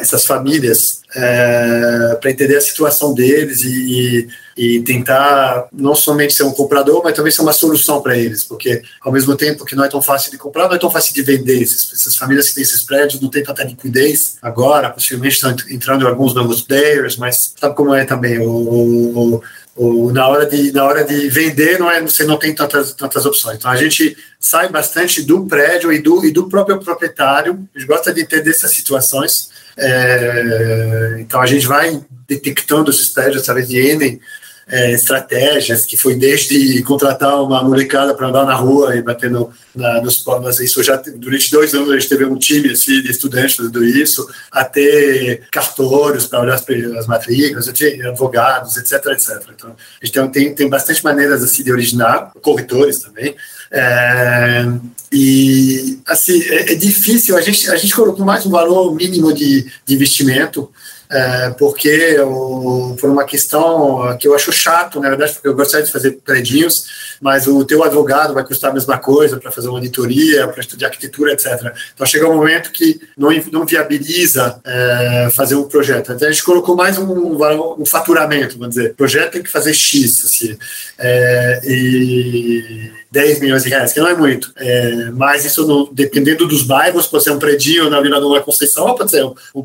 essas 0.00 0.24
famílias 0.24 1.00
é, 1.14 2.18
para 2.20 2.30
entender 2.30 2.56
a 2.56 2.60
situação 2.60 3.14
deles 3.14 3.62
e, 3.62 4.28
e 4.56 4.80
tentar 4.82 5.68
não 5.72 5.94
somente 5.94 6.34
ser 6.34 6.42
um 6.42 6.52
comprador, 6.52 7.02
mas 7.02 7.14
também 7.14 7.32
ser 7.32 7.42
uma 7.42 7.52
solução 7.52 8.02
para 8.02 8.16
eles, 8.16 8.44
porque 8.44 8.82
ao 9.00 9.12
mesmo 9.12 9.36
tempo 9.36 9.64
que 9.64 9.74
não 9.74 9.84
é 9.84 9.88
tão 9.88 10.02
fácil 10.02 10.30
de 10.30 10.38
comprar, 10.38 10.68
não 10.68 10.76
é 10.76 10.78
tão 10.78 10.90
fácil 10.90 11.14
de 11.14 11.22
vender. 11.22 11.62
Essas, 11.62 11.92
essas 11.92 12.16
famílias 12.16 12.48
que 12.48 12.54
têm 12.54 12.62
esses 12.62 12.82
prédios 12.82 13.20
não 13.20 13.30
têm 13.30 13.42
tanta 13.42 13.64
liquidez 13.64 14.36
agora, 14.42 14.90
possivelmente 14.90 15.36
estão 15.36 15.54
entrando 15.70 16.06
alguns 16.06 16.34
novos 16.34 16.62
players, 16.62 17.16
mas 17.16 17.54
sabe 17.58 17.74
como 17.74 17.94
é 17.94 18.04
também 18.04 18.38
o 18.40 19.42
o, 19.76 20.10
na, 20.10 20.26
hora 20.26 20.46
de, 20.46 20.72
na 20.72 20.84
hora 20.84 21.04
de 21.04 21.28
vender, 21.28 21.78
não 21.78 21.90
é, 21.90 22.00
você 22.00 22.24
não 22.24 22.38
tem 22.38 22.54
tantas, 22.54 22.94
tantas 22.94 23.26
opções. 23.26 23.58
Então, 23.58 23.70
a 23.70 23.76
gente 23.76 24.16
sai 24.40 24.70
bastante 24.70 25.22
do 25.22 25.44
prédio 25.44 25.92
e 25.92 25.98
do, 26.00 26.24
e 26.24 26.32
do 26.32 26.48
próprio 26.48 26.80
proprietário, 26.80 27.68
a 27.74 27.78
gente 27.78 27.86
gosta 27.86 28.12
de 28.12 28.22
entender 28.22 28.50
essas 28.50 28.72
situações. 28.72 29.50
É, 29.78 31.16
então, 31.20 31.40
a 31.40 31.46
gente 31.46 31.66
vai 31.66 32.00
detectando 32.26 32.90
esses 32.90 33.08
prédios 33.08 33.42
através 33.42 33.68
de 33.68 33.78
N 33.78 34.20
é, 34.68 34.90
estratégias, 34.92 35.86
que 35.86 35.96
foi 35.96 36.16
desde 36.16 36.82
contratar 36.82 37.40
uma 37.40 37.62
molecada 37.62 38.14
para 38.14 38.26
andar 38.26 38.44
na 38.44 38.54
rua 38.54 38.96
e 38.96 39.02
bater 39.02 39.30
no, 39.30 39.50
na, 39.74 40.00
nos 40.00 40.18
palmas. 40.18 40.58
Isso 40.58 40.82
já 40.82 40.96
durante 40.96 41.52
dois 41.52 41.72
anos 41.72 41.90
a 41.90 41.94
gente 41.94 42.08
teve 42.08 42.24
um 42.24 42.36
time 42.36 42.72
assim, 42.72 43.00
de 43.00 43.10
estudantes 43.10 43.54
fazendo 43.54 43.84
isso, 43.84 44.28
até 44.50 45.40
cartórios 45.52 46.26
para 46.26 46.40
olhar 46.40 46.54
as, 46.54 46.66
as 46.98 47.06
matrículas, 47.06 47.68
advogados, 47.68 48.76
etc, 48.76 49.06
etc. 49.12 49.42
Então, 49.54 49.70
a 50.02 50.04
gente 50.04 50.30
tem, 50.32 50.54
tem, 50.54 50.68
bastante 50.68 51.04
maneiras 51.04 51.44
assim 51.44 51.62
de 51.62 51.70
originar, 51.70 52.32
corretores 52.42 52.98
também. 52.98 53.36
É, 53.70 54.66
e 55.12 55.98
assim 56.06 56.42
é, 56.42 56.72
é, 56.72 56.74
difícil 56.74 57.36
a 57.36 57.40
gente 57.40 57.70
a 57.70 57.76
gente 57.76 57.94
colocou 57.94 58.24
mais 58.24 58.44
um 58.44 58.50
valor 58.50 58.94
mínimo 58.94 59.32
de, 59.32 59.70
de 59.84 59.94
investimento 59.94 60.70
é, 61.08 61.50
porque 61.50 61.88
eu, 61.88 62.96
por 63.00 63.10
uma 63.10 63.24
questão 63.24 64.16
que 64.18 64.26
eu 64.26 64.34
acho 64.34 64.52
chato, 64.52 65.00
na 65.00 65.08
verdade, 65.08 65.34
porque 65.34 65.48
eu 65.48 65.54
gostaria 65.54 65.86
de 65.86 65.92
fazer 65.92 66.18
predinhos, 66.24 67.16
mas 67.20 67.46
o 67.46 67.64
teu 67.64 67.82
advogado 67.84 68.34
vai 68.34 68.44
custar 68.44 68.70
a 68.70 68.74
mesma 68.74 68.98
coisa 68.98 69.38
para 69.38 69.52
fazer 69.52 69.68
uma 69.68 69.78
auditoria, 69.78 70.48
para 70.48 70.60
estudar 70.60 70.86
arquitetura, 70.86 71.32
etc. 71.32 71.72
Então 71.94 72.06
chega 72.06 72.28
um 72.28 72.34
momento 72.34 72.72
que 72.72 73.00
não, 73.16 73.30
não 73.52 73.64
viabiliza 73.64 74.60
é, 74.64 75.28
fazer 75.32 75.54
um 75.54 75.64
projeto. 75.64 76.12
Então 76.12 76.28
a 76.28 76.32
gente 76.32 76.44
colocou 76.44 76.74
mais 76.74 76.98
um, 76.98 77.36
um 77.80 77.86
faturamento, 77.86 78.58
vamos 78.58 78.74
dizer. 78.74 78.90
O 78.90 78.94
projeto 78.94 79.32
tem 79.32 79.42
que 79.42 79.50
fazer 79.50 79.74
X, 79.74 80.24
assim, 80.24 80.58
é, 80.98 81.60
e 81.64 82.90
10 83.10 83.40
milhões 83.40 83.62
de 83.62 83.68
reais, 83.68 83.92
que 83.92 84.00
não 84.00 84.08
é 84.08 84.14
muito. 84.14 84.52
É, 84.56 85.10
mas 85.12 85.44
isso, 85.44 85.66
não, 85.66 85.88
dependendo 85.92 86.46
dos 86.46 86.62
bairros, 86.62 87.06
pode 87.06 87.24
ser 87.24 87.30
um 87.30 87.38
predinho 87.38 87.88
na 87.88 88.00
Vila 88.00 88.20
Nova 88.20 88.40
Conceição, 88.40 88.86
ou 88.86 88.94
pode 88.94 89.10
ser 89.10 89.24
um, 89.24 89.34
um 89.54 89.64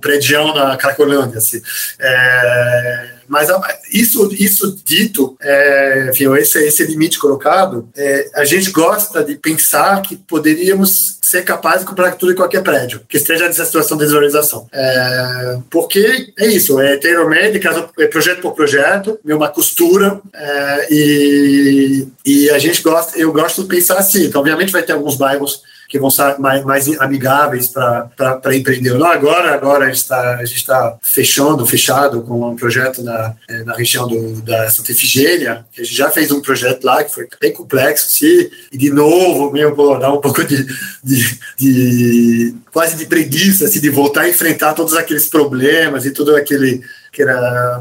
na 0.54 0.78
Cracolândia. 0.78 1.38
Assim. 1.38 1.62
É, 2.00 3.10
mas 3.32 3.48
isso, 3.94 4.30
isso 4.38 4.78
dito, 4.84 5.38
é, 5.42 6.10
enfim, 6.12 6.26
esse, 6.36 6.60
esse 6.66 6.84
limite 6.84 7.18
colocado, 7.18 7.88
é, 7.96 8.30
a 8.36 8.44
gente 8.44 8.72
gosta 8.72 9.24
de 9.24 9.36
pensar 9.36 10.02
que 10.02 10.18
poderíamos 10.18 11.18
ser 11.22 11.46
capazes 11.46 11.80
de 11.80 11.86
comprar 11.86 12.12
tudo 12.18 12.34
em 12.34 12.36
qualquer 12.36 12.62
prédio, 12.62 13.00
que 13.08 13.16
esteja 13.16 13.48
nessa 13.48 13.64
situação 13.64 13.98
de 13.98 14.04
desvalorização. 14.04 14.68
É, 14.74 15.60
porque 15.70 16.34
é 16.38 16.48
isso, 16.48 16.78
é 16.82 16.98
médica, 17.26 17.90
é 18.00 18.08
projeto 18.08 18.42
por 18.42 18.54
projeto, 18.54 19.18
é 19.26 19.34
uma 19.34 19.48
costura, 19.48 20.20
é, 20.34 20.88
e, 20.92 22.08
e 22.26 22.50
a 22.50 22.60
gente 22.60 22.82
gosta, 22.82 23.18
eu 23.18 23.32
gosto 23.32 23.62
de 23.62 23.70
pensar 23.70 23.98
assim, 23.98 24.26
então 24.26 24.42
obviamente 24.42 24.74
vai 24.74 24.84
ter 24.84 24.92
alguns 24.92 25.16
bairros 25.16 25.64
que 25.92 26.00
vão 26.00 26.10
ser 26.10 26.40
mais, 26.40 26.64
mais 26.64 26.88
amigáveis 27.02 27.68
para 27.68 28.56
empreender. 28.56 28.94
Não 28.94 29.06
agora, 29.06 29.54
agora 29.54 29.84
a 29.84 29.88
gente 29.90 29.98
está 29.98 30.48
tá 30.66 30.98
fechando, 31.02 31.66
fechado 31.66 32.22
com 32.22 32.50
um 32.50 32.56
projeto 32.56 33.04
na, 33.04 33.36
é, 33.50 33.64
na 33.66 33.76
região 33.76 34.08
do, 34.08 34.42
da 34.42 34.72
Santa 34.72 34.94
Efigênia, 34.94 35.66
que 35.70 35.82
a 35.82 35.84
gente 35.84 35.94
já 35.94 36.10
fez 36.10 36.32
um 36.32 36.42
projeto 36.42 36.86
lá 36.86 37.04
que 37.04 37.14
foi 37.14 37.28
bem 37.42 37.52
complexo, 37.52 38.10
sim, 38.10 38.50
e 38.72 38.78
de 38.78 38.90
novo, 38.90 39.52
meio, 39.52 39.76
pô, 39.76 39.98
dá 39.98 40.14
um 40.14 40.22
pouco 40.22 40.46
de, 40.46 40.66
de, 41.04 41.40
de 41.60 42.56
quase 42.72 42.96
de 42.96 43.06
preguiça, 43.06 43.66
assim, 43.66 43.82
de 43.82 43.90
voltar 43.90 44.22
a 44.22 44.30
enfrentar 44.30 44.74
todos 44.74 44.94
aqueles 44.94 45.28
problemas 45.28 46.06
e 46.06 46.12
todo 46.12 46.38
aquele 46.38 46.82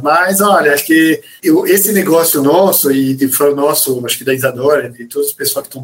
mas 0.02 0.40
olha 0.40 0.74
acho 0.74 0.84
que 0.84 1.20
eu, 1.42 1.64
esse 1.64 1.92
negócio 1.92 2.42
nosso 2.42 2.90
e 2.90 3.14
de, 3.14 3.28
foi 3.28 3.54
nosso 3.54 4.04
acho 4.04 4.18
que 4.18 4.24
da 4.24 4.34
Isadora 4.34 4.90
de 4.90 5.04
todas 5.06 5.28
as 5.28 5.32
pessoas 5.32 5.66
que 5.66 5.76
estão 5.76 5.80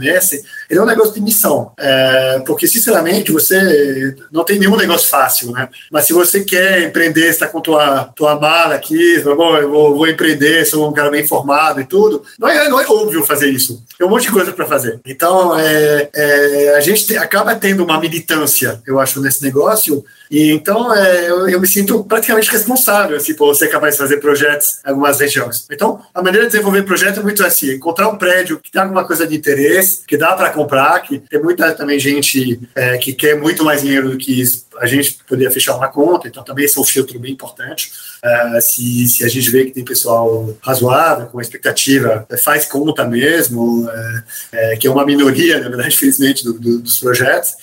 ele 0.68 0.80
é 0.80 0.82
um 0.82 0.86
negócio 0.86 1.14
de 1.14 1.20
missão. 1.20 1.72
É, 1.78 2.42
porque 2.44 2.66
sinceramente 2.66 3.30
você 3.30 4.16
não 4.32 4.44
tem 4.44 4.58
nenhum 4.58 4.76
negócio 4.76 5.08
fácil 5.08 5.52
né? 5.52 5.68
Mas 5.92 6.06
se 6.06 6.12
você 6.12 6.42
quer 6.42 6.82
empreender 6.82 7.28
está 7.28 7.46
com 7.46 7.60
tua 7.60 8.04
tua 8.16 8.38
mala 8.38 8.74
aqui 8.74 9.22
bom 9.22 9.56
eu 9.56 9.70
vou, 9.70 9.96
vou, 9.96 10.08
empreender 10.08 10.64
sou 10.66 10.88
um 10.88 10.92
cara 10.92 11.10
bem 11.10 11.26
formado 11.26 11.80
e 11.80 11.84
tudo. 11.84 12.24
Não 12.38 12.48
é, 12.48 12.68
não 12.68 12.80
é 12.80 12.86
óbvio 12.86 13.22
fazer 13.22 13.48
isso. 13.48 13.82
Tem 13.96 14.06
um 14.06 14.10
monte 14.10 14.22
de 14.22 14.32
coisa 14.32 14.52
para 14.52 14.66
fazer. 14.66 15.00
Então 15.06 15.56
é, 15.56 16.08
é, 16.14 16.74
a 16.76 16.80
gente 16.80 17.06
te, 17.06 17.16
acaba 17.16 17.54
tendo 17.54 17.84
uma 17.84 18.00
militância 18.00 18.80
eu 18.84 18.98
acho 18.98 19.20
nesse 19.20 19.42
negócio. 19.42 20.04
E 20.30 20.50
então 20.50 20.92
é, 20.92 21.30
eu, 21.30 21.48
eu, 21.48 21.60
me 21.60 21.66
sinto 21.66 22.02
praticamente 22.02 22.50
responsável 22.50 23.16
assim, 23.16 23.35
por 23.36 23.54
ser 23.54 23.68
capaz 23.68 23.94
de 23.94 24.00
fazer 24.00 24.16
projetos 24.18 24.80
em 24.84 24.90
algumas 24.90 25.20
regiões. 25.20 25.66
Então, 25.70 26.00
a 26.14 26.22
maneira 26.22 26.46
de 26.46 26.52
desenvolver 26.52 26.82
projeto 26.82 27.20
é 27.20 27.22
muito 27.22 27.44
assim: 27.44 27.72
encontrar 27.72 28.08
um 28.08 28.16
prédio 28.16 28.58
que 28.58 28.70
tem 28.70 28.82
alguma 28.82 29.04
coisa 29.04 29.26
de 29.26 29.36
interesse, 29.36 30.04
que 30.06 30.16
dá 30.16 30.34
para 30.34 30.50
comprar, 30.50 31.00
que 31.00 31.18
tem 31.18 31.40
muita 31.40 31.72
também 31.72 31.98
gente 31.98 32.60
é, 32.74 32.98
que 32.98 33.12
quer 33.12 33.38
muito 33.38 33.64
mais 33.64 33.82
dinheiro 33.82 34.10
do 34.10 34.18
que 34.18 34.40
isso 34.40 34.65
a 34.80 34.86
gente 34.86 35.18
poderia 35.26 35.50
fechar 35.50 35.76
uma 35.76 35.88
conta, 35.88 36.28
então 36.28 36.42
também 36.42 36.64
esse 36.64 36.78
é 36.78 36.80
um 36.80 36.84
filtro 36.84 37.18
bem 37.18 37.32
importante. 37.32 37.92
Uh, 38.24 38.60
se, 38.60 39.08
se 39.08 39.24
a 39.24 39.28
gente 39.28 39.50
vê 39.50 39.64
que 39.64 39.72
tem 39.72 39.84
pessoal 39.84 40.56
razoável, 40.60 41.26
com 41.26 41.40
expectativa, 41.40 42.26
é, 42.28 42.36
faz 42.36 42.66
conta 42.66 43.04
mesmo, 43.04 43.88
é, 43.90 44.72
é, 44.72 44.76
que 44.76 44.86
é 44.86 44.90
uma 44.90 45.04
minoria, 45.04 45.60
na 45.60 45.68
verdade, 45.68 45.96
do, 46.42 46.52
do, 46.54 46.78
dos 46.80 46.98
projetos, 46.98 47.54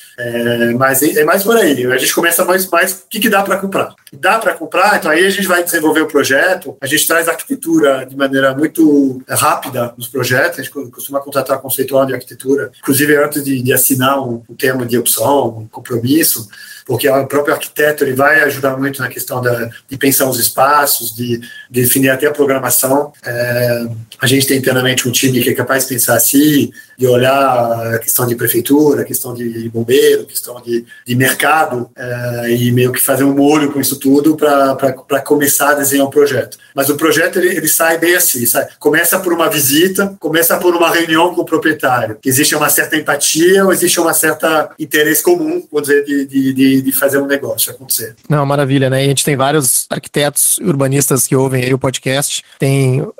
mas 0.78 1.02
é, 1.02 1.22
é, 1.22 1.24
mais 1.24 1.44
por 1.44 1.58
aí. 1.58 1.86
A 1.86 1.98
gente 1.98 2.14
começa 2.14 2.46
mais, 2.46 2.70
mais 2.70 2.92
o 2.94 3.10
que, 3.10 3.20
que 3.20 3.30
dá 3.30 3.42
para 3.44 3.58
comprar. 3.58 3.94
Dá 4.14 4.38
para 4.40 4.54
comprar, 4.54 4.98
então 4.98 5.12
aí 5.12 5.26
a 5.26 5.30
gente 5.30 5.48
vai 5.48 5.64
desenvolver 5.64 6.02
o 6.02 6.08
projeto, 6.08 6.78
a 6.80 6.86
gente 6.86 7.08
traz 7.08 7.28
arquitetura 7.28 8.06
de 8.06 8.16
maneira 8.16 8.56
muito 8.56 9.22
rápida 9.28 9.94
nos 9.98 10.08
projetos, 10.08 10.60
a 10.60 10.64
gente 10.64 10.72
costuma 10.72 11.20
contratar 11.20 11.60
conceitual 11.60 12.06
de 12.06 12.14
arquitetura, 12.14 12.72
inclusive 12.80 13.16
antes 13.18 13.44
de, 13.44 13.62
de 13.62 13.74
assinar 13.74 14.20
um, 14.20 14.44
um 14.50 14.56
termo 14.56 14.86
de 14.86 14.98
opção, 14.98 15.60
um 15.60 15.68
compromisso, 15.68 16.48
porque 16.86 17.08
o 17.10 17.28
próprio 17.28 17.54
arquiteto 17.54 18.04
ele 18.04 18.14
vai 18.14 18.42
ajudar 18.44 18.78
muito 18.78 19.02
na 19.02 19.08
questão 19.08 19.42
da, 19.42 19.70
de 19.90 19.98
pensar 19.98 20.30
os 20.30 20.40
espaços, 20.40 21.16
de, 21.16 21.40
de 21.70 21.82
definir 21.82 22.10
até 22.10 22.28
a 22.28 22.32
programação. 22.32 23.12
É, 23.26 23.88
a 24.20 24.28
gente 24.28 24.48
tem 24.48 24.58
internamente 24.58 25.08
um 25.08 25.12
time 25.12 25.42
que 25.42 25.50
é 25.50 25.54
capaz 25.54 25.84
de 25.84 25.90
pensar 25.90 26.16
assim, 26.16 26.72
de 26.98 27.08
olhar 27.08 27.96
a 27.96 28.00
questão 28.00 28.26
de 28.28 28.36
prefeitura, 28.36 29.02
a 29.02 29.06
questão 29.06 29.34
de 29.34 29.70
bombeiro, 29.70 30.24
a 30.24 30.26
questão 30.26 30.62
de, 30.62 30.86
de 31.06 31.16
mercado, 31.16 31.90
é, 31.96 32.52
e 32.52 32.72
meio 32.72 32.92
que 32.92 33.00
fazer 33.00 33.24
um 33.24 33.34
molho 33.34 33.72
com 33.72 33.80
isso 33.80 33.98
tudo 34.00 34.36
para 34.36 35.22
começar 35.22 35.72
a 35.72 35.76
desenhar 35.76 36.06
um 36.06 36.10
projeto. 36.10 36.58
Mas 36.76 36.90
o 36.90 36.96
projeto 36.96 37.38
ele, 37.40 37.56
ele 37.56 37.68
sai 37.68 37.98
bem 37.98 38.16
assim, 38.16 38.46
sai, 38.46 38.68
começa 38.80 39.20
por 39.20 39.34
uma 39.34 39.50
visita, 39.50 40.16
começa 40.20 40.58
por 40.58 40.76
uma 40.76 40.90
reunião 40.90 41.34
com 41.34 41.42
o 41.42 41.46
proprietário. 41.46 42.18
Existe 42.24 42.56
uma 42.56 42.70
certa 42.70 42.96
empatia 42.96 43.66
ou 43.66 43.72
existe 43.72 44.00
uma 44.00 44.14
certa 44.14 44.70
interesse 44.80 45.24
comum, 45.24 45.66
vou 45.72 45.82
dizer, 45.82 46.04
de, 46.04 46.26
de, 46.26 46.54
de 46.54 46.73
de, 46.82 46.92
fazer 46.92 47.20
um 47.20 47.26
negócio 47.26 47.72
acontecer. 47.72 48.16
Não, 48.30 48.46
maravilha, 48.46 48.90
né? 48.90 49.02
E 49.02 49.06
a 49.06 49.08
gente 49.10 49.26
tem 49.26 49.36
vários 49.36 49.86
arquitetos 49.90 50.58
urbanistas 50.60 51.28
que 51.28 51.36
ouvem 51.36 51.64
aí 51.64 51.74
o 51.74 51.80
podcast. 51.80 52.44
Tem, 52.60 53.02
uh, 53.02 53.14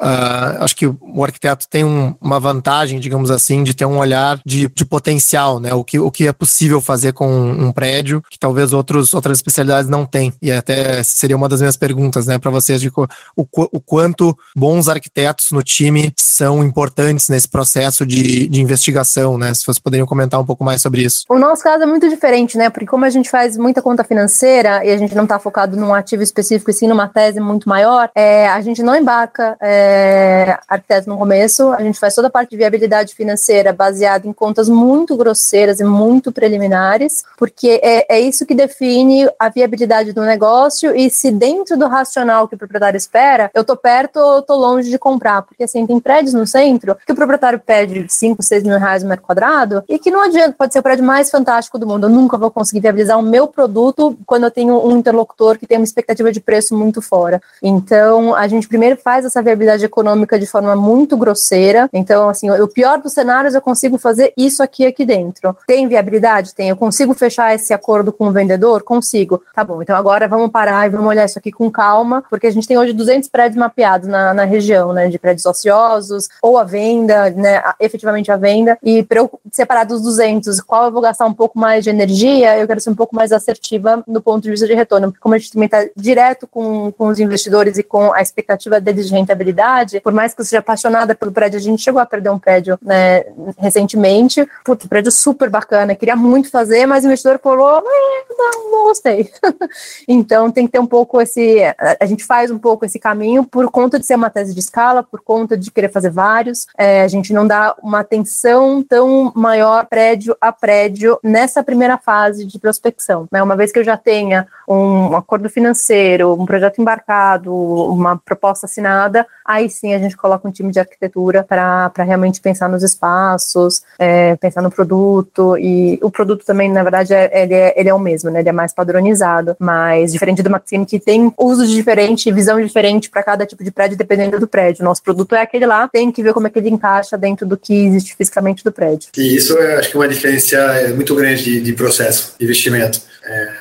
acho 0.60 0.76
que 0.76 0.88
o 0.88 1.24
arquiteto 1.24 1.68
tem 1.70 1.84
um, 1.84 2.16
uma 2.22 2.40
vantagem, 2.40 3.00
digamos 3.00 3.30
assim, 3.32 3.64
de 3.64 3.74
ter 3.74 3.86
um 3.86 3.98
olhar 3.98 4.40
de, 4.46 4.70
de 4.70 4.86
potencial, 4.86 5.60
né? 5.60 5.74
O 5.74 5.84
que, 5.84 6.00
o 6.00 6.12
que 6.12 6.28
é 6.28 6.34
possível 6.34 6.82
fazer 6.82 7.14
com 7.14 7.28
um 7.28 7.72
prédio 7.72 8.24
que 8.30 8.40
talvez 8.40 8.74
outros, 8.74 9.14
outras 9.14 9.38
especialidades 9.38 9.90
não 9.90 10.06
têm. 10.06 10.34
E 10.42 10.52
até 10.52 11.04
seria 11.04 11.36
uma 11.36 11.50
das 11.50 11.60
minhas 11.60 11.78
perguntas, 11.78 12.28
né, 12.28 12.38
para 12.38 12.52
vocês, 12.52 12.80
de 12.80 12.92
o, 12.96 13.06
o 13.36 13.82
quanto 13.82 14.38
bons 14.56 14.88
arquitetos 14.88 15.52
no 15.52 15.64
time 15.64 16.14
são 16.18 16.64
importantes 16.64 17.30
nesse 17.30 17.48
processo 17.48 18.06
de, 18.06 18.48
de 18.48 18.62
investigação, 18.62 19.38
né? 19.38 19.54
Se 19.54 19.66
vocês 19.66 19.80
poderiam 19.80 20.08
comentar 20.08 20.40
um 20.40 20.46
pouco 20.46 20.64
mais 20.64 20.82
sobre 20.82 21.04
isso. 21.04 21.24
O 21.30 21.38
nosso 21.38 21.64
caso 21.64 21.84
é 21.84 21.86
muito 21.86 22.08
diferente, 22.08 22.58
né? 22.58 22.70
Porque 22.70 22.86
como 22.86 23.06
a 23.06 23.10
gente 23.10 23.30
faz 23.30 23.43
faz 23.44 23.58
muita 23.58 23.82
conta 23.82 24.06
financeira 24.06 24.86
e 24.86 24.90
a 24.90 24.98
gente 24.98 25.14
não 25.14 25.24
está 25.24 25.38
focado 25.38 25.76
num 25.76 25.94
ativo 25.94 26.24
específico 26.24 26.72
e 26.72 26.74
sim 26.74 26.88
numa 26.88 27.10
tese 27.10 27.42
muito 27.42 27.68
maior, 27.68 28.10
é, 28.16 28.48
a 28.48 28.62
gente 28.62 28.82
não 28.82 28.96
embarca 28.96 29.58
é, 29.60 30.58
arquiteto 30.66 31.10
no 31.10 31.18
começo, 31.18 31.74
a 31.74 31.82
gente 31.82 32.00
faz 32.00 32.16
toda 32.16 32.30
a 32.30 32.32
parte 32.32 32.52
de 32.52 32.58
viabilidade 32.58 33.14
financeira 33.14 33.74
baseada 33.74 34.26
em 34.26 34.32
contas 34.32 34.70
muito 34.70 35.18
grosseiras 35.18 35.82
e 35.82 35.84
muito 35.84 36.32
preliminares, 36.32 37.26
porque 37.38 37.82
é, 37.84 38.16
é 38.16 38.20
isso 38.22 38.46
que 38.46 38.56
define 38.56 39.28
a 39.38 39.50
viabilidade 39.50 40.14
do 40.14 40.22
negócio 40.22 40.96
e 40.96 41.10
se 41.10 41.30
dentro 41.30 41.78
do 41.78 41.88
racional 41.88 42.48
que 42.48 42.56
o 42.56 42.58
proprietário 42.58 42.98
espera, 42.98 43.52
eu 43.54 43.66
tô 43.66 43.76
perto 43.76 44.18
ou 44.22 44.42
tô 44.42 44.56
longe 44.56 44.90
de 44.90 44.98
comprar. 44.98 45.42
Porque 45.42 45.66
assim, 45.66 45.86
tem 45.86 46.00
prédios 46.00 46.34
no 46.34 46.48
centro 46.48 46.96
que 47.06 47.12
o 47.12 47.16
proprietário 47.16 47.60
pede 47.60 48.06
5, 48.08 48.42
6 48.42 48.64
mil 48.64 48.80
reais 48.80 49.04
no 49.04 49.10
metro 49.10 49.26
quadrado 49.26 49.84
e 49.90 50.00
que 50.00 50.10
não 50.10 50.24
adianta, 50.24 50.56
pode 50.58 50.72
ser 50.72 50.80
o 50.80 50.84
prédio 50.84 51.04
mais 51.04 51.30
fantástico 51.30 51.78
do 51.78 51.86
mundo. 51.86 52.06
Eu 52.06 52.10
nunca 52.10 52.38
vou 52.38 52.54
conseguir 52.54 52.80
viabilizar 52.80 53.20
o 53.20 53.24
meu 53.34 53.48
produto 53.48 54.16
quando 54.28 54.44
eu 54.44 54.52
tenho 54.52 54.86
um 54.86 54.96
interlocutor 54.96 55.58
que 55.58 55.66
tem 55.66 55.80
uma 55.80 55.84
expectativa 55.84 56.32
de 56.32 56.40
preço 56.40 56.78
muito 56.78 57.02
fora. 57.02 57.42
Então, 57.64 58.36
a 58.36 58.48
gente 58.48 58.68
primeiro 58.68 58.96
faz 58.96 59.26
essa 59.26 59.42
viabilidade 59.42 59.84
econômica 59.84 60.38
de 60.38 60.46
forma 60.46 60.76
muito 60.76 61.18
grosseira. 61.18 61.90
Então, 61.92 62.30
assim, 62.30 62.52
o 62.52 62.68
pior 62.68 63.00
dos 63.00 63.14
cenários 63.14 63.56
eu 63.56 63.62
consigo 63.62 63.98
fazer 63.98 64.34
isso 64.38 64.62
aqui 64.62 64.86
aqui 64.86 65.04
dentro. 65.04 65.58
Tem 65.66 65.88
viabilidade? 65.88 66.54
Tem. 66.54 66.70
Eu 66.70 66.76
consigo 66.76 67.16
fechar 67.16 67.56
esse 67.56 67.74
acordo 67.74 68.14
com 68.14 68.28
o 68.28 68.32
vendedor? 68.32 68.84
Consigo. 68.84 69.42
Tá 69.56 69.64
bom, 69.64 69.82
então 69.82 69.96
agora 69.96 70.28
vamos 70.28 70.52
parar 70.52 70.86
e 70.86 70.92
vamos 70.92 71.08
olhar 71.08 71.26
isso 71.26 71.40
aqui 71.40 71.52
com 71.52 71.72
calma, 71.72 72.24
porque 72.30 72.46
a 72.46 72.52
gente 72.52 72.68
tem 72.68 72.78
hoje 72.78 72.94
200 72.94 73.30
prédios 73.30 73.58
mapeados 73.58 74.08
na, 74.08 74.32
na 74.34 74.44
região, 74.44 74.94
né, 74.94 75.08
de 75.08 75.18
prédios 75.18 75.46
ociosos, 75.46 76.30
ou 76.42 76.60
a 76.60 76.64
venda, 76.64 77.32
né, 77.32 77.64
efetivamente 77.80 78.32
a 78.32 78.38
venda, 78.38 78.78
e 78.84 79.02
para 79.02 79.20
eu 79.20 79.32
separar 79.52 79.86
dos 79.86 80.02
200, 80.02 80.62
qual 80.62 80.86
eu 80.86 80.92
vou 80.92 81.02
gastar 81.02 81.26
um 81.26 81.34
pouco 81.34 81.58
mais 81.58 81.84
de 81.84 81.90
energia, 81.90 82.58
eu 82.58 82.68
quero 82.68 82.80
ser 82.80 82.90
um 82.90 82.96
pouco 82.96 83.16
mais 83.16 83.23
assertiva 83.32 84.04
no 84.08 84.22
ponto 84.22 84.44
de 84.44 84.52
vista 84.52 84.68
de 84.68 84.74
retorno, 84.74 85.08
porque 85.08 85.22
como 85.22 85.36
a 85.36 85.38
gente 85.38 85.52
também 85.52 85.66
está 85.66 85.86
direto 85.96 86.48
com, 86.48 86.92
com 86.92 87.08
os 87.08 87.20
investidores 87.20 87.78
e 87.78 87.84
com 87.84 88.14
a 88.14 88.22
expectativa 88.22 88.80
deles 88.80 89.08
de 89.08 89.14
rentabilidade, 89.14 90.00
por 90.02 90.14
mais 90.14 90.34
que 90.34 90.42
eu 90.42 90.46
seja 90.46 90.60
apaixonada 90.60 91.16
pelo 91.16 91.32
prédio, 91.32 91.58
a 91.58 91.62
gente 91.62 91.82
chegou 91.82 92.02
a 92.02 92.06
perder 92.06 92.30
um 92.30 92.40
prédio 92.40 92.78
né, 92.82 93.26
recentemente, 93.58 94.48
putz, 94.64 94.86
um 94.86 94.88
prédio 94.88 95.12
super 95.12 95.50
bacana, 95.50 95.96
queria 95.96 96.16
muito 96.16 96.50
fazer, 96.50 96.86
mas 96.86 97.04
o 97.04 97.08
investidor 97.08 97.40
falou, 97.40 97.80
eh, 97.80 98.36
não, 98.38 98.72
não 98.72 98.84
gostei. 98.84 99.32
então 100.08 100.52
tem 100.52 100.66
que 100.66 100.72
ter 100.72 100.80
um 100.80 100.88
pouco 100.88 101.22
esse, 101.22 101.60
a 102.00 102.06
gente 102.06 102.24
faz 102.24 102.52
um 102.52 102.60
pouco 102.60 102.86
esse 102.86 103.00
caminho 103.00 103.44
por 103.44 103.70
conta 103.70 104.00
de 104.00 104.06
ser 104.06 104.16
uma 104.16 104.30
tese 104.30 104.54
de 104.54 104.60
escala, 104.60 105.04
por 105.04 105.22
conta 105.22 105.58
de 105.58 105.72
querer 105.72 105.90
fazer 105.90 106.10
vários, 106.10 106.68
é, 106.78 107.04
a 107.04 107.08
gente 107.08 107.34
não 107.34 107.46
dá 107.46 107.76
uma 107.82 108.00
atenção 108.00 108.84
tão 108.84 109.32
maior 109.36 109.86
prédio 109.86 110.36
a 110.40 110.52
prédio 110.52 111.20
nessa 111.24 111.64
primeira 111.64 111.98
fase 111.98 112.46
de 112.46 112.60
prospecção. 112.60 113.13
Né? 113.32 113.42
Uma 113.42 113.56
vez 113.56 113.72
que 113.72 113.80
eu 113.80 113.84
já 113.84 113.98
tenha 113.98 114.48
um 114.68 115.16
acordo 115.16 115.50
financeiro, 115.50 116.34
um 116.34 116.46
projeto 116.46 116.82
embarcado, 116.82 117.54
uma 117.54 118.18
proposta 118.18 118.66
assinada, 118.66 119.26
aí 119.46 119.70
sim 119.70 119.94
a 119.94 120.00
gente 120.00 120.16
coloca 120.16 120.48
um 120.48 120.52
time 120.52 120.72
de 120.72 120.80
arquitetura 120.80 121.44
para 121.44 121.92
realmente 121.98 122.42
pensar 122.42 122.70
nos 122.70 122.84
espaços, 122.84 123.82
é, 124.00 124.36
pensar 124.38 124.62
no 124.62 124.72
produto, 124.72 125.58
e 125.58 126.00
o 126.02 126.10
produto 126.10 126.46
também, 126.46 126.72
na 126.72 126.84
verdade, 126.84 127.14
é, 127.14 127.44
ele, 127.44 127.54
é, 127.54 127.74
ele 127.76 127.90
é 127.90 127.94
o 127.94 128.00
mesmo, 128.00 128.30
né? 128.30 128.40
ele 128.40 128.50
é 128.50 128.54
mais 128.54 128.74
padronizado, 128.74 129.56
mas 129.60 130.12
diferente 130.12 130.42
do 130.42 130.50
Maxine, 130.50 130.86
que 130.86 131.00
tem 131.00 131.34
usos 131.38 131.70
diferentes, 131.70 132.34
visão 132.34 132.62
diferente 132.62 133.10
para 133.10 133.24
cada 133.24 133.46
tipo 133.46 133.64
de 133.64 133.72
prédio, 133.72 133.98
dependendo 133.98 134.40
do 134.40 134.48
prédio. 134.48 134.84
Nosso 134.84 135.04
produto 135.04 135.36
é 135.36 135.42
aquele 135.42 135.66
lá, 135.66 135.88
tem 135.88 136.12
que 136.12 136.24
ver 136.24 136.34
como 136.34 136.48
é 136.48 136.50
que 136.50 136.60
ele 136.60 136.70
encaixa 136.70 137.18
dentro 137.18 137.46
do 137.46 137.58
que 137.58 137.74
existe 137.86 138.16
fisicamente 138.16 138.64
do 138.64 138.72
prédio. 138.72 139.10
E 139.18 139.36
isso 139.36 139.58
é, 139.58 139.76
acho 139.76 139.90
que, 139.92 139.98
uma 139.98 140.08
diferença 140.08 140.56
é 140.56 140.90
muito 140.90 141.16
grande 141.16 141.44
de, 141.44 141.62
de 141.62 141.74
processo 141.74 142.36
de 142.38 142.46
investimento. 142.46 143.02
É, 143.24 143.54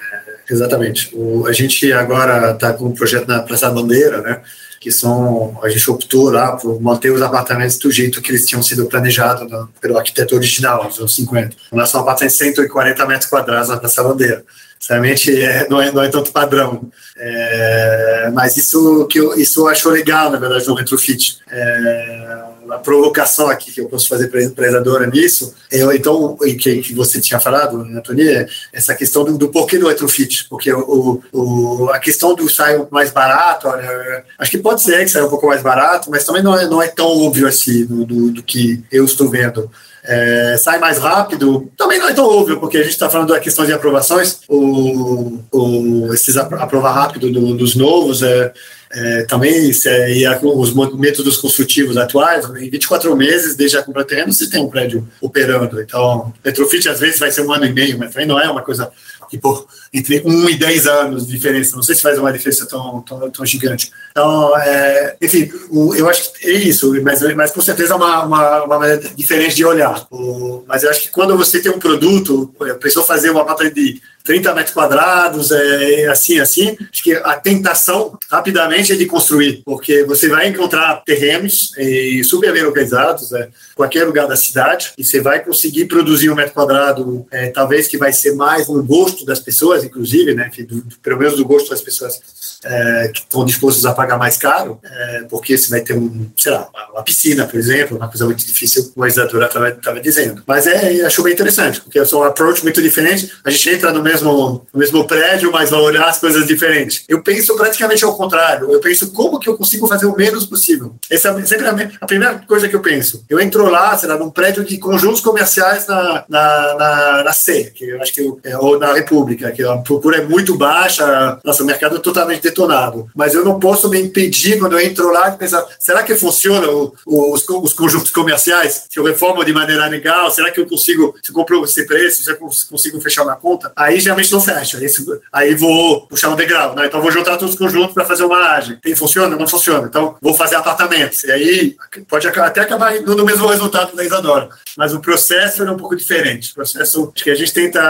exatamente. 0.50 1.10
O, 1.14 1.46
a 1.46 1.52
gente 1.52 1.92
agora 1.92 2.52
está 2.52 2.72
com 2.72 2.86
um 2.86 2.94
projeto 2.94 3.26
na 3.26 3.40
Praça 3.40 3.68
da 3.68 3.74
Bandeira, 3.74 4.20
né? 4.20 4.40
que 4.82 4.90
são, 4.90 5.56
a 5.62 5.68
gente 5.68 5.88
optou 5.88 6.28
lá 6.28 6.56
por 6.56 6.82
manter 6.82 7.12
os 7.12 7.22
apartamentos 7.22 7.78
do 7.78 7.88
jeito 7.88 8.20
que 8.20 8.32
eles 8.32 8.44
tinham 8.44 8.60
sido 8.60 8.86
planejados 8.86 9.48
no, 9.48 9.68
pelo 9.80 9.96
arquiteto 9.96 10.34
original, 10.34 10.82
nos 10.82 10.98
anos 10.98 11.14
50. 11.14 11.56
Nós 11.72 11.88
são 11.88 12.00
apartamentos 12.00 12.36
de 12.36 12.44
140 12.46 13.06
metros 13.06 13.30
quadrados 13.30 13.68
na 13.68 13.76
Praça 13.76 14.02
Bandeira. 14.02 14.44
Sinceramente, 14.82 15.40
é, 15.40 15.68
não, 15.68 15.80
é, 15.80 15.92
não 15.92 16.02
é 16.02 16.08
tanto 16.08 16.32
padrão. 16.32 16.90
É, 17.16 18.30
mas 18.34 18.56
isso 18.56 19.06
que 19.06 19.20
eu, 19.20 19.32
isso 19.38 19.60
eu 19.60 19.68
acho 19.68 19.88
legal, 19.88 20.28
na 20.28 20.40
verdade, 20.40 20.66
no 20.66 20.74
retrofit. 20.74 21.38
É, 21.48 22.42
a 22.68 22.78
provocação 22.78 23.48
aqui 23.48 23.70
que 23.70 23.80
eu 23.80 23.88
posso 23.88 24.08
fazer 24.08 24.26
para 24.26 24.40
a 24.40 24.68
Isadora 24.68 25.06
nisso, 25.06 25.54
eu, 25.70 25.92
então, 25.92 26.36
que, 26.36 26.82
que 26.82 26.94
você 26.94 27.20
tinha 27.20 27.38
falado, 27.38 27.76
Antônio, 27.80 28.28
é 28.28 28.48
essa 28.72 28.92
questão 28.92 29.24
do, 29.24 29.38
do 29.38 29.50
porquê 29.50 29.78
do 29.78 29.86
retrofit. 29.86 30.48
Porque 30.48 30.72
o, 30.72 31.22
o, 31.32 31.88
a 31.90 32.00
questão 32.00 32.34
do 32.34 32.48
sair 32.48 32.84
mais 32.90 33.12
barato, 33.12 33.68
olha, 33.68 34.24
acho 34.36 34.50
que 34.50 34.58
pode 34.58 34.82
ser 34.82 35.04
que 35.04 35.12
saia 35.12 35.24
um 35.24 35.30
pouco 35.30 35.46
mais 35.46 35.62
barato, 35.62 36.10
mas 36.10 36.24
também 36.24 36.42
não 36.42 36.58
é, 36.58 36.66
não 36.66 36.82
é 36.82 36.88
tão 36.88 37.06
óbvio 37.06 37.46
assim 37.46 37.86
do, 37.86 38.04
do, 38.04 38.30
do 38.32 38.42
que 38.42 38.82
eu 38.90 39.04
estou 39.04 39.30
vendo 39.30 39.70
é, 40.04 40.56
sai 40.58 40.78
mais 40.78 40.98
rápido, 40.98 41.70
também 41.76 41.98
não 41.98 42.08
é 42.08 42.12
tão 42.12 42.26
óbvio, 42.26 42.58
porque 42.58 42.76
a 42.76 42.82
gente 42.82 42.92
está 42.92 43.08
falando 43.08 43.28
da 43.28 43.38
questão 43.38 43.64
de 43.64 43.72
aprovações, 43.72 44.40
o, 44.48 45.38
o, 45.52 46.12
esses 46.12 46.36
aprovar 46.36 46.92
rápido 46.92 47.30
do, 47.30 47.54
dos 47.54 47.76
novos, 47.76 48.22
é, 48.22 48.52
é, 48.94 49.22
também 49.24 49.70
é, 49.86 50.12
e 50.12 50.26
os 50.42 50.74
métodos 50.94 51.36
construtivos 51.38 51.96
atuais, 51.96 52.44
em 52.44 52.68
24 52.68 53.14
meses, 53.16 53.54
desde 53.54 53.76
a 53.76 53.82
compra 53.82 54.02
de 54.02 54.08
terreno, 54.08 54.32
você 54.32 54.50
tem 54.50 54.62
um 54.62 54.68
prédio 54.68 55.06
operando. 55.20 55.80
Então, 55.80 56.32
retrofit 56.44 56.88
às 56.88 56.98
vezes 56.98 57.20
vai 57.20 57.30
ser 57.30 57.42
um 57.42 57.52
ano 57.52 57.64
e 57.64 57.72
meio, 57.72 57.98
mas 57.98 58.12
também 58.12 58.26
não 58.26 58.40
é 58.40 58.50
uma 58.50 58.62
coisa 58.62 58.90
tipo, 59.30 59.66
entre 59.92 60.22
1 60.24 60.48
e 60.48 60.56
10 60.56 60.86
anos 60.86 61.26
de 61.26 61.32
diferença. 61.32 61.76
Não 61.76 61.82
sei 61.82 61.94
se 61.94 62.02
faz 62.02 62.18
uma 62.18 62.32
diferença 62.32 62.66
tão, 62.66 63.02
tão, 63.02 63.30
tão 63.30 63.44
gigante. 63.44 63.92
Então, 64.10 64.56
é, 64.58 65.16
enfim, 65.20 65.52
o, 65.70 65.94
eu 65.94 66.08
acho 66.08 66.32
que 66.32 66.46
é 66.46 66.52
isso, 66.52 66.92
mas, 67.02 67.20
mas 67.34 67.50
com 67.50 67.60
certeza 67.60 67.92
é 67.92 67.96
uma, 67.96 68.24
uma, 68.24 68.64
uma 68.64 68.78
maneira 68.78 69.02
diferente 69.14 69.54
de 69.54 69.64
olhar. 69.64 70.06
O, 70.10 70.64
mas 70.66 70.82
eu 70.82 70.90
acho 70.90 71.02
que 71.02 71.10
quando 71.10 71.36
você 71.36 71.60
tem 71.60 71.70
um 71.70 71.78
produto, 71.78 72.54
a 72.60 72.74
pessoa 72.74 73.04
fazer 73.04 73.30
uma 73.30 73.44
batalha 73.44 73.70
de 73.70 74.00
30 74.24 74.54
metros 74.54 74.74
quadrados, 74.74 75.50
é, 75.50 76.06
assim, 76.08 76.38
assim. 76.38 76.76
Acho 76.90 77.02
que 77.02 77.14
a 77.14 77.34
tentação, 77.34 78.18
rapidamente, 78.30 78.92
é 78.92 78.96
de 78.96 79.06
construir, 79.06 79.62
porque 79.64 80.04
você 80.04 80.28
vai 80.28 80.48
encontrar 80.48 81.02
terrenos 81.04 81.76
e 81.76 82.22
super 82.24 82.52
bem 82.52 82.62
localizados, 82.62 83.32
é, 83.32 83.48
qualquer 83.74 84.04
lugar 84.04 84.26
da 84.26 84.36
cidade, 84.36 84.92
e 84.96 85.04
você 85.04 85.20
vai 85.20 85.40
conseguir 85.40 85.86
produzir 85.86 86.30
um 86.30 86.34
metro 86.34 86.54
quadrado, 86.54 87.26
é, 87.30 87.48
talvez 87.48 87.88
que 87.88 87.98
vai 87.98 88.12
ser 88.12 88.34
mais 88.34 88.68
no 88.68 88.82
gosto 88.82 89.24
das 89.24 89.40
pessoas, 89.40 89.81
inclusive, 89.84 90.34
né, 90.34 90.50
do, 90.58 90.80
do, 90.82 90.98
pelo 90.98 91.18
menos 91.18 91.36
do 91.36 91.44
gosto 91.44 91.70
das 91.70 91.80
pessoas 91.80 92.20
é, 92.64 93.10
que 93.12 93.20
estão 93.20 93.44
dispostos 93.44 93.84
a 93.86 93.92
pagar 93.92 94.18
mais 94.18 94.36
caro, 94.36 94.78
é, 94.84 95.24
porque 95.28 95.56
você 95.56 95.68
vai 95.68 95.80
ter 95.80 95.94
um, 95.94 96.30
sei 96.36 96.52
lá, 96.52 96.68
uma 96.92 97.02
piscina, 97.02 97.46
por 97.46 97.58
exemplo, 97.58 97.96
uma 97.96 98.08
coisa 98.08 98.24
muito 98.24 98.44
difícil, 98.44 98.90
como 98.92 99.04
a 99.04 99.08
Isadora 99.08 99.46
estava 99.46 100.00
dizendo. 100.00 100.42
Mas 100.46 100.66
é, 100.66 101.04
acho 101.04 101.22
bem 101.22 101.32
interessante, 101.32 101.80
porque 101.80 101.98
é 101.98 102.02
um 102.14 102.22
approach 102.22 102.62
muito 102.62 102.82
diferente. 102.82 103.32
A 103.44 103.50
gente 103.50 103.70
entra 103.70 103.92
no 103.92 104.02
mesmo, 104.02 104.66
no 104.72 104.78
mesmo 104.78 105.06
prédio, 105.06 105.50
mas 105.50 105.70
vai 105.70 105.80
olhar 105.80 106.08
as 106.08 106.18
coisas 106.18 106.46
diferentes. 106.46 107.04
Eu 107.08 107.22
penso 107.22 107.56
praticamente 107.56 108.04
ao 108.04 108.16
contrário. 108.16 108.70
Eu 108.70 108.80
penso 108.80 109.12
como 109.12 109.38
que 109.38 109.48
eu 109.48 109.56
consigo 109.56 109.86
fazer 109.86 110.06
o 110.06 110.16
menos 110.16 110.46
possível. 110.46 110.94
Essa 111.10 111.30
é 111.30 111.44
sempre 111.44 111.66
a, 111.66 111.90
a 112.00 112.06
primeira 112.06 112.38
coisa 112.46 112.68
que 112.68 112.76
eu 112.76 112.80
penso. 112.80 113.24
Eu 113.28 113.40
entro 113.40 113.68
lá, 113.68 113.96
sei 113.96 114.08
lá, 114.08 114.16
num 114.16 114.30
prédio 114.30 114.64
de 114.64 114.78
conjuntos 114.78 115.20
comerciais 115.20 115.86
na, 115.86 116.24
na, 116.28 116.74
na, 116.74 117.24
na 117.24 117.32
C, 117.32 117.72
que 117.74 117.84
eu 117.84 118.02
acho 118.02 118.12
que 118.12 118.20
eu, 118.20 118.40
é, 118.44 118.56
ou 118.56 118.78
na 118.78 118.92
República, 118.92 119.50
que 119.50 119.62
a 119.72 119.78
procura 119.78 120.18
é 120.18 120.24
muito 120.24 120.56
baixa, 120.56 121.38
nosso 121.44 121.64
mercado 121.64 121.96
é 121.96 122.00
totalmente 122.00 122.42
detonado. 122.42 123.08
Mas 123.14 123.34
eu 123.34 123.44
não 123.44 123.58
posso 123.58 123.88
me 123.88 124.00
impedir, 124.00 124.58
quando 124.58 124.78
eu 124.78 124.80
entro 124.80 125.12
lá, 125.12 125.28
de 125.28 125.38
pensar, 125.38 125.66
será 125.78 126.02
que 126.02 126.14
funciona 126.14 126.68
o, 126.68 126.94
os, 127.06 127.48
os 127.48 127.72
conjuntos 127.72 128.10
comerciais? 128.10 128.86
Se 128.90 128.98
eu 128.98 129.04
reformo 129.04 129.44
de 129.44 129.52
maneira 129.52 129.86
legal, 129.86 130.30
será 130.30 130.50
que 130.50 130.60
eu 130.60 130.66
consigo, 130.66 131.14
se 131.22 131.30
eu 131.30 131.34
compro 131.34 131.64
esse 131.64 131.86
preço, 131.86 132.22
se 132.22 132.30
eu 132.30 132.36
consigo 132.36 133.00
fechar 133.00 133.22
uma 133.22 133.36
conta? 133.36 133.72
Aí 133.76 134.00
geralmente 134.00 134.32
não 134.32 134.40
fecha. 134.40 134.78
Aí, 134.78 134.86
aí 135.32 135.54
vou 135.54 136.06
puxar 136.06 136.30
um 136.30 136.36
degrau, 136.36 136.74
né? 136.74 136.86
Então 136.86 137.00
vou 137.00 137.10
juntar 137.10 137.36
todos 137.36 137.54
os 137.54 137.58
conjuntos 137.58 137.94
para 137.94 138.04
fazer 138.04 138.24
uma 138.24 138.38
laje. 138.38 138.78
Tem, 138.82 138.94
funciona? 138.94 139.36
Não 139.36 139.46
funciona. 139.46 139.86
Então 139.86 140.16
vou 140.20 140.34
fazer 140.34 140.56
apartamentos. 140.56 141.24
E 141.24 141.32
aí 141.32 141.76
pode 142.08 142.26
até 142.26 142.60
acabar 142.60 143.00
no 143.00 143.24
mesmo 143.24 143.46
resultado 143.46 143.96
da 143.96 144.04
Isadora. 144.04 144.48
Mas 144.76 144.94
o 144.94 145.00
processo 145.00 145.62
é 145.62 145.70
um 145.70 145.76
pouco 145.76 145.96
diferente. 145.96 146.52
O 146.52 146.54
processo, 146.54 147.12
que 147.14 147.30
a 147.30 147.34
gente 147.34 147.52
tenta, 147.52 147.80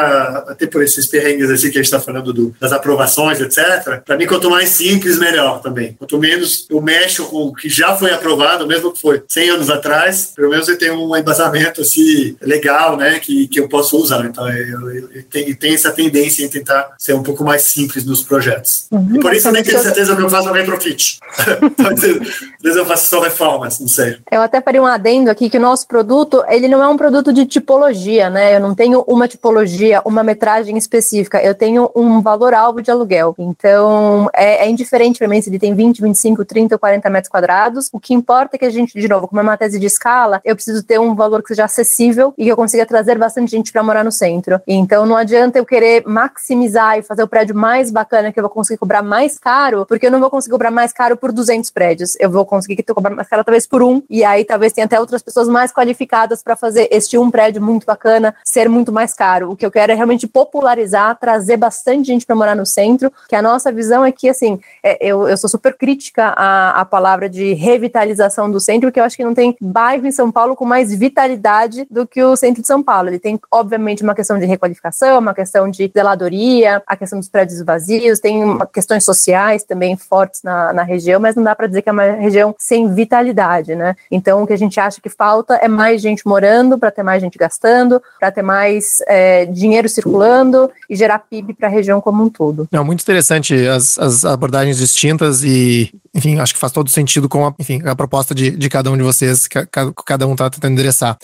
até 0.49 0.67
por 0.67 0.83
esses 0.83 1.07
perrengues 1.07 1.51
assim 1.51 1.71
que 1.71 1.79
a 1.79 1.83
gente 1.83 1.93
está 1.93 2.01
falando 2.01 2.33
do, 2.33 2.55
das 2.61 2.73
aprovações, 2.73 3.41
etc. 3.41 4.03
Para 4.05 4.17
mim, 4.17 4.27
quanto 4.27 4.51
mais 4.51 4.69
simples, 4.71 5.19
melhor 5.19 5.61
também. 5.61 5.95
Quanto 5.99 6.19
menos 6.19 6.67
eu 6.69 6.81
mexo 6.81 7.27
com 7.27 7.49
o 7.49 7.55
que 7.55 7.69
já 7.69 7.97
foi 7.97 8.13
aprovado, 8.13 8.67
mesmo 8.67 8.93
que 8.93 9.01
foi 9.01 9.23
100 9.29 9.51
anos 9.51 9.71
atrás, 9.71 10.33
pelo 10.35 10.51
menos 10.51 10.69
eu 10.69 10.79
tenho 10.79 10.95
um 10.95 11.17
embasamento 11.17 11.81
assim, 11.81 12.37
legal, 12.41 12.97
né, 12.97 13.19
que, 13.19 13.47
que 13.49 13.61
eu 13.61 13.69
posso 13.69 13.97
usar. 13.97 14.25
Então, 14.25 14.49
eu, 14.49 14.91
eu, 14.91 15.11
eu 15.13 15.23
tenho, 15.25 15.57
tenho, 15.57 15.75
essa 15.75 15.93
tendência 15.93 16.45
em 16.45 16.49
tentar 16.49 16.95
ser 16.99 17.15
um 17.15 17.23
pouco 17.23 17.45
mais 17.45 17.63
simples 17.63 18.05
nos 18.05 18.23
projetos. 18.23 18.87
Uhum, 18.91 19.17
e 19.17 19.21
por 19.21 19.35
isso 19.35 19.49
eu 19.49 19.53
nem 19.53 19.63
tenho 19.63 19.79
certeza 19.81 20.15
que 20.17 20.23
eu 20.23 20.31
faço 20.31 20.51
retrofit. 20.53 21.19
vezes 22.63 22.77
eu 22.77 22.87
faço 22.87 23.09
só 23.09 23.21
reformas, 23.21 23.79
não 23.79 23.89
sei. 23.89 24.19
Eu 24.31 24.41
até 24.41 24.61
faria 24.61 24.83
um 24.83 24.87
adendo 24.87 25.31
aqui 25.31 25.51
que 25.51 25.59
o 25.59 25.61
nosso 25.61 25.87
produto, 25.87 26.43
ele 26.49 26.69
não 26.73 26.83
é 26.83 26.89
um 26.89 26.97
produto 26.97 27.35
de 27.35 27.45
tipologia, 27.45 28.31
né? 28.31 28.57
Eu 28.57 28.61
não 28.61 28.75
tenho 28.75 29.05
uma 29.07 29.29
tipologia, 29.29 30.01
uma 30.07 30.23
metragem 30.23 30.79
específica. 30.79 31.39
Eu 31.43 31.55
tenho 31.55 31.91
um 31.95 32.23
valor-alvo 32.23 32.81
de 32.81 32.91
aluguel. 32.91 33.35
Então, 33.39 34.31
é, 34.33 34.65
é 34.65 34.71
indiferente 34.71 35.19
para 35.19 35.29
mim 35.29 35.43
se 35.43 35.51
ele 35.51 35.59
tem 35.59 35.75
20, 35.75 36.01
25, 36.01 36.45
30 36.47 36.75
ou 36.75 36.79
40 36.79 37.11
metros 37.11 37.31
quadrados. 37.31 37.91
O 37.93 38.01
que 38.01 38.15
importa 38.15 38.57
é 38.57 38.59
que 38.59 38.65
a 38.65 38.71
gente, 38.71 38.99
de 38.99 39.07
novo, 39.07 39.29
como 39.29 39.41
é 39.41 39.43
uma 39.43 39.57
tese 39.57 39.79
de 39.79 39.85
escala, 39.85 40.41
eu 40.45 40.55
preciso 40.55 40.83
ter 40.83 40.99
um 40.99 41.15
valor 41.15 41.43
que 41.43 41.49
seja 41.49 41.67
acessível 41.67 42.33
e 42.39 42.45
que 42.45 42.53
eu 42.53 42.57
consiga 42.57 42.87
trazer 42.87 43.19
bastante 43.19 43.51
gente 43.51 43.71
para 43.71 43.83
morar 43.83 44.03
no 44.03 44.11
centro. 44.11 44.59
Então, 44.67 45.05
não 45.05 45.17
adianta 45.17 45.59
eu 45.59 45.67
querer 45.67 46.05
maximizar 46.07 46.99
e 46.99 47.03
fazer 47.03 47.23
o 47.23 47.29
prédio 47.29 47.55
mais 47.55 47.91
bacana 47.91 48.33
que 48.33 48.39
eu 48.39 48.43
vou 48.43 48.51
conseguir 48.51 48.79
cobrar 48.79 49.03
mais 49.03 49.39
caro, 49.39 49.85
porque 49.85 50.07
eu 50.07 50.11
não 50.11 50.21
vou 50.21 50.31
conseguir 50.31 50.53
cobrar 50.53 50.71
mais 50.71 50.91
caro 50.91 51.19
por 51.19 51.33
200 51.33 51.71
prédios. 51.71 52.17
Eu 52.19 52.31
vou 52.31 52.47
conseguir 52.47 52.83
cobrar 52.83 53.15
mais 53.15 53.29
caro 53.29 53.45
talvez 53.45 53.67
por 53.67 53.83
um, 53.83 54.03
e 54.09 54.25
aí 54.25 54.43
talvez 54.43 54.73
tenha 54.73 54.87
até 54.87 54.99
outras 54.99 55.21
pessoas 55.21 55.49
mais 55.49 55.71
qualificadas 55.71 56.43
para 56.43 56.57
fazer 56.63 56.87
este 56.93 57.19
um 57.19 57.29
prédio 57.29 57.61
muito 57.61 57.85
bacana 57.85 58.33
ser 58.45 58.69
muito 58.69 58.93
mais 58.93 59.13
caro. 59.13 59.51
O 59.51 59.57
que 59.57 59.67
eu 59.67 59.71
quero 59.71 59.91
é 59.91 59.95
realmente 59.97 60.29
popularizar, 60.29 61.19
trazer 61.19 61.57
bastante 61.57 62.07
gente 62.07 62.25
para 62.25 62.37
morar 62.37 62.55
no 62.55 62.65
centro, 62.65 63.13
que 63.29 63.35
a 63.35 63.43
nossa 63.43 63.73
visão 63.73 64.05
é 64.05 64.13
que, 64.13 64.29
assim, 64.29 64.61
é, 64.81 64.97
eu, 65.01 65.29
eu 65.29 65.37
sou 65.37 65.51
super 65.51 65.77
crítica 65.77 66.29
à, 66.37 66.81
à 66.81 66.85
palavra 66.85 67.29
de 67.29 67.53
revitalização 67.55 68.49
do 68.49 68.61
centro, 68.61 68.89
porque 68.89 69.01
eu 69.01 69.05
acho 69.05 69.17
que 69.17 69.25
não 69.25 69.35
tem 69.35 69.57
bairro 69.61 70.07
em 70.07 70.13
São 70.13 70.31
Paulo 70.31 70.55
com 70.55 70.65
mais 70.65 70.95
vitalidade 70.95 71.85
do 71.91 72.07
que 72.07 72.23
o 72.23 72.37
centro 72.37 72.63
de 72.63 72.69
São 72.69 72.81
Paulo. 72.81 73.09
Ele 73.09 73.19
tem, 73.19 73.41
obviamente, 73.51 74.05
uma 74.05 74.15
questão 74.15 74.39
de 74.39 74.47
requalificação, 74.47 75.19
uma 75.19 75.35
questão 75.35 75.69
de 75.69 75.91
zeladoria, 75.93 76.81
a 76.87 76.97
questão 76.97 77.19
dos 77.19 77.29
prédios 77.29 77.61
vazios, 77.63 78.21
tem 78.21 78.45
uma, 78.45 78.67
questões 78.67 79.05
sociais 79.05 79.65
também 79.65 79.97
fortes 79.97 80.43
na, 80.45 80.73
na 80.73 80.83
região, 80.85 81.19
mas 81.19 81.35
não 81.35 81.43
dá 81.43 81.57
para 81.57 81.67
dizer 81.67 81.83
que 81.83 81.89
é 81.89 81.93
uma 81.93 82.05
região 82.05 82.55
sem 82.57 82.93
vitalidade, 82.95 83.75
né? 83.75 83.97
Então, 84.11 84.43
o 84.43 84.47
que 84.47 84.53
a 84.53 84.59
gente 84.59 84.79
acha 84.79 85.01
que 85.01 85.09
falta 85.09 85.55
é 85.57 85.67
mais 85.67 86.01
gente 86.01 86.27
morando, 86.27 86.52
para 86.79 86.91
ter 86.91 87.03
mais 87.03 87.23
gente 87.23 87.39
gastando, 87.39 88.03
para 88.19 88.31
ter 88.31 88.43
mais 88.43 88.99
é, 89.07 89.47
dinheiro 89.47 89.89
circulando 89.89 90.71
e 90.89 90.97
gerar 90.97 91.19
PIB 91.19 91.55
para 91.55 91.69
a 91.69 91.71
região 91.71 92.01
como 92.01 92.25
um 92.25 92.29
todo. 92.29 92.69
É 92.73 92.81
muito 92.81 93.03
interessante 93.03 93.55
as, 93.67 93.99
as 93.99 94.25
abordagens 94.25 94.79
distintas 94.79 95.43
e, 95.43 95.93
enfim, 96.15 96.39
acho 96.39 96.55
que 96.55 96.61
faz 96.61 96.73
todo 96.73 96.91
sentido 96.91 97.29
com 97.29 97.47
a, 97.47 97.55
enfim, 97.59 97.81
a 97.85 97.95
proposta 97.95 98.35
de, 98.35 98.51
de 98.51 98.69
cada 98.69 98.91
um 98.91 98.97
de 98.97 99.03
vocês, 99.03 99.47
que 99.47 99.59
cada 100.05 100.27
um 100.27 100.33
está 100.33 100.51
tentando 100.51 100.73
endereçar. 100.73 101.17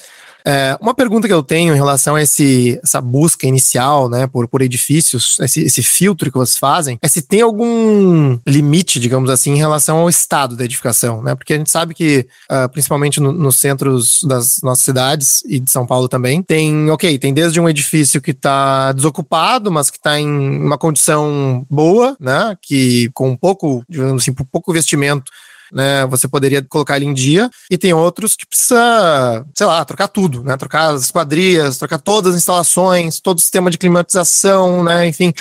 É, 0.49 0.79
uma 0.81 0.95
pergunta 0.95 1.29
que 1.29 1.35
eu 1.35 1.43
tenho 1.43 1.75
em 1.75 1.77
relação 1.77 2.15
a 2.15 2.23
esse, 2.23 2.81
essa 2.83 3.03
busca 3.03 3.47
inicial, 3.47 4.09
né, 4.09 4.27
por, 4.27 4.49
por 4.49 4.63
edifícios, 4.63 5.39
esse, 5.41 5.61
esse 5.61 5.83
filtro 5.83 6.33
que 6.33 6.39
vocês 6.39 6.57
fazem, 6.57 6.99
é 7.03 7.07
se 7.07 7.21
tem 7.21 7.43
algum 7.43 8.39
limite, 8.47 8.99
digamos 8.99 9.29
assim, 9.29 9.53
em 9.53 9.59
relação 9.59 9.99
ao 9.99 10.09
estado 10.09 10.57
da 10.57 10.65
edificação, 10.65 11.23
né? 11.23 11.35
Porque 11.35 11.53
a 11.53 11.59
gente 11.59 11.71
sabe 11.71 11.93
que, 11.93 12.27
uh, 12.51 12.67
principalmente 12.71 13.21
no, 13.21 13.31
nos 13.31 13.57
centros 13.61 14.21
das 14.23 14.63
nossas 14.63 14.85
cidades 14.87 15.43
e 15.45 15.61
de 15.61 15.71
São 15.71 15.87
Paulo 15.87 16.09
também, 16.09 16.43
tem, 16.43 16.91
ok, 16.91 17.19
tem 17.19 17.35
desde 17.35 17.61
um 17.61 17.69
edifício 17.69 18.19
que 18.19 18.31
está 18.31 18.93
desocupado, 18.93 19.71
mas 19.71 19.91
que 19.91 19.99
está 19.99 20.19
em 20.19 20.27
uma 20.27 20.79
condição 20.79 21.67
boa, 21.69 22.17
né? 22.19 22.57
Que 22.63 23.11
com 23.13 23.37
pouco, 23.37 23.85
digamos 23.87 24.23
assim, 24.23 24.33
pouco 24.33 24.71
investimento 24.71 25.31
né? 25.73 26.07
Você 26.07 26.29
poderia 26.29 26.63
colocar 26.63 26.97
ele 26.97 27.07
em 27.07 27.15
dia, 27.15 27.51
e 27.71 27.79
tem 27.79 27.93
outros 27.93 28.37
que 28.37 28.47
precisa, 28.47 29.45
sei 29.55 29.67
lá, 29.67 29.85
trocar 29.85 30.09
tudo, 30.09 30.43
né? 30.43 30.57
Trocar 30.57 30.95
as 30.95 31.11
quadrias, 31.11 31.79
trocar 31.79 31.99
todas 31.99 32.35
as 32.35 32.39
instalações, 32.39 33.21
todo 33.21 33.39
o 33.39 33.41
sistema 33.41 33.71
de 33.71 33.79
climatização, 33.79 34.83
né? 34.85 35.07
Enfim, 35.07 35.33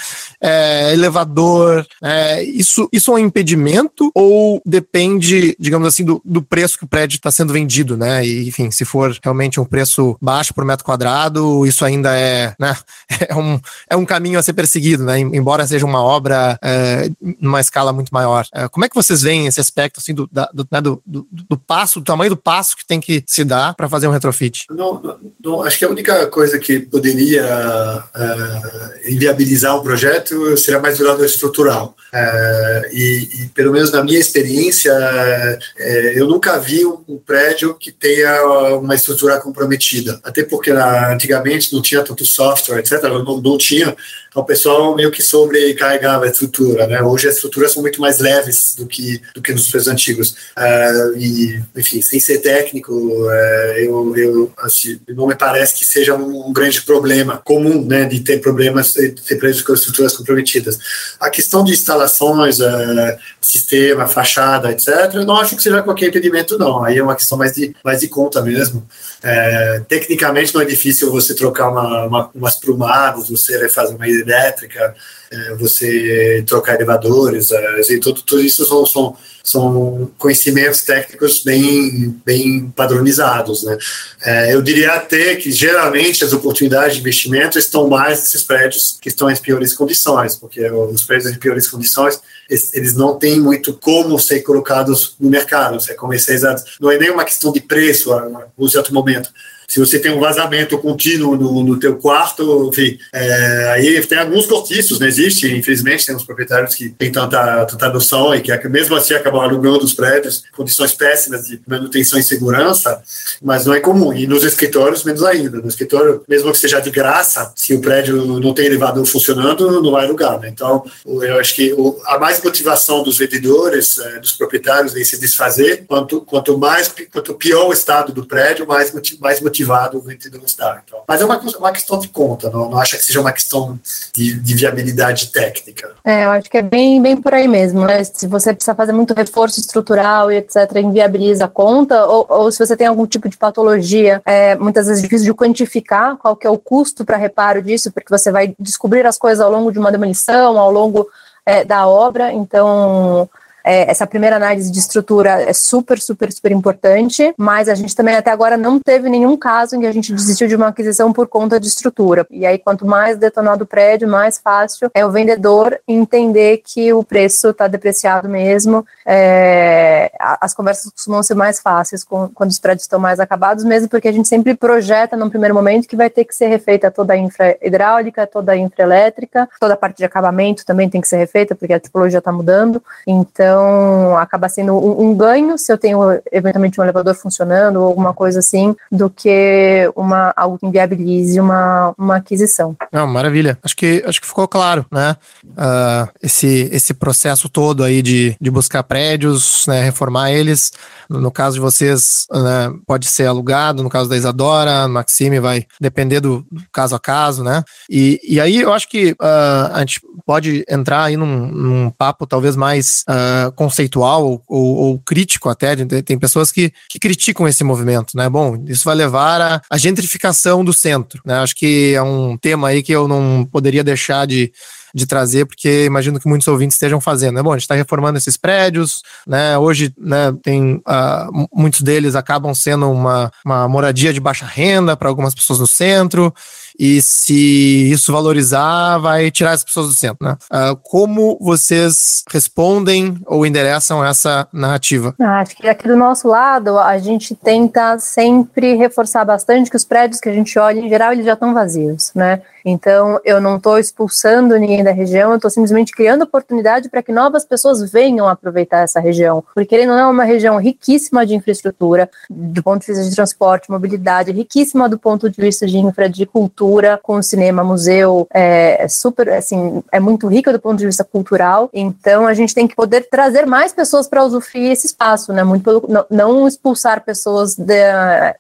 é, 0.42 0.94
elevador. 0.94 1.86
É, 2.04 2.44
isso, 2.44 2.88
isso 2.92 3.12
é 3.12 3.16
um 3.16 3.20
impedimento 3.20 4.12
ou 4.14 4.62
depende, 4.66 5.56
digamos 5.60 5.88
assim, 5.88 6.04
do, 6.04 6.22
do 6.24 6.42
preço 6.42 6.78
que 6.78 6.86
o 6.86 6.88
prédio 6.88 7.18
está 7.18 7.32
sendo 7.32 7.54
vendido, 7.54 7.98
né? 7.98 8.26
E, 8.26 8.48
enfim, 8.48 8.72
se 8.72 8.86
for 8.86 9.18
realmente 9.24 9.60
um 9.60 9.66
preço 9.66 10.18
baixo 10.22 10.54
por 10.54 10.66
metro 10.66 10.86
quadrado, 10.86 11.66
isso 11.66 11.86
ainda 11.86 12.16
é, 12.16 12.54
né? 12.60 12.76
É 13.30 13.36
um, 13.36 13.60
é 13.90 13.96
um 13.96 14.06
caminho 14.06 14.40
a 14.40 14.44
ser 14.44 14.54
perseguido, 14.54 15.04
né? 15.04 15.20
Embora 15.20 15.66
seja 15.66 15.86
uma 15.86 16.02
obra 16.02 16.58
é, 16.64 17.10
numa 17.42 17.60
escala 17.60 17.92
muito 17.92 18.10
maior. 18.10 18.46
É, 18.54 18.68
como 18.68 18.86
é 18.86 18.90
que 18.90 18.96
vocês 18.96 19.22
veem 19.22 19.48
esse 19.48 19.60
aspecto 19.60 20.00
assim, 20.00 20.14
do, 20.18 20.30
da, 20.32 20.50
do, 20.52 20.68
né, 20.72 20.82
do, 20.82 21.02
do, 21.06 21.28
do, 21.32 21.58
passo, 21.58 22.00
do 22.00 22.06
tamanho 22.06 22.32
do 22.32 22.38
passo 22.38 22.76
que 22.76 22.86
tem 22.86 23.00
que 23.00 23.24
se 23.28 23.44
dar 23.44 23.76
para 23.76 23.88
fazer 23.88 24.08
um 24.08 24.12
retrofit? 24.12 24.66
Não, 24.72 25.20
não, 25.44 25.62
acho 25.62 25.78
que 25.78 25.86
a 25.86 25.90
única 25.90 26.26
coisa 26.28 26.58
que 26.58 26.80
poderia 26.80 27.46
uh, 27.46 29.10
inviabilizar 29.12 29.76
o 29.76 29.84
projeto 29.84 30.58
seria 30.58 30.80
mais 30.80 30.98
do 30.98 31.06
lado 31.06 31.24
estrutural. 31.24 31.96
Uh, 32.12 32.88
e, 32.92 33.30
e, 33.34 33.50
pelo 33.50 33.72
menos 33.72 33.92
na 33.92 34.04
minha 34.04 34.20
experiência, 34.20 34.92
uh, 34.94 35.82
eu 36.16 36.28
nunca 36.28 36.58
vi 36.58 36.84
um, 36.86 37.04
um, 37.08 37.18
prédio 37.18 37.76
que 37.76 37.92
tenha 37.92 38.78
uma 38.78 38.96
estrutura 38.96 39.40
comprometida. 39.40 40.20
Até 40.24 40.44
porque 40.44 40.74
na, 40.74 41.14
antigamente 41.14 41.72
não 41.74 41.82
tinha 41.82 42.02
tanto 42.02 42.26
software, 42.26 42.80
etc. 42.80 43.04
Não, 43.04 43.42
não 43.42 43.58
tinha 43.58 43.96
então, 44.38 44.44
o 44.44 44.46
pessoal 44.46 44.96
meio 44.96 45.10
que 45.10 45.24
sobrecarregava 45.24 46.26
a 46.26 46.30
estrutura, 46.30 46.86
né? 46.86 47.02
Hoje 47.02 47.28
as 47.28 47.36
estruturas 47.36 47.72
são 47.72 47.82
muito 47.82 48.00
mais 48.00 48.20
leves 48.20 48.76
do 48.76 48.86
que, 48.86 49.20
do 49.34 49.42
que 49.42 49.52
nos 49.52 49.68
prédios 49.68 49.88
antigos. 49.88 50.07
Uh, 50.14 51.18
e, 51.18 51.62
enfim, 51.76 52.02
sem 52.02 52.20
ser 52.20 52.40
técnico, 52.40 52.94
uh, 52.94 53.32
eu, 53.78 54.18
eu 54.18 54.54
assim, 54.58 55.00
não 55.10 55.28
me 55.28 55.36
parece 55.36 55.76
que 55.76 55.86
seja 55.86 56.16
um, 56.16 56.48
um, 56.48 56.54
grande 56.54 56.82
problema 56.82 57.42
comum, 57.44 57.86
né? 57.86 58.06
De 58.06 58.20
ter 58.20 58.40
problemas, 58.40 58.94
de 58.94 59.10
ter 59.10 59.36
prédios 59.36 59.62
com 59.62 59.74
estruturas 59.74 60.16
comprometidas. 60.16 60.78
A 61.20 61.30
questão 61.30 61.64
de 61.64 61.74
instalações, 61.74 62.60
uh, 62.60 63.18
sistema, 63.42 64.08
fachada, 64.08 64.72
etc., 64.72 65.16
eu 65.16 65.26
não 65.26 65.38
acho 65.38 65.56
que 65.56 65.64
seja 65.64 65.82
qualquer 65.82 66.08
impedimento, 66.08 66.58
não. 66.58 66.84
Aí 66.84 66.98
é 66.98 67.04
uma 67.04 67.16
questão 67.16 67.38
mais 67.38 67.54
de, 67.54 67.76
mais 67.84 68.02
de 68.02 68.08
conta 68.08 68.42
mesmo. 68.42 68.88
É, 69.24 69.82
tecnicamente 69.88 70.54
não 70.54 70.62
é 70.62 70.66
difícil 70.66 71.12
você 71.12 71.34
trocar 71.34 71.70
uma, 71.70 72.06
uma, 72.06 72.32
umas 72.36 72.56
prumadas, 72.56 73.30
você 73.30 73.58
refazer 73.58 73.96
uma 73.96 74.08
elétrica, 74.08 74.94
é, 75.32 75.56
você 75.56 76.44
trocar 76.48 76.76
elevadores, 76.76 77.52
é, 77.52 77.80
assim, 77.80 78.00
tudo, 78.00 78.22
tudo 78.22 78.42
isso 78.42 78.66
são, 78.66 78.86
são, 78.86 79.18
são, 79.44 80.12
conhecimentos 80.18 80.82
técnicos 80.82 81.44
bem, 81.44 82.16
bem 82.26 82.70
padronizados. 82.70 83.64
Né? 83.64 83.78
É, 84.24 84.54
eu 84.54 84.62
diria 84.62 84.94
até 84.94 85.36
que 85.36 85.52
geralmente 85.52 86.24
as 86.24 86.32
oportunidades 86.32 86.96
de 86.96 87.02
investimento 87.02 87.58
estão 87.58 87.90
mais 87.90 88.20
nesses 88.20 88.44
prédios 88.44 88.98
que 89.02 89.10
estão 89.10 89.30
em 89.30 89.36
piores 89.36 89.74
condições, 89.74 90.36
porque 90.36 90.70
os 90.70 91.04
prédios 91.04 91.32
em 91.32 91.40
piores 91.40 91.68
condições 91.68 92.22
eles 92.50 92.94
não 92.94 93.18
têm 93.20 93.40
muito 93.40 93.74
como 93.74 94.18
ser 94.18 94.42
colocados 94.42 95.16
no 95.20 95.30
mercado, 95.30 95.82
ser 95.82 95.96
comercializados. 95.96 96.78
Não 96.80 96.90
é 96.90 96.98
nem 96.98 97.12
uma 97.12 97.26
questão 97.26 97.52
de 97.52 97.60
preço, 97.60 98.10
no 98.58 98.70
certo 98.70 98.94
momento, 99.08 99.30
se 99.68 99.82
você 99.82 100.00
tem 100.00 100.12
um 100.12 100.20
vazamento 100.20 100.78
contínuo 100.78 101.36
no, 101.36 101.62
no 101.62 101.78
teu 101.78 101.98
quarto, 101.98 102.70
enfim, 102.70 102.98
é, 103.14 103.72
aí 103.74 104.08
tem 104.08 104.18
alguns 104.18 104.46
cortiços, 104.46 104.98
né? 104.98 105.08
existe, 105.08 105.54
infelizmente, 105.54 106.06
tem 106.06 106.16
uns 106.16 106.24
proprietários 106.24 106.74
que 106.74 106.90
têm 106.92 107.12
tanta, 107.12 107.66
tanta 107.66 107.90
noção 107.90 108.34
e 108.34 108.40
que 108.42 108.70
mesmo 108.70 108.96
assim 108.96 109.14
acabam 109.14 109.42
alugando 109.42 109.84
os 109.84 109.94
prédios, 109.94 110.44
condições 110.56 110.94
péssimas 110.94 111.48
de 111.48 111.60
manutenção 111.68 112.18
e 112.18 112.24
segurança, 112.24 113.02
mas 113.42 113.66
não 113.66 113.74
é 113.74 113.82
comum. 113.82 114.14
E 114.14 114.26
nos 114.26 114.46
escritórios, 114.46 115.04
menos 115.04 115.22
ainda. 115.22 115.58
No 115.58 115.68
escritório, 115.68 116.24
mesmo 116.30 116.50
que 116.54 116.58
seja 116.58 116.80
de 116.80 116.90
graça, 116.90 117.52
se 117.54 117.74
o 117.74 117.82
prédio 117.82 118.26
não 118.40 118.54
tem 118.54 118.68
elevador 118.68 119.06
funcionando, 119.06 119.82
não 119.82 119.92
vai 119.92 120.06
alugar. 120.06 120.40
Né? 120.40 120.48
Então, 120.48 120.86
eu 121.06 121.40
acho 121.40 121.54
que 121.54 121.76
a 122.06 122.18
mais 122.18 122.42
motivação 122.42 123.04
dos 123.04 123.18
vendedores, 123.18 123.98
é, 123.98 124.20
dos 124.20 124.32
proprietários 124.32 124.96
em 124.96 125.04
se 125.04 125.20
desfazer, 125.20 125.84
quanto, 125.86 126.22
quanto 126.22 126.58
mais, 126.58 126.94
quanto 127.12 127.34
pior 127.34 127.68
o 127.68 127.74
estado 127.74 128.14
do 128.14 128.26
prédio, 128.26 128.66
mais, 128.66 128.94
mais 129.20 129.42
motivação 129.42 129.57
motivado 129.58 129.98
o 129.98 130.02
vendedor 130.02 130.44
estar. 130.44 130.84
Então, 130.86 131.00
mas 131.08 131.22
é 131.22 131.26
uma, 131.26 131.38
uma 131.38 131.72
questão 131.72 132.00
de 132.00 132.08
conta, 132.08 132.50
não, 132.50 132.70
não 132.70 132.78
acho 132.78 132.98
que 132.98 133.04
seja 133.04 133.20
uma 133.20 133.32
questão 133.32 133.80
de, 134.14 134.40
de, 134.40 134.56
viabilidade 134.56 135.28
técnica. 135.32 135.96
É, 136.04 136.26
eu 136.26 136.32
acho 136.32 136.50
que 136.50 136.58
é 136.58 136.62
bem, 136.62 137.02
bem 137.02 137.18
por 137.18 137.34
aí 137.34 137.48
mesmo, 137.48 137.86
né? 137.86 138.04
Se 138.04 138.28
você 138.28 138.54
precisa 138.54 138.76
fazer 138.76 138.92
muito 138.92 139.14
reforço 139.14 139.60
estrutural 139.60 140.32
e 140.32 140.38
etc., 140.38 140.78
inviabiliza 140.78 141.46
a 141.46 141.48
conta, 141.48 142.06
ou, 142.06 142.26
ou 142.30 142.52
se 142.52 142.60
você 142.60 142.78
tem 142.78 142.88
algum 142.88 143.08
tipo 143.08 143.28
de 143.28 143.38
patologia, 143.38 144.22
é 144.26 144.56
muitas 144.56 144.88
vezes 144.88 145.02
difícil 145.02 145.26
de 145.26 145.34
quantificar 145.34 146.18
qual 146.18 146.36
que 146.36 146.46
é 146.46 146.50
o 146.50 146.58
custo 146.58 147.04
para 147.04 147.18
reparo 147.18 147.62
disso, 147.62 147.92
porque 147.92 148.16
você 148.16 148.32
vai 148.32 148.56
descobrir 148.60 149.06
as 149.06 149.18
coisas 149.18 149.44
ao 149.44 149.52
longo 149.52 149.72
de 149.72 149.80
uma 149.80 149.92
demolição, 149.92 150.58
ao 150.58 150.72
longo 150.72 151.08
é, 151.46 151.64
da 151.64 151.88
obra, 151.88 152.32
então 152.32 153.30
é, 153.68 153.92
essa 153.92 154.08
primeira 154.08 154.38
análise 154.38 154.72
de 154.72 154.80
estrutura 154.80 155.42
é 155.42 155.52
super, 155.52 156.00
super, 156.00 156.32
super 156.32 156.54
importante, 156.54 157.34
mas 157.38 157.68
a 157.68 157.76
gente 157.76 157.94
também 157.94 158.16
até 158.16 158.32
agora 158.32 158.56
não 158.56 158.80
teve 158.80 159.10
nenhum 159.10 159.36
caso 159.36 159.76
em 159.76 159.82
que 159.82 159.86
a 159.86 159.92
gente 159.92 160.14
desistiu 160.14 160.48
de 160.48 160.56
uma 160.56 160.68
aquisição 160.68 161.12
por 161.12 161.28
conta 161.28 161.60
de 161.60 161.68
estrutura. 161.68 162.26
E 162.32 162.46
aí, 162.46 162.58
quanto 162.58 162.86
mais 162.86 163.18
detonado 163.18 163.66
o 163.66 163.68
prédio, 163.68 164.08
mais 164.08 164.38
fácil 164.38 164.90
é 164.94 165.06
o 165.06 165.12
vendedor 165.12 165.78
entender 165.86 166.62
que 166.64 166.94
o 166.94 167.04
preço 167.04 167.50
está 167.50 167.68
depreciado 167.68 168.30
mesmo. 168.30 168.86
É, 169.06 170.12
as 170.18 170.54
conversas 170.54 170.90
costumam 170.90 171.22
ser 171.22 171.36
mais 171.36 171.60
fáceis 171.60 172.06
com, 172.06 172.30
quando 172.30 172.52
os 172.52 172.60
prédios 172.60 172.84
estão 172.84 173.00
mais 173.00 173.20
acabados, 173.20 173.66
mesmo 173.66 173.90
porque 173.90 174.08
a 174.08 174.14
gente 174.14 174.30
sempre 174.30 174.56
projeta 174.56 175.18
num 175.18 175.30
primeiro 175.30 175.54
momento 175.54 175.90
que 175.90 175.96
vai 175.98 176.10
ter 176.10 176.24
que 176.24 176.34
ser 176.34 176.48
refeita 176.48 176.90
toda 176.90 177.14
a 177.14 177.18
infra 177.18 177.58
hidráulica, 177.62 178.26
toda 178.26 178.54
a 178.54 178.58
infra 178.58 178.84
elétrica, 178.84 179.50
toda 179.60 179.74
a 179.74 179.78
parte 179.78 179.98
de 179.98 180.06
acabamento 180.06 180.66
também 180.66 180.90
tem 180.90 181.02
que 181.02 181.08
ser 181.08 181.18
refeita, 181.18 181.54
porque 181.54 181.74
a 181.74 181.80
tipologia 181.80 182.20
está 182.20 182.32
mudando. 182.32 182.82
Então, 183.06 183.57
Então, 183.58 184.16
acaba 184.16 184.48
sendo 184.48 184.74
um, 184.78 185.10
um, 185.10 185.16
ganho 185.16 185.58
se 185.58 185.74
eu 185.74 185.80
tenho 185.80 186.00
eventualmente 186.32 186.80
um 186.80 186.84
elevador 186.84 187.16
funcionando 187.16 187.78
ou 187.78 187.88
alguma 187.88 188.14
coisa 188.14 188.38
assim, 188.38 188.76
do 188.92 189.10
que 189.10 189.92
uma, 189.96 190.32
algo 190.38 190.60
que 190.60 190.66
inviabilize 190.68 191.40
uma, 191.40 191.92
uma 191.98 192.18
aquisição. 192.18 192.76
Não, 192.92 193.08
maravilha. 193.08 193.58
Acho 193.64 193.76
que, 193.76 194.04
acho 194.06 194.22
que 194.22 194.28
ficou 194.28 194.48
claro, 194.48 194.86
né? 194.92 195.16
Uh, 195.44 196.08
esse, 196.22 196.70
esse 196.72 196.94
processo 196.94 197.50
todo 197.50 197.84
aí 197.84 198.04
de, 198.04 198.38
de 198.40 198.52
buscar 198.52 198.84
prédios, 198.84 199.66
né, 199.68 199.82
reformar 199.82 200.32
eles. 200.32 200.72
No 201.10 201.32
caso 201.32 201.56
de 201.56 201.62
vocês, 201.62 202.26
né, 202.32 202.74
pode 202.86 203.08
ser 203.08 203.26
alugado, 203.26 203.84
no 203.84 203.90
caso 203.90 204.10
da 204.10 204.18
Isadora, 204.18 204.88
Maxime 204.88 205.40
vai 205.40 205.66
depender 205.80 206.20
do, 206.20 206.46
caso 206.72 206.96
a 206.96 207.00
caso, 207.00 207.44
né? 207.44 207.64
E, 207.90 208.20
e 208.24 208.40
aí 208.40 208.58
eu 208.58 208.74
acho 208.74 208.90
que 208.90 209.12
uh, 209.12 209.74
a 209.74 209.80
gente 209.80 210.02
pode 210.26 210.66
entrar 210.70 211.06
aí 211.06 211.18
num, 211.18 211.48
num 211.48 211.90
papo 211.90 212.28
talvez 212.28 212.56
mais 212.56 213.04
uh, 213.10 213.52
conceitual 213.54 214.26
ou, 214.26 214.44
ou, 214.48 214.76
ou, 214.76 215.00
crítico 215.00 215.50
até. 215.50 215.76
Tem 215.76 216.20
pessoas 216.20 216.52
que, 216.52 216.72
que 216.90 217.00
criticam 217.00 217.48
esse 217.48 217.64
movimento, 217.64 218.16
né? 218.16 218.30
Bom, 218.30 218.64
isso 218.68 218.84
vai 218.84 218.96
levar 218.96 219.64
à, 219.70 219.78
gentrificação 219.78 220.64
do 220.64 220.74
centro, 220.74 221.22
né? 221.26 221.40
Acho 221.40 221.56
que 221.56 221.94
é 221.96 222.02
um 222.02 222.38
tema 222.38 222.70
aí 222.70 222.84
que 222.84 222.92
eu 222.92 223.08
não 223.08 223.48
poderia 223.50 223.84
deixar 223.84 224.28
de 224.28 224.52
de 224.98 225.06
trazer, 225.06 225.46
porque 225.46 225.86
imagino 225.86 226.20
que 226.20 226.28
muitos 226.28 226.48
ouvintes 226.48 226.76
estejam 226.76 227.00
fazendo. 227.00 227.36
Né? 227.36 227.44
Bom, 227.44 227.52
a 227.52 227.56
gente 227.56 227.64
está 227.64 227.76
reformando 227.76 228.18
esses 228.18 228.36
prédios, 228.36 229.02
né? 229.26 229.58
Hoje, 229.58 229.94
né, 229.98 230.34
tem 230.42 230.82
uh, 230.88 231.48
muitos 231.54 231.82
deles 231.82 232.16
acabam 232.16 232.54
sendo 232.54 232.90
uma, 232.92 233.32
uma 233.46 233.68
moradia 233.70 234.12
de 234.12 234.20
baixa 234.20 234.46
renda 234.46 234.98
para 234.98 235.08
algumas 235.08 235.36
pessoas 235.36 235.60
no 235.60 235.68
centro 235.68 236.34
e 236.80 237.02
se 237.02 237.90
isso 237.92 238.12
valorizar, 238.12 239.00
vai 239.00 239.32
tirar 239.32 239.52
as 239.52 239.64
pessoas 239.64 239.88
do 239.88 239.94
centro, 239.94 240.28
né? 240.28 240.38
Uh, 240.52 240.76
como 240.84 241.38
vocês 241.42 242.24
respondem 242.30 243.18
ou 243.26 243.46
endereçam 243.46 244.06
essa 244.06 244.48
narrativa? 244.54 245.16
Ah, 245.20 245.40
acho 245.40 245.56
que 245.56 245.68
aqui 245.68 245.88
do 245.88 245.96
nosso 245.96 246.28
lado, 246.28 246.78
a 246.78 246.98
gente 247.00 247.36
tenta 247.36 247.98
sempre 247.98 248.76
reforçar 248.76 249.26
bastante 249.26 249.72
que 249.72 249.76
os 249.76 249.86
prédios 249.86 250.20
que 250.20 250.30
a 250.30 250.34
gente 250.34 250.58
olha, 250.60 250.80
em 250.80 250.90
geral, 250.90 251.14
eles 251.14 251.26
já 251.26 251.34
estão 251.34 251.54
vazios, 251.54 252.12
né? 252.14 252.42
Então, 252.68 253.18
eu 253.24 253.40
não 253.40 253.56
estou 253.56 253.80
expulsando 253.80 254.58
ninguém 254.58 254.84
da 254.84 254.92
região, 254.92 255.32
eu 255.32 255.38
estou 255.38 255.50
simplesmente 255.50 255.94
criando 255.94 256.24
oportunidade 256.24 256.90
para 256.90 257.02
que 257.02 257.14
novas 257.14 257.46
pessoas 257.46 257.90
venham 257.90 258.28
aproveitar 258.28 258.80
essa 258.80 259.00
região. 259.00 259.42
Porque 259.56 259.74
ele 259.74 259.86
não 259.86 259.98
é 259.98 260.06
uma 260.06 260.26
região 260.26 260.58
riquíssima 260.58 261.26
de 261.26 261.34
infraestrutura, 261.34 262.10
do 262.30 262.62
ponto 262.62 262.82
de 262.82 262.88
vista 262.88 263.10
de 263.10 263.16
transporte, 263.16 263.72
mobilidade, 263.72 264.34
riquíssima 264.34 264.90
do 264.90 265.00
ponto 265.00 265.30
de 265.30 265.40
vista 265.40 265.66
de 265.66 265.78
infra, 265.78 266.10
de 266.10 266.26
cultura, 266.26 267.00
com 267.02 267.22
cinema, 267.22 267.64
museu, 267.64 268.28
é, 268.34 268.86
super, 268.90 269.30
assim, 269.30 269.82
é 269.90 270.00
muito 270.00 270.28
rica 270.28 270.52
do 270.52 270.60
ponto 270.60 270.78
de 270.78 270.86
vista 270.86 271.06
cultural. 271.06 271.70
Então, 271.74 272.28
a 272.28 272.34
gente 272.34 272.54
tem 272.54 272.68
que 272.68 272.76
poder 272.76 273.08
trazer 273.10 273.46
mais 273.46 273.72
pessoas 273.72 274.10
para 274.10 274.26
usufruir 274.26 274.72
esse 274.72 274.88
espaço, 274.88 275.32
né? 275.32 275.42
Muito 275.42 275.64
pelo, 275.64 275.86
não, 275.88 276.06
não 276.10 276.48
expulsar 276.48 277.06
pessoas 277.06 277.56
de, 277.56 277.78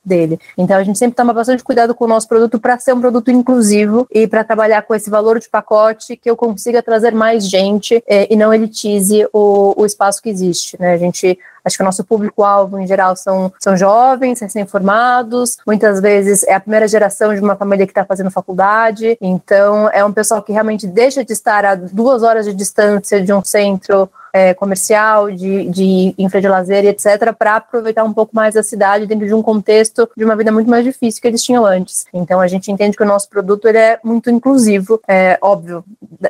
dele. 0.03 0.37
Então, 0.57 0.75
a 0.75 0.83
gente 0.83 0.99
sempre 0.99 1.15
toma 1.15 1.31
bastante 1.31 1.63
cuidado 1.63 1.95
com 1.95 2.03
o 2.03 2.07
nosso 2.07 2.27
produto 2.27 2.59
para 2.59 2.77
ser 2.77 2.93
um 2.93 2.99
produto 2.99 3.31
inclusivo 3.31 4.05
e 4.23 4.27
para 4.27 4.43
trabalhar 4.43 4.81
com 4.81 4.95
esse 4.95 5.09
valor 5.09 5.39
de 5.39 5.47
pacote 5.47 6.17
que 6.17 6.29
eu 6.29 6.35
consiga 6.35 6.81
trazer 6.81 7.13
mais 7.13 7.47
gente 7.47 8.03
é, 8.07 8.31
e 8.31 8.35
não 8.35 8.53
elitize 8.53 9.27
o, 9.31 9.73
o 9.77 9.85
espaço 9.85 10.21
que 10.21 10.29
existe. 10.29 10.79
Né? 10.79 10.93
A 10.93 10.97
gente 10.97 11.37
Acho 11.67 11.75
que 11.75 11.83
o 11.83 11.85
nosso 11.85 12.05
público-alvo, 12.05 12.79
em 12.79 12.87
geral, 12.87 13.13
são, 13.17 13.51
são 13.59 13.75
jovens, 13.75 14.39
recém-formados, 14.39 15.57
muitas 15.67 15.99
vezes 15.99 16.43
é 16.43 16.53
a 16.53 16.61
primeira 16.61 16.87
geração 16.87 17.35
de 17.35 17.41
uma 17.41 17.57
família 17.57 17.85
que 17.85 17.91
está 17.91 18.05
fazendo 18.05 18.31
faculdade, 18.31 19.17
então 19.19 19.89
é 19.89 20.03
um 20.05 20.13
pessoal 20.13 20.41
que 20.41 20.53
realmente 20.53 20.87
deixa 20.87 21.25
de 21.25 21.33
estar 21.33 21.65
a 21.65 21.75
duas 21.75 22.23
horas 22.23 22.45
de 22.45 22.53
distância 22.53 23.21
de 23.21 23.33
um 23.33 23.43
centro 23.43 24.09
é, 24.37 24.53
comercial, 24.53 25.31
de, 25.31 25.67
de 25.69 26.13
infra 26.17 26.39
de 26.39 26.47
lazer 26.47 26.83
e 26.83 26.89
etc., 26.89 27.33
para 27.37 27.55
aproveitar 27.55 28.03
um 28.03 28.13
pouco 28.13 28.35
mais 28.35 28.55
a 28.55 28.61
cidade 28.61 29.07
dentro 29.07 29.25
de 29.25 29.33
um 29.33 29.41
contexto 29.41 30.07
de 30.15 30.23
uma 30.23 30.35
vida 30.35 30.51
muito 30.51 30.69
mais 30.69 30.85
difícil 30.85 31.19
que 31.19 31.27
eles 31.27 31.43
tinham 31.43 31.65
antes. 31.65 32.05
Então 32.13 32.39
a 32.39 32.47
gente 32.47 32.71
entende 32.71 32.95
que 32.95 33.03
o 33.03 33.05
nosso 33.05 33.27
produto 33.29 33.67
ele 33.67 33.79
é 33.79 33.99
muito 34.03 34.29
inclusivo, 34.29 35.01
é 35.07 35.39
óbvio, 35.41 35.83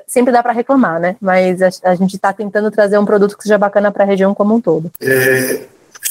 sempre 0.07 0.31
dá 0.31 0.41
para 0.41 0.53
reclamar, 0.53 0.99
né? 0.99 1.17
Mas 1.19 1.61
a, 1.61 1.69
a 1.83 1.95
gente 1.95 2.15
está 2.15 2.31
tentando 2.31 2.71
trazer 2.71 2.97
um 2.97 3.05
produto 3.05 3.37
que 3.37 3.43
seja 3.43 3.57
bacana 3.57 3.91
para 3.91 4.03
a 4.03 4.07
região 4.07 4.33
como 4.33 4.55
um 4.55 4.61
todo. 4.61 4.89
É, 5.01 5.65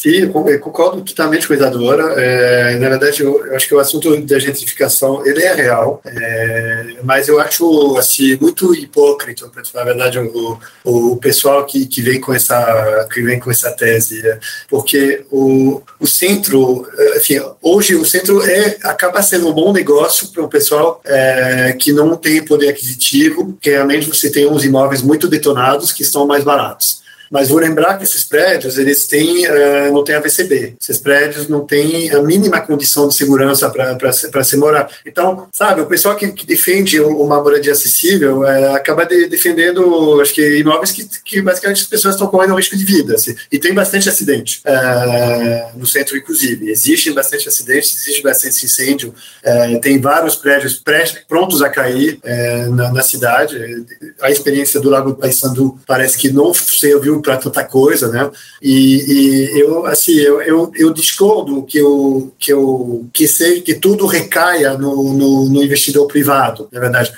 Sim, 0.07 0.29
concordo 0.61 1.03
totalmente 1.03 1.49
com 1.49 1.53
a 1.53 1.57
Isadora. 1.57 2.15
É, 2.17 2.79
na 2.79 2.91
verdade, 2.91 3.25
eu, 3.25 3.45
eu, 3.45 3.57
acho 3.57 3.67
que 3.67 3.75
o 3.75 3.81
assunto 3.81 4.17
da 4.21 4.39
gentrificação 4.39 5.27
ele 5.27 5.43
é 5.43 5.53
real, 5.53 6.01
é, 6.07 6.95
mas 7.03 7.27
eu 7.27 7.41
acho 7.41 7.97
assim 7.99 8.39
muito 8.41 8.73
hipócrita, 8.73 9.51
na 9.75 9.83
verdade, 9.83 10.21
o, 10.21 10.61
o 10.85 11.17
pessoal 11.17 11.67
que, 11.67 11.87
que 11.87 12.03
vem 12.03 12.21
com 12.21 12.33
essa 12.33 13.09
que 13.13 13.21
vem 13.21 13.41
com 13.41 13.51
essa 13.51 13.73
tese, 13.73 14.25
é, 14.25 14.39
porque 14.69 15.25
o, 15.29 15.83
o 15.99 16.07
centro, 16.07 16.87
enfim, 17.17 17.41
hoje 17.61 17.97
o 17.97 18.05
centro 18.05 18.41
é 18.43 18.77
acaba 18.85 19.21
sendo 19.23 19.49
um 19.49 19.53
bom 19.53 19.73
negócio 19.73 20.29
para 20.29 20.45
o 20.45 20.49
pessoal 20.49 21.01
é, 21.05 21.75
que 21.77 21.93
não 21.93 22.17
tem 22.17 22.45
poder 22.45 22.69
aquisitivo, 22.69 23.59
que 23.61 23.71
realmente 23.71 24.09
você 24.09 24.31
tem 24.31 24.47
uns 24.47 24.65
imóveis 24.65 25.03
muito 25.03 25.27
detonados 25.27 25.91
que 25.91 26.03
estão 26.03 26.29
mais 26.29 26.45
baratos. 26.45 27.05
Mas 27.31 27.49
vou 27.49 27.59
lembrar 27.59 27.99
que 27.99 28.05
esses 28.05 28.25
prédios, 28.25 28.79
eles 28.79 29.07
têm, 29.07 29.47
uh, 29.47 29.93
não 29.93 30.05
têm 30.05 30.15
AVCB. 30.15 30.77
Esses 30.81 30.99
prédios 30.99 31.49
não 31.49 31.67
têm 31.67 32.11
a 32.11 32.23
mínima 32.23 32.61
condição 32.61 33.09
de 33.09 33.15
segurança 33.15 33.71
para 33.71 34.45
se 34.45 34.57
morar. 34.57 34.89
Então, 35.05 35.49
sabe, 35.53 35.81
o 35.81 35.87
pessoal 35.87 36.17
que, 36.17 36.29
que 36.29 36.47
defende 36.47 37.01
uma 37.01 37.43
moradia 37.43 37.73
acessível 37.73 38.41
uh, 38.41 38.75
acaba 38.75 39.05
de, 39.05 39.27
defendendo, 39.29 40.21
acho 40.21 40.35
que, 40.35 40.59
imóveis 40.59 40.93
que, 40.93 41.09
que 41.25 41.43
basicamente 41.43 41.83
as 41.83 41.89
pessoas 41.89 42.15
estão 42.15 42.29
correndo 42.29 42.55
risco 42.55 42.77
de 42.77 42.85
vida. 42.85 43.15
Assim. 43.15 43.35
E 43.51 43.59
tem 43.59 43.75
bastante 43.75 44.09
acidente 44.09 44.63
uh, 44.65 45.79
no 45.79 45.87
centro, 45.87 46.17
inclusive. 46.17 46.71
Existem 46.71 47.13
bastante 47.13 47.49
acidentes, 47.49 47.95
existe 47.95 48.23
bastante 48.23 48.65
incêndio. 48.65 49.15
tem 49.83 50.01
vários 50.01 50.37
prédios 50.37 50.83
prontos 51.29 51.63
a 51.63 51.69
cair 51.69 52.19
na, 52.71 52.93
na, 52.93 53.03
cidade. 53.03 53.57
A 54.21 54.31
experiência 54.31 54.81
do 54.81 54.91
Lago 54.91 55.15
Paissandu 55.15 55.79
parece 55.87 56.17
que 56.19 56.31
não 56.31 56.53
serviu 56.53 57.16
para 57.21 57.37
tanta 57.37 57.65
coisa, 57.65 58.09
né? 58.09 58.31
E, 58.63 59.51
e, 59.53 59.61
eu, 59.61 59.87
assim, 59.87 60.15
eu, 60.15 60.41
eu, 60.43 60.73
eu 60.75 60.93
discordo 60.93 61.63
que 61.63 61.79
eu, 61.79 62.33
que 62.39 62.53
eu 62.53 63.07
que 63.13 63.27
sei 63.27 63.61
que 63.61 63.75
tudo 63.75 64.07
recaia 64.07 64.77
no, 64.77 65.13
no, 65.13 65.49
no 65.49 65.63
investidor 65.63 66.07
privado, 66.07 66.69
na 66.73 66.81
verdade. 66.81 67.13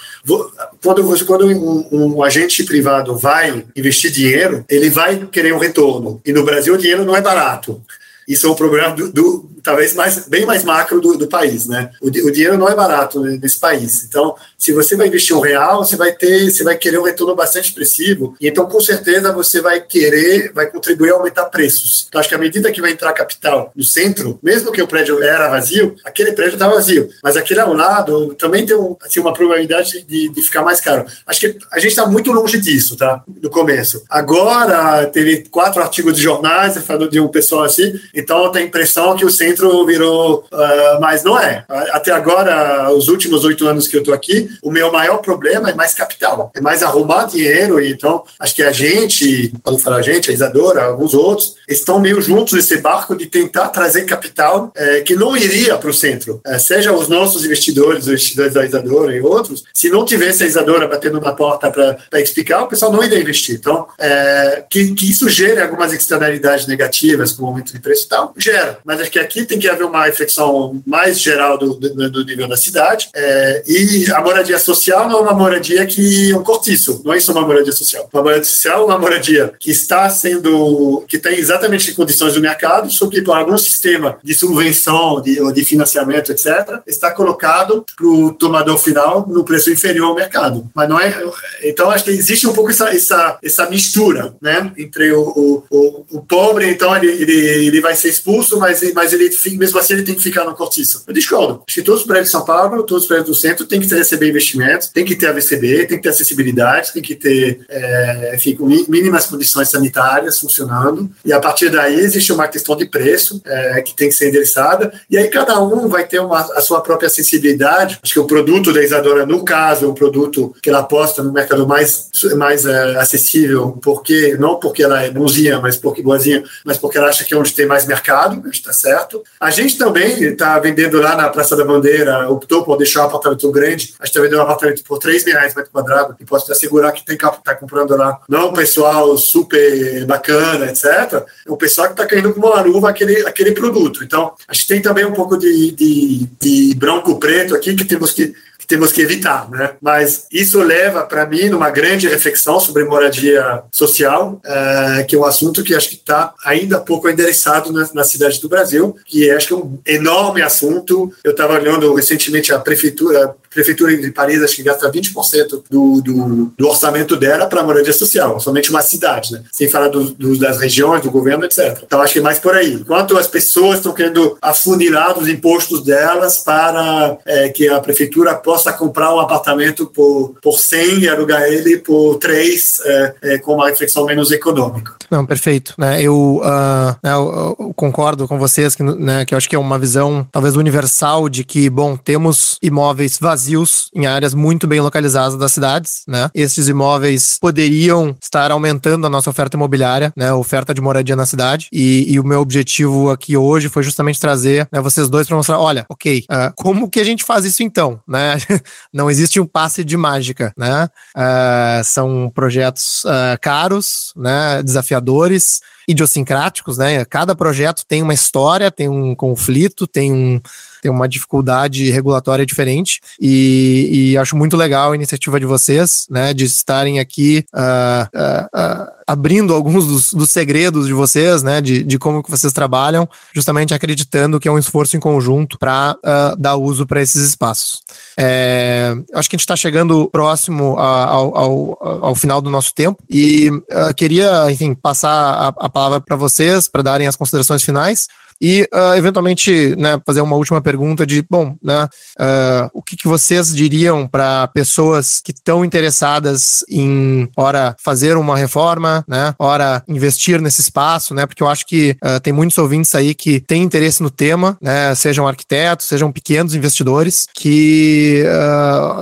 Quando, 0.83 1.03
você, 1.03 1.25
quando 1.25 1.47
um, 1.47 1.89
um, 1.91 2.23
agente 2.23 2.65
privado 2.65 3.17
vai 3.17 3.65
investir 3.75 4.11
dinheiro, 4.11 4.65
ele 4.69 4.91
vai 4.91 5.27
querer 5.27 5.55
um 5.55 5.59
retorno. 5.59 6.21
E 6.25 6.33
no 6.33 6.45
Brasil 6.45 6.75
o 6.75 6.79
dinheiro 6.79 7.05
não 7.05 7.17
é 7.17 7.21
barato. 7.21 7.81
Isso 8.27 8.47
é 8.47 8.51
um 8.51 8.55
problema 8.55 8.95
do, 8.95 9.11
do 9.11 9.51
talvez 9.69 9.93
mais, 9.93 10.27
bem 10.27 10.47
mais 10.47 10.65
macro 10.65 10.99
do, 10.99 11.19
do 11.19 11.27
país, 11.27 11.67
né? 11.67 11.91
O, 12.01 12.07
o, 12.07 12.33
dinheiro 12.33 12.57
não 12.57 12.71
é 12.71 12.75
barato 12.75 13.21
nesse 13.21 13.61
país. 13.61 14.03
Então, 14.05 14.35
se 14.57 14.73
você 14.73 14.97
vai 14.97 15.09
investir 15.09 15.37
um 15.37 15.41
real, 15.41 15.85
você 15.85 15.95
vai 15.95 16.11
ter, 16.11 16.51
você 16.51 16.65
vai 16.65 16.75
querer 16.75 16.99
um 16.99 17.03
retorno 17.03 17.37
bastante 17.37 17.69
expressivo. 17.69 18.35
E 18.41 18.49
então, 18.49 18.65
com 18.65 18.81
certeza, 18.81 19.31
você 19.31 19.61
vai 19.61 19.79
querer, 19.83 20.53
vai 20.55 20.71
contribuir 20.71 21.11
a 21.11 21.17
aumentar 21.17 21.45
preços. 21.47 22.07
Então, 22.09 22.19
acho 22.19 22.31
que 22.31 22.35
à 22.35 22.39
medida 22.39 22.73
que 22.73 22.81
vai 22.81 22.93
entrar 22.93 23.13
capital 23.13 23.71
no 23.77 23.85
centro, 23.85 24.39
mesmo 24.43 24.73
que 24.73 24.81
o 24.81 24.87
prédio 24.87 25.23
era 25.23 25.51
vazio, 25.51 25.95
aquele 26.03 26.33
prédio 26.33 26.55
está 26.55 26.67
vazio. 26.67 27.11
Mas 27.23 27.37
aquele 27.37 27.61
ao 27.61 27.75
lado 27.75 28.35
também 28.37 28.65
tem 28.65 28.75
assim, 29.03 29.21
uma 29.21 29.35
probabilidade 29.35 30.03
de, 30.03 30.31
de 30.31 30.43
ficar 30.43 30.63
mais 30.63 30.81
caro. 30.81 31.05
Acho 31.27 31.41
que 31.41 31.59
a 31.71 31.79
gente 31.79 31.91
está 31.91 32.07
muito 32.07 32.33
longe 32.33 32.59
disso, 32.59 32.97
tá? 32.97 33.23
No 33.43 33.51
começo. 33.51 34.03
Agora, 34.09 35.05
teve 35.09 35.45
quatro 35.51 35.83
artigos 35.83 36.17
de 36.17 36.23
jornais 36.23 36.79
falando 36.79 37.11
de 37.11 37.21
um 37.21 37.29
pessoal 37.29 37.65
assim, 37.65 38.01
então 38.15 38.51
tem 38.51 38.63
a 38.63 38.67
impressão 38.67 39.15
que 39.15 39.27
o 39.27 39.31
centro 39.31 39.58
virou. 39.87 40.45
Uh, 40.53 41.01
mas 41.01 41.23
não 41.25 41.39
é. 41.39 41.65
Até 41.93 42.13
agora, 42.13 42.93
os 42.93 43.09
últimos 43.09 43.45
oito 43.45 43.67
anos 43.67 43.87
que 43.87 43.97
eu 43.97 44.01
estou 44.01 44.15
aqui, 44.15 44.49
o 44.63 44.71
meu 44.71 44.93
maior 44.93 45.19
problema 45.19 45.71
é 45.71 45.75
mais 45.75 45.95
capital, 45.95 46.51
é 46.55 46.61
mais 46.61 46.83
arrumar 46.83 47.25
dinheiro. 47.25 47.83
Então, 47.83 48.25
acho 48.39 48.55
que 48.55 48.63
a 48.63 48.73
gente, 48.73 49.53
quando 49.63 49.79
fala 49.79 49.97
a 49.97 50.03
gente, 50.03 50.31
a 50.31 50.35
Isadora, 50.35 50.85
alguns 50.85 51.15
outros, 51.15 51.57
estão 51.69 52.01
meio 52.01 52.21
juntos 52.21 52.55
nesse 52.55 52.79
barco 52.79 53.17
de 53.17 53.27
tentar 53.27 53.69
trazer 53.69 54.05
capital 54.05 54.73
é, 54.75 55.01
que 55.01 55.15
não 55.15 55.37
iria 55.37 55.77
para 55.77 55.91
o 55.91 55.95
centro. 55.95 56.41
É, 56.45 56.59
seja 56.59 56.93
os 56.93 57.09
nossos 57.09 57.45
investidores, 57.45 58.05
os 58.05 58.09
investidores 58.09 58.55
da 58.55 58.65
Isadora 58.65 59.15
e 59.15 59.21
outros, 59.21 59.65
se 59.73 59.91
não 59.91 60.05
tivesse 60.05 60.45
a 60.45 60.47
Isadora 60.47 60.87
batendo 60.89 61.21
na 61.21 61.33
porta 61.33 61.71
para 61.71 62.21
explicar, 62.21 62.63
o 62.63 62.69
pessoal 62.69 62.93
não 62.93 63.03
iria 63.03 63.19
investir. 63.19 63.57
Então, 63.57 63.87
é, 63.99 64.65
que, 64.69 64.95
que 64.95 65.11
isso 65.11 65.29
gere 65.29 65.61
algumas 65.61 65.93
externalidades 65.93 66.67
negativas, 66.67 67.33
como 67.33 67.49
aumento 67.49 67.73
de 67.73 67.81
preço 67.81 68.07
e 68.07 68.09
tal, 68.09 68.35
gera. 68.37 68.79
Mas 68.85 69.01
acho 69.01 69.11
que 69.11 69.19
aqui 69.19 69.45
tem 69.49 69.59
que 69.59 69.69
haver 69.69 69.85
uma 69.85 70.05
reflexão 70.05 70.81
mais 70.87 71.21
geral 71.21 71.59
do, 71.59 71.75
do, 71.75 72.11
do 72.11 72.25
nível 72.25 72.47
da 72.47 72.57
cidade. 72.57 73.09
É, 73.15 73.63
e 73.67 74.11
a 74.13 74.21
moradia 74.21 74.59
social 74.59 75.09
não 75.09 75.19
é 75.19 75.23
uma 75.23 75.35
moradia 75.35 75.85
que 75.87 76.31
é 76.31 76.37
um 76.37 76.43
cortiço, 76.43 77.03
não 77.05 77.13
é 77.13 77.19
isso 77.19 77.33
uma 77.33 77.43
moradia 77.43 77.73
social. 77.73 78.09
Uma 78.13 78.23
moradia 78.23 78.45
social 78.45 78.83
é 78.83 78.85
uma 78.85 78.99
moradia 78.99 79.53
que 79.59 79.71
está 79.71 80.09
sendo, 80.11 81.05
que 81.09 81.19
tem 81.19 81.39
exatamente 81.39 81.93
condições 81.95 82.35
do 82.35 82.41
mercado, 82.41 82.91
só 82.91 83.07
que 83.09 83.23
por 83.23 83.37
algum 83.37 83.57
sistema 83.59 84.19
de 84.23 84.35
subvenção, 84.35 85.21
de, 85.21 85.41
de 85.53 85.65
financiamento, 85.65 86.31
etc., 86.33 86.81
está 86.87 87.11
colocado 87.11 87.85
para 87.97 88.07
o 88.07 88.33
tomador 88.33 88.79
final 88.79 89.27
no 89.29 89.45
preço 89.45 89.71
inferior 89.71 90.09
ao 90.09 90.15
mercado. 90.15 90.69
Mas 90.75 90.89
não 90.89 91.01
é. 91.01 91.15
Então, 91.63 91.91
acho 91.91 92.05
que 92.05 92.11
existe 92.11 92.47
um 92.47 92.53
pouco 92.53 92.71
essa, 92.71 92.91
essa, 92.95 93.39
essa 93.43 93.71
mistura, 93.71 94.35
né? 94.41 94.73
Entre 94.77 95.13
o, 95.13 95.65
o, 95.71 96.05
o 96.11 96.23
pobre, 96.23 96.71
então, 96.71 96.95
ele, 96.97 97.11
ele, 97.11 97.67
ele 97.67 97.81
vai 97.81 97.95
ser 97.95 98.09
expulso, 98.09 98.59
mas, 98.59 98.81
mas 98.93 99.13
ele, 99.13 99.28
mesmo 99.57 99.79
assim 99.79 99.95
ele 99.95 100.03
tem 100.03 100.15
que 100.15 100.23
ficar 100.23 100.45
no 100.45 100.55
cortiço. 100.55 101.05
Eu 101.07 101.15
discordo. 101.15 101.63
Acho 101.67 101.81
que 101.81 101.83
todos 101.83 102.01
os 102.01 102.07
prédios 102.07 102.29
de 102.29 102.33
São 102.33 102.45
Paulo, 102.45 102.83
todos 102.83 103.05
os 103.05 103.09
prédios 103.09 103.29
do 103.29 103.35
centro, 103.35 103.67
tem 103.67 103.81
que 103.81 103.95
receber 103.95 104.29
investimentos, 104.29 104.89
tem 104.89 105.05
que 105.05 105.17
ter 105.17 105.27
AVCB, 105.27 105.87
tem 105.87 105.97
que 105.97 106.03
ter 106.03 106.09
acessibilidade, 106.11 106.93
tem 106.93 107.03
que 107.03 107.15
ter, 107.15 107.61
é, 107.69 108.35
enfim, 108.35 108.57
mínimas 108.89 109.27
condições 109.27 109.69
sanitárias 109.69 110.39
funcionando. 110.39 111.11
E 111.25 111.33
a 111.33 111.41
partir 111.41 111.71
daí 111.71 111.99
existe 112.01 112.33
uma 112.33 112.49
questão 112.49 112.77
de 112.77 112.87
preço 112.87 113.41
é, 113.45 113.83
que 113.83 113.95
tem 113.95 114.09
que 114.09 114.15
ser 114.15 114.29
endereçada. 114.29 114.93
E 115.11 115.17
aí 115.17 115.29
cada 115.29 115.61
um 115.61 115.89
vai 115.89 116.07
ter 116.07 116.21
uma, 116.21 116.41
a 116.41 116.61
sua 116.61 116.81
própria 116.81 117.09
sensibilidade. 117.09 117.99
Acho 118.03 118.13
que 118.13 118.21
o 118.21 118.27
produto 118.27 118.73
da 118.73 118.83
Isadora, 118.83 119.27
no 119.27 119.45
caso, 119.45 119.85
é 119.85 119.89
um 119.89 119.95
produto 119.95 120.55
que 120.63 120.69
ela 120.69 120.81
aposta 120.81 121.23
no 121.23 121.33
mercado 121.33 121.67
mais, 121.67 122.11
mais 122.37 122.65
é, 122.65 122.97
acessível, 122.97 123.79
porque 123.83 124.37
não 124.39 124.57
porque 124.59 124.83
ela 124.83 125.03
é 125.03 125.11
bonzinha, 125.11 125.61
mas 125.61 125.77
porque 125.77 126.03
boazinha, 126.03 126.43
mas 126.65 126.79
porque 126.79 126.99
ela 126.99 127.09
acha 127.09 127.25
que 127.25 127.35
é 127.35 127.37
onde 127.37 127.53
tem 127.53 127.67
mais 127.67 127.87
mercado, 127.87 128.49
está 128.49 128.73
certo. 128.73 129.18
A 129.41 129.51
gente 129.51 129.79
também 129.79 130.23
está 130.23 130.59
vendendo 130.59 131.01
lá 131.01 131.17
na 131.17 131.29
Praça 131.29 131.57
da 131.57 131.65
Bandeira, 131.65 132.29
optou 132.29 132.65
por 132.65 132.77
deixar 132.77 133.03
o 133.03 133.07
apartamento 133.07 133.51
grande, 133.51 133.95
a 133.99 134.05
gente 134.05 134.15
está 134.15 134.21
vendendo 134.21 134.39
um 134.39 134.43
apartamento 134.43 134.83
por 134.85 134.99
3 134.99 135.25
mil 135.25 135.35
reais 135.35 135.55
metro 135.55 135.71
quadrado, 135.71 136.17
e 136.21 136.25
posso 136.25 136.47
te 136.47 136.53
assegurar 136.53 136.93
que 136.93 137.05
tem 137.05 137.17
que 137.17 137.27
está 137.27 137.55
comprando 137.55 137.97
lá, 137.97 138.21
não 138.29 138.49
o 138.49 138.53
pessoal 138.53 139.17
super 139.17 140.05
bacana, 140.07 140.67
etc., 140.67 140.87
é 140.87 141.25
o 141.47 141.57
pessoal 141.57 141.89
que 141.89 141.95
está 141.95 142.07
caindo 142.07 142.33
com 142.33 142.41
uma 142.41 142.61
luva 142.61 142.91
aquele, 142.91 143.27
aquele 143.27 143.53
produto. 143.53 144.05
Então, 144.05 144.33
a 144.47 144.55
gente 144.55 144.67
tem 144.67 144.83
também 144.83 145.05
um 145.05 145.13
pouco 145.13 145.37
de, 145.37 145.73
de, 145.73 146.29
de 146.41 146.75
branco 146.75 147.19
preto 147.19 147.55
aqui 147.55 147.75
que 147.75 147.85
temos 147.85 148.13
que 148.13 148.35
temos 148.69 148.93
que 148.93 149.01
evitar, 149.01 149.51
né? 149.51 149.71
Mas 149.81 150.27
isso 150.31 150.63
leva 150.63 151.03
para 151.03 151.27
mim 151.27 151.49
numa 151.49 151.71
grande 151.71 152.07
reflexão 152.07 152.61
sobre 152.61 152.85
moradia 152.85 153.63
social, 153.73 154.41
é, 154.45 155.05
que 155.05 155.17
é 155.17 155.19
um 155.19 155.25
assunto 155.25 155.65
que 155.65 155.75
acho 155.75 155.89
que 155.89 155.95
está 155.95 156.35
ainda 156.45 156.79
pouco 156.79 157.09
endereçado 157.09 157.73
na, 157.73 157.89
na, 157.95 158.05
cidade 158.05 158.39
do 158.41 158.49
Brasil, 158.49 158.95
que 159.07 159.31
acho 159.31 159.49
que 159.49 159.55
é 159.55 159.57
um 159.57 159.79
enorme 159.87 160.43
assunto. 160.43 161.11
Eu 161.25 161.31
estava 161.31 161.55
olhando 161.55 161.95
recentemente 161.95 162.53
a 162.53 162.59
prefeitura, 162.59 163.25
a 163.25 163.35
prefeitura 163.55 163.97
de 163.97 164.11
Paris, 164.11 164.43
acho 164.43 164.57
que 164.57 164.63
gasta 164.63 164.93
20% 164.93 165.63
do, 165.71 166.03
do, 166.03 166.53
do, 166.57 166.69
orçamento 166.69 167.17
dela 167.17 167.47
para 167.47 167.63
moradia 167.63 167.93
social, 167.95 168.39
somente 168.39 168.69
uma 168.71 168.83
cidade, 168.83 169.33
né? 169.33 169.45
Sem 169.51 169.69
falar 169.69 169.89
do, 169.89 170.11
do, 170.11 170.39
das 170.39 170.59
regiões, 170.59 171.03
do 171.03 171.11
governo, 171.11 171.47
etc. 171.47 171.83
Então 171.87 172.03
acho 172.03 172.13
que 172.13 172.19
é 172.19 172.23
mais 172.23 172.39
por 172.39 172.55
aí. 172.55 172.75
Enquanto 172.75 173.17
as 173.17 173.27
pessoas 173.27 173.79
estão 173.79 173.95
querendo 173.95 174.37
afunilar 174.43 175.19
os 175.19 175.27
impostos 175.27 175.83
delas 175.83 176.39
para 176.39 177.17
é, 177.25 177.49
que 177.49 177.67
a 177.67 177.81
prefeitura 177.81 178.35
possa 178.35 178.58
possa 178.59 178.73
comprar 178.73 179.15
um 179.15 179.21
apartamento 179.21 179.87
por, 179.87 180.35
por 180.43 180.59
100 180.59 181.01
e 181.01 181.09
alugar 181.09 181.43
ele 181.43 181.79
por 181.79 182.17
3 182.17 182.81
é, 182.85 183.15
é, 183.23 183.39
com 183.39 183.55
uma 183.55 183.69
reflexão 183.69 184.05
menos 184.05 184.33
econômica. 184.33 184.97
Não, 185.09 185.25
perfeito. 185.25 185.75
Né, 185.79 186.03
eu, 186.03 186.43
uh, 186.43 186.97
eu, 187.03 187.57
eu, 187.59 187.75
concordo 187.75 188.27
com 188.27 188.39
vocês 188.39 188.75
que, 188.75 188.83
né, 188.83 189.25
que 189.25 189.33
eu 189.33 189.39
acho 189.39 189.49
que 189.49 189.55
é 189.55 189.59
uma 189.59 189.79
visão 189.79 190.27
talvez 190.33 190.57
universal 190.57 191.29
de 191.29 191.45
que, 191.45 191.71
bom, 191.71 191.97
temos 191.97 192.59
imóveis 192.61 193.17
vazios 193.21 193.89
em 193.95 194.07
áreas 194.07 194.35
muito 194.35 194.67
bem 194.67 194.81
localizadas 194.81 195.39
das 195.39 195.53
cidades, 195.53 196.03
né? 196.07 196.29
Esses 196.35 196.69
imóveis 196.69 197.39
poderiam 197.41 198.15
estar 198.21 198.51
aumentando 198.51 199.07
a 199.07 199.11
nossa 199.11 199.31
oferta 199.31 199.57
imobiliária, 199.57 200.13
né? 200.17 200.33
Oferta 200.33 200.75
de 200.75 200.81
moradia 200.81 201.17
na 201.17 201.25
cidade. 201.25 201.69
E, 201.73 202.13
e 202.13 202.21
o 202.21 202.25
meu 202.25 202.41
objetivo 202.41 203.11
aqui 203.11 203.37
hoje 203.37 203.69
foi 203.69 203.83
justamente 203.83 204.21
trazer 204.21 204.69
né, 204.71 204.81
vocês 204.81 205.09
dois 205.09 205.27
para 205.27 205.37
mostrar, 205.37 205.59
olha, 205.59 205.87
ok, 205.89 206.25
uh, 206.31 206.53
como 206.55 206.91
que 206.91 207.01
a 207.01 207.05
gente 207.05 207.25
faz 207.25 207.45
isso 207.45 207.63
então, 207.63 208.01
né? 208.07 208.37
não 208.93 209.11
existe 209.11 209.41
um 209.41 209.47
passe 209.47 209.85
de 209.85 209.97
mágica, 209.97 210.53
né? 210.57 210.89
Uh, 211.17 211.85
são 211.85 212.31
projetos 212.35 213.05
uh, 213.05 213.39
caros, 213.41 214.13
né? 214.17 214.63
Desafiadores, 214.63 215.61
idiosincráticos, 215.89 216.77
né? 216.77 217.03
Cada 217.07 217.35
projeto 217.35 217.85
tem 217.89 218.03
uma 218.03 218.13
história, 218.13 218.71
tem 218.71 218.89
um 218.89 219.15
conflito, 219.15 219.87
tem 219.87 220.13
um 220.13 220.41
tem 220.81 220.91
uma 220.91 221.09
dificuldade 221.09 221.91
regulatória 221.91 222.47
diferente 222.47 223.01
e, 223.21 224.13
e, 224.13 224.19
acho 224.19 224.37
muito 224.37 224.57
legal 224.57 224.93
a 224.93 224.95
iniciativa 224.95 225.39
de 225.39 225.47
vocês, 225.47 226.07
né, 226.11 226.33
de 226.33 226.45
estarem 226.45 226.99
aqui 227.01 227.45
uh, 227.55 228.17
uh, 228.17 228.45
uh, 228.47 228.89
abrindo 229.07 229.55
alguns 229.55 229.87
dos, 229.87 230.13
dos, 230.13 230.31
segredos 230.31 230.87
de 230.87 230.93
vocês, 230.93 231.43
né, 231.43 231.61
de, 231.61 231.83
de 231.83 231.99
como 231.99 232.23
que 232.23 232.31
vocês 232.31 232.53
trabalham, 232.53 233.09
justamente 233.35 233.75
acreditando 233.75 234.39
que 234.39 234.49
é 234.49 234.53
um 234.53 234.59
esforço 234.59 234.97
em 234.97 235.01
conjunto 235.01 235.59
para 235.59 235.97
dar 236.39 236.57
uso 236.57 236.87
para 236.87 237.01
esses 237.01 237.23
espaços. 237.23 237.81
É, 238.19 238.95
acho 239.15 239.29
que 239.29 239.37
a 239.37 239.39
gente 239.39 239.45
está 239.45 239.57
chegando 239.57 240.09
próximo 240.11 240.79
ao, 240.79 241.37
ao, 241.37 242.05
ao, 242.05 242.15
final 242.15 242.41
do 242.41 242.51
nosso 242.51 242.75
tempo 242.75 243.03
e 243.09 243.51
queria, 243.97 244.51
enfim, 244.51 244.75
passar 244.75 245.11
a, 245.11 245.49
a 245.49 245.69
palavra 245.79 246.01
para 246.01 246.17
vocês 246.17 246.67
para 246.67 246.83
darem 246.83 247.07
as 247.07 247.15
considerações 247.15 247.63
finais. 247.63 248.09
E, 248.41 248.69
uh, 248.73 248.95
eventualmente, 248.97 249.75
né, 249.77 250.01
fazer 250.07 250.21
uma 250.21 250.37
última 250.37 250.61
pergunta 250.61 251.05
de, 251.05 251.25
bom, 251.29 251.57
né, 251.63 251.85
uh, 251.85 252.71
o 252.73 252.83
que, 252.83 252.97
que 252.97 253.09
vocês 253.09 253.55
diriam 253.55 254.07
para 254.07 254.47
pessoas 254.49 255.21
que 255.21 255.33
estão 255.33 255.65
interessadas 255.65 256.65
em, 256.69 257.29
ora, 257.37 257.75
fazer 257.83 258.17
uma 258.17 258.37
reforma, 258.37 259.05
né, 259.09 259.35
ora, 259.39 259.83
investir 259.89 260.41
nesse 260.41 260.61
espaço, 260.61 261.15
né, 261.15 261.27
porque 261.27 261.43
eu 261.43 261.49
acho 261.49 261.67
que 261.67 261.97
uh, 262.05 262.21
tem 262.21 262.33
muitos 262.33 262.57
ouvintes 262.59 262.95
aí 262.95 263.15
que 263.15 263.41
têm 263.41 263.63
interesse 263.63 264.03
no 264.03 264.11
tema, 264.11 264.57
né, 264.61 264.95
sejam 264.95 265.27
arquitetos, 265.27 265.87
sejam 265.87 266.13
pequenos 266.13 266.55
investidores, 266.55 267.27
que 267.35 268.25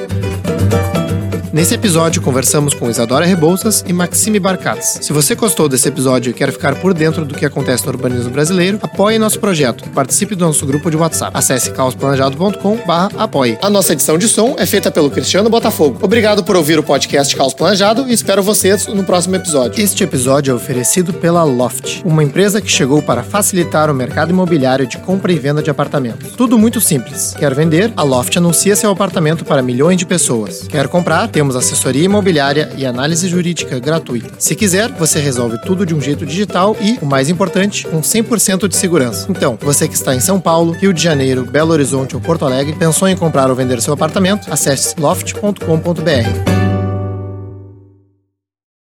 Nesse 1.55 1.73
episódio, 1.73 2.21
conversamos 2.21 2.75
com 2.75 2.91
Isadora 2.91 3.25
Rebouças 3.25 3.85
e 3.87 3.93
Maxime 3.93 4.41
Barcatz. 4.41 4.99
Se 5.03 5.13
você 5.13 5.37
gostou 5.37 5.69
desse 5.69 5.87
episódio 5.87 6.31
e 6.31 6.35
quer 6.35 6.51
ficar 6.51 6.75
por 6.81 6.93
dentro 6.93 7.25
do 7.25 7.33
que 7.33 7.47
acontece 7.47 7.87
no 7.87 7.93
urbanismo 7.93 8.29
brasileiro, 8.31 8.81
apoie 8.83 9.21
nosso 9.21 9.39
projeto 9.39 9.85
e 9.87 9.89
participe 9.89 10.35
do 10.35 10.45
nosso 10.45 10.67
grupo 10.67 10.91
de 10.91 10.97
WhatsApp. 10.97 11.31
Acesse 11.33 11.71
caosplanejado.com 11.71 12.79
apoie. 13.17 13.57
A 13.63 13.71
nossa 13.71 13.93
edição 13.93 14.19
de 14.19 14.27
som 14.27 14.57
é 14.59 14.67
feita 14.67 14.91
pelo 14.91 15.09
Cristiano 15.09 15.49
Botafogo. 15.49 15.97
Obrigado 16.03 16.43
por 16.43 16.57
ouvir 16.57 16.77
o 16.77 16.83
podcast 16.83 17.37
Caos 17.37 17.55
Planejado 17.55 18.09
e 18.09 18.13
espero 18.13 18.43
vocês 18.43 18.89
no 18.89 19.05
próximo 19.05 19.37
episódio. 19.37 19.81
Este 19.81 20.03
episódio 20.03 20.51
é 20.51 20.55
oferecido 20.57 21.13
pela 21.13 21.45
Loft, 21.45 22.03
uma 22.05 22.25
empresa 22.25 22.61
que 22.61 22.69
chegou 22.69 23.01
para 23.01 23.23
facilitar 23.23 23.89
o 23.89 23.95
mercado 23.95 24.31
imobiliário 24.31 24.89
de 24.89 24.99
compra 24.99 25.33
e 25.33 25.39
venda 25.39 25.63
de 25.63 25.71
apartamentos. 25.71 26.33
Tudo 26.33 26.59
muito 26.59 26.81
simples. 26.81 27.33
Quer 27.39 27.55
vender? 27.55 27.93
A 27.97 28.03
Loft 28.03 28.37
anuncia 28.37 28.75
seu 28.75 28.91
apartamento 28.91 29.45
para 29.45 29.63
milhões 29.63 29.97
de 29.97 30.05
pessoas. 30.05 30.67
Quer 30.67 30.89
comprar? 30.89 31.29
Tem 31.29 31.44
temos 31.45 31.57
assessoria 31.57 32.05
imobiliária 32.05 32.71
e 32.75 32.87
análise 32.87 33.29
jurídica 33.29 33.79
gratuita. 33.79 34.31
Se 34.39 34.57
quiser, 34.57 34.91
você 34.93 35.21
resolve 35.21 35.59
tudo 35.61 35.85
de 35.85 35.95
um 35.95 36.01
jeito 36.01 36.25
digital 36.25 36.75
e, 36.81 36.99
o 37.03 37.07
mais 37.07 37.29
importante, 37.29 37.87
com 37.87 38.01
100% 38.01 38.67
de 38.67 38.75
segurança. 38.75 39.27
Então, 39.29 39.59
você 39.61 39.87
que 39.87 39.95
está 39.95 40.15
em 40.15 40.21
São 40.21 40.41
Paulo, 40.41 40.73
Rio 40.73 40.95
de 40.95 41.03
Janeiro, 41.03 41.45
Belo 41.45 41.73
Horizonte 41.73 42.15
ou 42.15 42.21
Porto 42.21 42.47
Alegre, 42.47 42.75
pensou 42.77 43.09
em 43.09 43.17
comprar 43.17 43.51
ou 43.51 43.57
vender 43.57 43.83
seu 43.83 43.93
apartamento? 43.93 44.51
Acesse 44.51 44.99
loft.com.br. 44.99 46.74